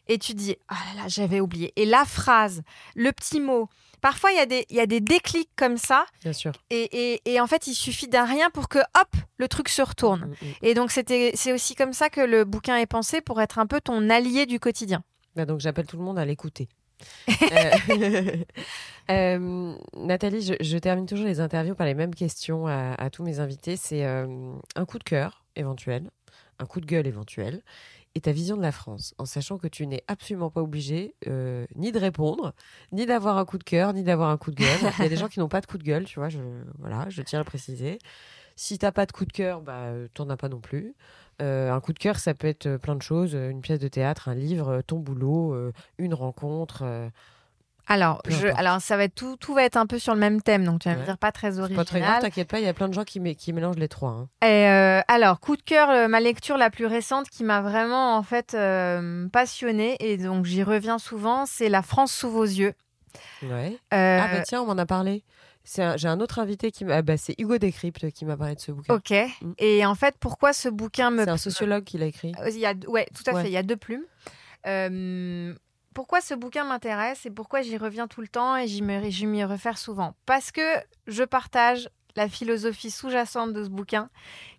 et 0.08 0.18
tu 0.18 0.34
dis 0.34 0.56
Ah 0.68 0.74
là 0.88 1.02
là, 1.02 1.08
j'avais 1.08 1.40
oublié. 1.40 1.72
Et 1.76 1.84
la 1.84 2.04
phrase, 2.04 2.62
le 2.94 3.12
petit 3.12 3.40
mot. 3.40 3.68
Parfois, 4.00 4.32
il 4.32 4.38
y, 4.38 4.40
a 4.40 4.46
des, 4.46 4.64
y 4.70 4.80
a 4.80 4.86
des 4.86 5.00
déclics 5.00 5.50
comme 5.56 5.76
ça. 5.76 6.06
Bien 6.22 6.32
sûr. 6.32 6.52
Et, 6.70 7.20
et, 7.26 7.38
en 7.38 7.46
fait, 7.46 7.66
il 7.66 7.74
suffit 7.74 8.08
d'un 8.08 8.24
rien 8.24 8.48
pour 8.48 8.70
que, 8.70 8.78
hop, 8.78 9.16
le 9.36 9.46
truc 9.46 9.68
se 9.68 9.82
retourne. 9.82 10.20
Mm, 10.20 10.46
mm. 10.46 10.52
Et 10.62 10.74
donc, 10.74 10.90
c'est 10.90 11.52
aussi 11.52 11.74
comme 11.74 11.92
ça 11.92 12.08
que 12.08 12.22
le 12.22 12.44
bouquin 12.44 12.78
est 12.78 12.86
pensé 12.86 13.20
pour 13.20 13.42
être 13.42 13.58
un 13.58 13.66
peu 13.66 13.78
ton 13.78 14.08
allié 14.08 14.46
du 14.46 14.58
quotidien. 14.58 15.02
Bah, 15.36 15.44
donc, 15.44 15.60
j'appelle 15.60 15.86
tout 15.86 15.98
le 15.98 16.02
monde 16.02 16.18
à 16.18 16.24
l'écouter. 16.24 16.70
Euh, 17.52 18.36
euh, 19.10 19.74
Nathalie, 19.96 20.56
je, 20.60 20.78
termine 20.78 21.06
toujours 21.06 21.26
les 21.26 21.40
interviews 21.40 21.74
par 21.74 21.86
les 21.86 21.94
mêmes 21.94 22.14
questions 22.14 22.66
à, 22.66 23.10
tous 23.10 23.22
mes 23.22 23.40
invités. 23.40 23.76
C'est 23.76 24.04
euh, 24.04 24.52
un 24.76 24.84
coup 24.84 24.98
de 24.98 25.04
cœur 25.04 25.44
éventuel, 25.56 26.10
un 26.58 26.66
coup 26.66 26.80
de 26.80 26.86
gueule 26.86 27.06
éventuel, 27.06 27.62
et 28.14 28.20
ta 28.20 28.32
vision 28.32 28.56
de 28.56 28.62
la 28.62 28.72
France, 28.72 29.14
en 29.18 29.24
sachant 29.24 29.56
que 29.56 29.68
tu 29.68 29.86
n'es 29.86 30.02
absolument 30.08 30.50
pas 30.50 30.62
obligé 30.62 31.14
ni 31.76 31.92
de 31.92 31.98
répondre, 31.98 32.54
ni 32.92 33.06
d'avoir 33.06 33.38
un 33.38 33.44
coup 33.44 33.58
de 33.58 33.64
cœur, 33.64 33.92
ni 33.92 34.02
d'avoir 34.02 34.30
un 34.30 34.36
coup 34.36 34.50
de 34.50 34.56
gueule. 34.56 34.92
Il 34.98 35.02
y 35.02 35.06
a 35.06 35.08
des 35.08 35.16
gens 35.16 35.28
qui 35.28 35.38
n'ont 35.38 35.48
pas 35.48 35.60
de 35.60 35.66
coup 35.66 35.78
de 35.78 35.84
gueule, 35.84 36.04
tu 36.04 36.18
vois. 36.18 36.28
Voilà, 36.78 37.06
je 37.08 37.22
tiens 37.22 37.38
à 37.38 37.42
le 37.42 37.46
préciser. 37.46 37.98
Si 38.62 38.76
t'as 38.76 38.92
pas 38.92 39.06
de 39.06 39.12
coup 39.12 39.24
de 39.24 39.32
cœur, 39.32 39.62
bah, 39.62 39.86
t'en 40.12 40.28
as 40.28 40.36
pas 40.36 40.50
non 40.50 40.60
plus. 40.60 40.94
Euh, 41.40 41.72
un 41.72 41.80
coup 41.80 41.94
de 41.94 41.98
cœur, 41.98 42.18
ça 42.18 42.34
peut 42.34 42.46
être 42.46 42.66
euh, 42.66 42.76
plein 42.76 42.94
de 42.94 43.00
choses, 43.00 43.34
euh, 43.34 43.48
une 43.48 43.62
pièce 43.62 43.78
de 43.78 43.88
théâtre, 43.88 44.28
un 44.28 44.34
livre, 44.34 44.82
ton 44.86 44.98
boulot, 44.98 45.56
une 45.96 46.12
rencontre. 46.12 46.84
Alors, 47.86 48.20
je, 48.28 48.48
alors 48.48 48.82
ça 48.82 48.98
va 48.98 49.04
être 49.04 49.14
tout, 49.14 49.38
tout 49.38 49.54
va 49.54 49.64
être 49.64 49.78
un 49.78 49.86
peu 49.86 49.98
sur 49.98 50.12
le 50.12 50.20
même 50.20 50.42
thème, 50.42 50.64
donc 50.66 50.82
tu 50.82 50.90
vas 50.90 50.96
me 50.96 51.04
dire 51.06 51.16
pas 51.16 51.32
très 51.32 51.58
original. 51.58 51.74
Pas 51.74 51.86
très 51.86 52.00
grave, 52.00 52.20
t'inquiète 52.20 52.48
pas, 52.48 52.58
il 52.58 52.66
y 52.66 52.68
a 52.68 52.74
plein 52.74 52.88
de 52.88 52.92
gens 52.92 53.04
qui, 53.04 53.34
qui 53.34 53.54
mélangent 53.54 53.78
les 53.78 53.88
trois. 53.88 54.10
Hein. 54.10 54.46
Et 54.46 54.66
alors, 55.08 55.40
coup 55.40 55.56
de 55.56 55.62
cœur, 55.62 56.10
ma 56.10 56.20
lecture 56.20 56.58
la 56.58 56.68
plus 56.68 56.84
récente 56.84 57.30
qui 57.30 57.44
m'a 57.44 57.62
vraiment 57.62 58.14
en 58.14 58.22
fait 58.22 58.54
passionnée 59.32 59.96
et 60.00 60.18
donc 60.18 60.44
j'y 60.44 60.62
reviens 60.62 60.98
souvent, 60.98 61.46
c'est 61.46 61.70
La 61.70 61.80
France 61.80 62.12
sous 62.12 62.28
vos 62.28 62.44
yeux. 62.44 62.74
Ouais. 63.42 63.78
ah 63.90 64.28
bah 64.30 64.42
tiens, 64.42 64.60
on 64.60 64.66
m'en 64.66 64.76
a 64.76 64.84
parlé 64.84 65.24
j'ai 65.64 66.08
un 66.08 66.20
autre 66.20 66.38
invité 66.38 66.70
qui 66.70 66.84
m'a, 66.84 67.02
bah, 67.02 67.16
c'est 67.16 67.34
Hugo 67.38 67.58
Décrypte 67.58 68.10
qui 68.10 68.24
m'a 68.24 68.36
parlé 68.36 68.54
de 68.54 68.60
ce 68.60 68.72
bouquin. 68.72 68.94
Ok. 68.94 69.10
Mm. 69.10 69.52
Et 69.58 69.84
en 69.86 69.94
fait, 69.94 70.16
pourquoi 70.18 70.52
ce 70.52 70.68
bouquin 70.68 71.10
me. 71.10 71.24
C'est 71.24 71.30
un 71.30 71.36
sociologue 71.36 71.84
qui 71.84 71.98
l'a 71.98 72.06
écrit. 72.06 72.32
Euh, 72.40 72.50
il 72.50 72.58
y 72.58 72.66
a, 72.66 72.74
ouais, 72.88 73.06
tout 73.14 73.28
à 73.30 73.40
fait. 73.40 73.48
Il 73.48 73.52
y 73.52 73.56
a 73.56 73.62
deux 73.62 73.76
plumes. 73.76 74.04
Euh, 74.66 75.54
pourquoi 75.94 76.20
ce 76.20 76.34
bouquin 76.34 76.64
m'intéresse 76.64 77.26
et 77.26 77.30
pourquoi 77.30 77.62
j'y 77.62 77.76
reviens 77.76 78.06
tout 78.06 78.20
le 78.20 78.28
temps 78.28 78.56
et 78.56 78.66
j'y 78.66 78.82
m'y 78.82 79.44
refaire 79.44 79.78
souvent? 79.78 80.14
Parce 80.26 80.50
que 80.52 80.76
je 81.06 81.24
partage 81.24 81.88
la 82.16 82.28
philosophie 82.28 82.90
sous-jacente 82.90 83.52
de 83.52 83.64
ce 83.64 83.68
bouquin, 83.68 84.10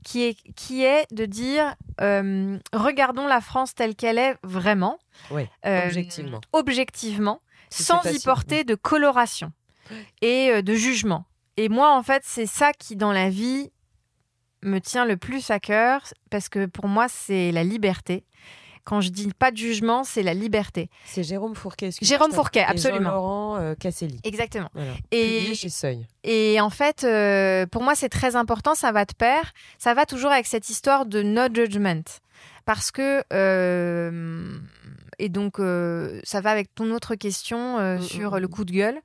qui 0.06 0.24
est, 0.24 0.36
qui 0.56 0.84
est 0.84 1.06
de 1.14 1.26
dire 1.26 1.76
euh, 2.00 2.58
regardons 2.74 3.28
la 3.28 3.42
France 3.42 3.76
telle 3.76 3.96
qu'elle 3.96 4.18
est 4.18 4.38
vraiment. 4.44 5.00
Oui, 5.32 5.48
objectivement. 5.64 6.42
Objectivement, 6.54 7.42
sans 7.70 8.04
y 8.06 8.20
porter 8.20 8.64
de 8.64 8.76
coloration 8.76 9.52
et 10.22 10.50
euh, 10.52 10.62
de 10.62 10.74
jugement. 10.74 11.26
Et 11.58 11.70
moi, 11.70 11.96
en 11.96 12.04
fait, 12.04 12.24
c'est 12.26 12.46
ça 12.46 12.72
qui, 12.74 12.96
dans 12.96 13.12
la 13.12 13.30
vie, 13.30 13.72
me 14.64 14.80
tient 14.80 15.06
le 15.06 15.18
plus 15.18 15.50
à 15.52 15.60
cœur, 15.60 16.02
parce 16.30 16.50
que 16.50 16.66
pour 16.66 16.88
moi, 16.88 17.08
c'est 17.08 17.52
la 17.52 17.64
liberté. 17.64 18.24
Quand 18.84 19.00
je 19.00 19.10
dis 19.10 19.30
pas 19.38 19.52
de 19.52 19.58
jugement, 19.58 20.04
c'est 20.04 20.24
la 20.24 20.34
liberté. 20.34 20.90
C'est 21.06 21.24
Jérôme 21.24 21.56
Fourquet. 21.56 21.92
Jérôme 22.02 22.32
Fourquet, 22.32 22.64
absolument. 22.64 23.12
Laurent 23.12 23.58
euh, 23.58 23.76
Casselli. 23.76 24.20
Exactement. 24.24 24.72
Et 25.12 25.54
chez 25.54 25.70
Seuil. 25.70 26.08
Et 26.24 26.60
en 26.60 26.72
fait, 26.72 27.04
euh, 27.04 27.68
pour 27.68 27.84
moi, 27.84 27.94
c'est 27.94 28.10
très 28.10 28.36
important. 28.36 28.74
Ça 28.74 28.92
va 28.92 29.06
de 29.06 29.14
pair. 29.14 29.54
Ça 29.78 29.94
va 29.94 30.06
toujours 30.08 30.32
avec 30.32 30.48
cette 30.48 30.70
histoire 30.70 31.06
de 31.06 31.22
no 31.22 31.44
judgment, 31.54 32.02
parce 32.66 32.92
que 32.92 33.24
et 35.22 35.30
donc 35.30 35.60
euh, 35.60 36.20
ça 36.24 36.42
va 36.42 36.50
avec 36.50 36.74
ton 36.74 36.90
autre 36.92 37.14
question 37.14 37.78
euh, 37.78 38.00
mm, 38.00 38.02
sur 38.02 38.32
mm, 38.32 38.38
le 38.40 38.48
mm. 38.48 38.50
coup 38.50 38.66
de 38.66 38.72
gueule, 38.72 39.02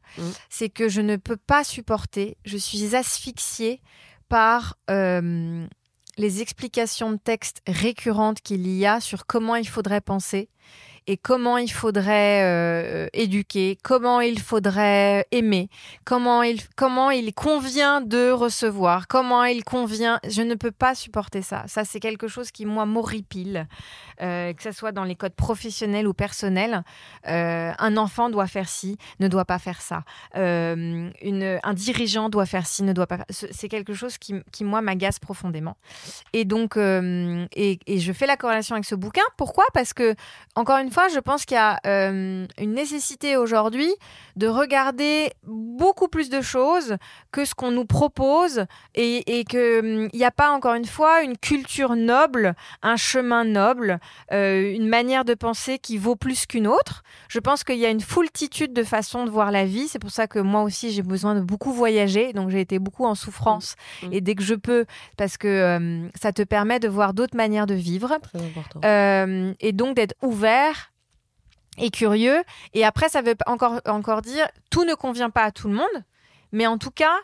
c'est 0.48 0.70
que 0.70 0.88
je 0.88 1.02
ne 1.02 1.16
peux 1.16 1.36
pas 1.36 1.62
supporter, 1.62 2.38
je 2.46 2.56
suis 2.56 2.96
asphyxiée 2.96 3.82
par 4.30 4.76
euh, 4.90 5.66
les 6.16 6.40
explications 6.40 7.12
de 7.12 7.18
texte 7.18 7.60
récurrentes 7.68 8.40
qu'il 8.40 8.66
y 8.66 8.86
a 8.86 9.00
sur 9.00 9.26
comment 9.26 9.56
il 9.56 9.68
faudrait 9.68 10.00
penser 10.00 10.48
et 11.06 11.16
comment 11.16 11.56
il 11.56 11.70
faudrait 11.70 12.42
euh, 12.44 13.08
éduquer, 13.12 13.78
comment 13.82 14.20
il 14.20 14.40
faudrait 14.40 15.26
aimer, 15.30 15.68
comment 16.04 16.42
il, 16.42 16.60
comment 16.74 17.10
il 17.10 17.32
convient 17.32 18.00
de 18.00 18.30
recevoir, 18.30 19.06
comment 19.06 19.44
il 19.44 19.62
convient. 19.62 20.18
Je 20.28 20.42
ne 20.42 20.54
peux 20.54 20.72
pas 20.72 20.94
supporter 20.94 21.42
ça. 21.42 21.64
Ça, 21.68 21.84
c'est 21.84 22.00
quelque 22.00 22.26
chose 22.26 22.50
qui, 22.50 22.66
moi, 22.66 22.86
m'horripile, 22.86 23.68
euh, 24.20 24.52
que 24.52 24.62
ce 24.62 24.72
soit 24.72 24.92
dans 24.92 25.04
les 25.04 25.14
codes 25.14 25.34
professionnels 25.34 26.08
ou 26.08 26.12
personnels. 26.12 26.82
Euh, 27.28 27.72
un 27.78 27.96
enfant 27.96 28.28
doit 28.28 28.48
faire 28.48 28.68
ci, 28.68 28.98
ne 29.20 29.28
doit 29.28 29.44
pas 29.44 29.58
faire 29.58 29.80
ça. 29.80 30.02
un 30.34 31.74
dirigeant 31.74 32.28
doit 32.28 32.46
faire 32.46 32.66
ci, 32.66 32.82
ne 32.82 32.92
doit 32.92 33.06
pas 33.06 33.18
faire... 33.18 33.26
C'est 33.28 33.68
quelque 33.68 33.94
chose 33.94 34.18
qui, 34.18 34.34
qui 34.50 34.64
moi, 34.64 34.80
m'agace 34.80 35.20
profondément. 35.20 35.76
Et 36.32 36.44
donc, 36.44 36.76
et 36.76 37.78
je 37.86 38.12
fais 38.12 38.26
la 38.26 38.36
corrélation 38.36 38.74
avec 38.74 38.84
ce 38.84 38.96
bouquin. 38.96 39.22
Pourquoi? 39.36 39.64
Parce 39.72 39.92
que, 39.92 40.14
encore 40.56 40.78
une 40.78 40.90
fois, 40.90 40.95
je 41.12 41.18
pense 41.20 41.44
qu'il 41.44 41.56
y 41.56 41.58
a 41.58 41.78
euh, 41.86 42.46
une 42.58 42.72
nécessité 42.72 43.36
aujourd'hui 43.36 43.92
de 44.36 44.46
regarder 44.48 45.30
beaucoup 45.44 46.08
plus 46.08 46.28
de 46.28 46.40
choses 46.40 46.96
que 47.32 47.44
ce 47.44 47.54
qu'on 47.54 47.70
nous 47.70 47.86
propose 47.86 48.66
et, 48.94 49.38
et 49.38 49.44
qu'il 49.44 50.10
n'y 50.12 50.24
a 50.24 50.30
pas, 50.30 50.50
encore 50.50 50.74
une 50.74 50.84
fois, 50.84 51.22
une 51.22 51.36
culture 51.36 51.96
noble, 51.96 52.54
un 52.82 52.96
chemin 52.96 53.44
noble, 53.44 53.98
euh, 54.32 54.72
une 54.72 54.88
manière 54.88 55.24
de 55.24 55.34
penser 55.34 55.78
qui 55.78 55.98
vaut 55.98 56.16
plus 56.16 56.46
qu'une 56.46 56.66
autre. 56.66 57.02
Je 57.28 57.38
pense 57.38 57.64
qu'il 57.64 57.78
y 57.78 57.86
a 57.86 57.90
une 57.90 58.00
foultitude 58.00 58.72
de 58.72 58.84
façons 58.84 59.24
de 59.24 59.30
voir 59.30 59.50
la 59.50 59.64
vie. 59.64 59.88
C'est 59.88 59.98
pour 59.98 60.10
ça 60.10 60.26
que 60.26 60.38
moi 60.38 60.62
aussi, 60.62 60.90
j'ai 60.90 61.02
besoin 61.02 61.34
de 61.34 61.40
beaucoup 61.40 61.72
voyager. 61.72 62.32
Donc, 62.32 62.50
j'ai 62.50 62.60
été 62.60 62.78
beaucoup 62.78 63.06
en 63.06 63.14
souffrance. 63.14 63.74
Mmh. 64.02 64.12
Et 64.12 64.20
dès 64.20 64.34
que 64.34 64.42
je 64.42 64.54
peux, 64.54 64.84
parce 65.16 65.36
que 65.36 65.48
euh, 65.48 66.08
ça 66.20 66.32
te 66.32 66.42
permet 66.42 66.78
de 66.78 66.88
voir 66.88 67.14
d'autres 67.14 67.36
manières 67.36 67.66
de 67.66 67.74
vivre. 67.74 68.18
Très 68.22 68.44
important. 68.44 68.80
Euh, 68.84 69.54
et 69.60 69.72
donc 69.72 69.96
d'être 69.96 70.14
ouvert 70.22 70.92
et 71.78 71.90
curieux. 71.90 72.42
Et 72.74 72.84
après, 72.84 73.08
ça 73.08 73.22
veut 73.22 73.36
encore, 73.46 73.80
encore 73.86 74.22
dire, 74.22 74.46
tout 74.70 74.84
ne 74.84 74.94
convient 74.94 75.30
pas 75.30 75.44
à 75.44 75.50
tout 75.50 75.68
le 75.68 75.74
monde, 75.74 76.04
mais 76.52 76.66
en 76.66 76.78
tout 76.78 76.90
cas, 76.90 77.16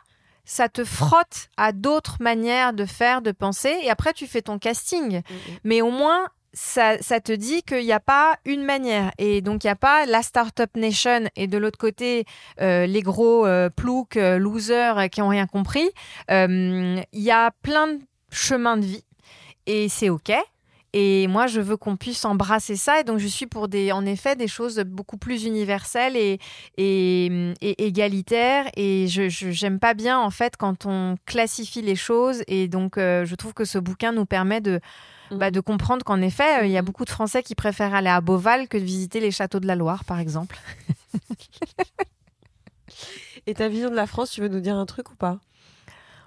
ça 0.44 0.68
te 0.68 0.84
frotte 0.84 1.48
à 1.57 1.72
d'autres 1.72 2.16
manières 2.20 2.72
de 2.72 2.84
faire, 2.84 3.22
de 3.22 3.32
penser, 3.32 3.76
et 3.82 3.90
après, 3.90 4.12
tu 4.12 4.26
fais 4.26 4.42
ton 4.42 4.59
casting. 4.59 5.18
Mm, 5.18 5.34
Mais 5.64 5.82
au 5.82 5.90
moins, 5.90 6.28
ça, 6.53 6.98
ça 7.00 7.20
te 7.20 7.32
dit 7.32 7.62
qu'il 7.62 7.84
n'y 7.84 7.92
a 7.92 8.00
pas 8.00 8.36
une 8.44 8.64
manière. 8.64 9.11
Et 9.18 9.40
donc, 9.40 9.64
il 9.64 9.68
n'y 9.68 9.72
a 9.72 9.76
pas 9.76 10.07
la 10.07 10.22
Startup 10.22 10.70
Nation 10.76 11.28
et 11.36 11.46
de 11.46 11.59
l'autre 11.59 11.78
côté, 11.78 12.24
euh, 12.61 12.86
les 12.86 13.03
gros 13.03 13.46
euh, 13.46 13.70
ploucs, 13.70 14.16
euh, 14.16 14.38
losers 14.38 14.98
euh, 14.98 15.07
qui 15.07 15.22
ont 15.22 15.28
rien 15.28 15.46
compris. 15.46 15.88
Il 16.28 17.05
y 17.12 17.30
a 17.30 17.50
plein 17.62 17.88
de 17.88 18.00
chemins 18.30 18.76
de 18.76 18.84
vie 18.84 19.05
et 19.66 19.88
c'est 19.88 20.11
OK. 20.11 20.32
Et 20.93 21.26
moi, 21.26 21.47
je 21.47 21.61
veux 21.61 21.76
qu'on 21.76 21.97
puisse 21.97 22.24
embrasser 22.24 22.76
ça. 22.76 23.01
Et 23.01 23.05
donc, 23.05 23.18
je 23.18 23.26
suis 23.26 23.47
pour 23.47 23.68
des, 23.68 23.93
en 23.93 24.05
effet, 24.05 24.36
des 24.36 24.49
choses 24.49 24.78
beaucoup 24.80 25.16
plus 25.16 25.45
universelles 25.45 26.16
et, 26.16 26.38
et, 26.76 27.26
et 27.62 27.86
égalitaires. 27.86 28.66
Et 28.76 29.07
je, 29.09 29.28
j'aime 29.28 29.78
pas 29.78 29.95
bien, 29.95 30.18
en 30.18 30.30
fait, 30.30 30.57
quand 30.57 30.86
on 30.86 31.16
classifie 31.24 31.82
les 31.82 31.97
choses. 31.97 32.43
Et 32.47 32.68
donc, 32.68 32.99
euh, 32.99 33.24
je 33.24 33.34
trouve 33.34 33.55
que 33.55 33.64
ce 33.64 33.78
bouquin 33.78 34.12
nous 34.12 34.26
permet 34.26 34.61
de, 34.61 34.80
Mhm. 35.30 35.38
bah, 35.38 35.51
de 35.51 35.61
comprendre 35.61 36.05
qu'en 36.05 36.20
effet, 36.20 36.62
euh, 36.62 36.66
il 36.66 36.72
y 36.72 36.76
a 36.76 36.82
beaucoup 36.82 37.07
de 37.07 37.11
Français 37.11 37.43
qui 37.43 37.55
préfèrent 37.55 37.95
aller 37.95 38.11
à 38.11 38.20
Beauval 38.20 38.68
que 38.68 38.76
de 38.76 38.82
visiter 38.84 39.18
les 39.20 39.30
châteaux 39.30 39.61
de 39.61 39.66
la 39.66 39.76
Loire, 39.76 40.05
par 40.05 40.18
exemple. 40.18 40.59
Et 43.47 43.55
ta 43.55 43.68
vision 43.68 43.90
de 43.90 43.97
la 43.97 44.07
France, 44.07 44.30
tu 44.30 44.40
veux 44.40 44.49
nous 44.49 44.61
dire 44.61 44.76
un 44.76 44.86
truc 44.86 45.11
ou 45.11 45.16
pas? 45.16 45.38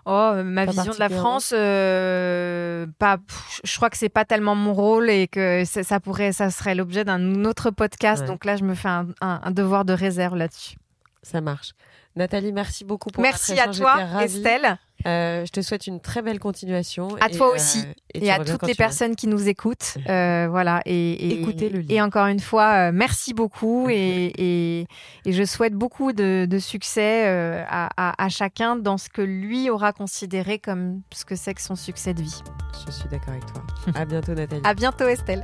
Oh, 0.08 0.34
ma 0.44 0.66
Pas 0.66 0.72
vision 0.72 0.94
de 0.94 1.00
la. 1.00 1.10
France, 1.10 1.52
euh, 1.56 2.86
pas, 3.00 3.18
pff, 3.18 3.62
je 3.64 3.76
crois 3.76 3.90
que 3.90 3.98
c'est 3.98 4.10
pas 4.10 4.24
tellement 4.24 4.54
mon 4.54 4.74
rôle 4.74 5.10
et 5.10 5.28
que 5.28 5.64
ça, 5.66 6.00
pourrait, 6.00 6.32
ça 6.32 6.52
serait 6.52 6.76
l'objet 6.76 7.04
d'un 7.04 7.44
autre 7.46 7.72
podcast. 7.72 8.22
Ouais. 8.22 8.28
Donc 8.28 8.46
là, 8.46 8.56
je 8.56 8.64
me 8.64 8.76
fais 8.76 8.88
un, 8.90 9.08
un- 9.22 9.40
un 9.44 9.52
devoir 9.52 9.84
de 9.84 9.94
réserve 9.94 10.36
là-dessus. 10.36 10.76
Ça 11.24 11.42
marche. 11.42 11.72
Nathalie, 12.16 12.54
merci 12.54 12.86
beaucoup 12.86 13.10
pour 13.10 13.24
Merci 13.24 13.60
à 13.60 13.68
toi. 13.68 13.98
Estelle, 14.22 14.78
Euh, 15.06 15.46
je 15.46 15.52
te 15.52 15.62
souhaite 15.62 15.88
une 15.88 16.00
très 16.00 16.22
belle 16.22 16.40
continuation. 16.40 17.10
À 17.22 17.28
et, 17.28 17.32
toi 17.38 17.50
euh, 17.52 17.56
aussi. 17.56 17.84
et, 18.14 18.26
et 18.26 18.32
à 18.32 18.40
toutes 18.44 18.66
les 18.68 18.74
personnes 18.76 19.16
qui 19.16 19.28
nous 19.28 19.48
écoutent. 19.48 19.98
Euh, 20.10 20.48
voilà. 20.50 20.82
Et, 20.86 21.12
et- 21.14 21.42
Écoutez 21.42 21.70
le 21.70 21.80
livre. 21.80 21.92
Et 21.94 22.02
encore 22.02 22.28
une 22.28 22.40
fois, 22.40 22.90
euh, 22.90 22.92
merci 22.94 23.34
beaucoup 23.34 23.88
et, 23.90 24.88
je 25.26 25.44
souhaite 25.44 25.74
beaucoup 25.74 26.14
de, 26.14 26.46
de 26.50 26.60
succès 26.60 27.24
euh, 27.28 27.64
à, 27.68 27.90
à- 27.98 28.24
à 28.24 28.30
chacun 28.30 28.76
dans 28.76 28.98
ce 28.98 29.10
que 29.10 29.22
lui 29.22 29.70
aura 29.70 29.92
considéré 29.94 30.60
comme 30.60 31.02
ce 31.14 31.26
que 31.26 31.36
c'est 31.36 31.54
que 31.54 31.62
son 31.62 31.76
succès 31.76 32.14
de 32.14 32.22
vie. 32.22 32.42
Je 32.86 32.92
suis 32.92 33.10
d'accord 33.10 33.30
avec 33.30 33.46
toi. 33.48 33.64
À 33.96 34.06
bientôt, 34.06 34.34
Nathalie. 34.34 34.62
À 34.64 34.74
bientôt, 34.74 35.08
Estelle. 35.08 35.44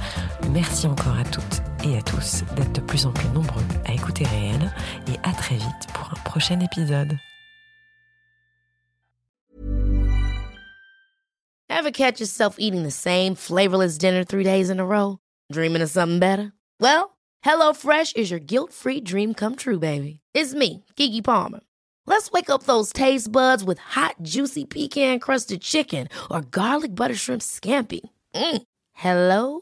Merci 0.49 0.87
encore 0.87 1.17
à 1.17 1.23
toutes 1.23 1.61
et 1.83 1.97
à 1.97 2.01
tous 2.01 2.43
d'être 2.55 2.73
de 2.73 2.81
plus 2.81 3.05
en 3.05 3.11
plus 3.11 3.29
nombreux 3.29 3.63
à 3.85 3.93
écouter 3.93 4.25
Réel 4.25 4.73
et 5.07 5.17
à 5.23 5.33
très 5.33 5.55
vite 5.55 5.87
pour 5.93 6.11
un 6.11 6.29
prochain 6.29 6.59
épisode. 6.59 7.17
Ever 11.69 11.91
catch 11.91 12.19
yourself 12.19 12.57
eating 12.59 12.83
the 12.83 12.91
same 12.91 13.33
flavorless 13.33 13.97
dinner 13.97 14.23
three 14.23 14.43
days 14.43 14.69
in 14.69 14.79
a 14.79 14.85
row? 14.85 15.17
Dreaming 15.51 15.81
of 15.81 15.89
something 15.89 16.19
better? 16.19 16.51
Well, 16.79 17.17
HelloFresh 17.43 18.15
is 18.15 18.29
your 18.29 18.39
guilt-free 18.39 19.01
dream 19.01 19.33
come 19.33 19.55
true, 19.55 19.79
baby. 19.79 20.19
It's 20.33 20.53
me, 20.53 20.83
Kiki 20.95 21.21
Palmer. 21.21 21.61
Let's 22.05 22.31
wake 22.31 22.49
up 22.49 22.63
those 22.63 22.93
taste 22.93 23.31
buds 23.31 23.63
with 23.63 23.79
hot, 23.79 24.15
juicy 24.21 24.65
pecan-crusted 24.65 25.61
chicken 25.61 26.07
or 26.29 26.41
garlic 26.41 26.93
butter 26.93 27.15
shrimp 27.15 27.41
scampi. 27.41 28.01
Mm. 28.35 28.61
Hello 28.93 29.61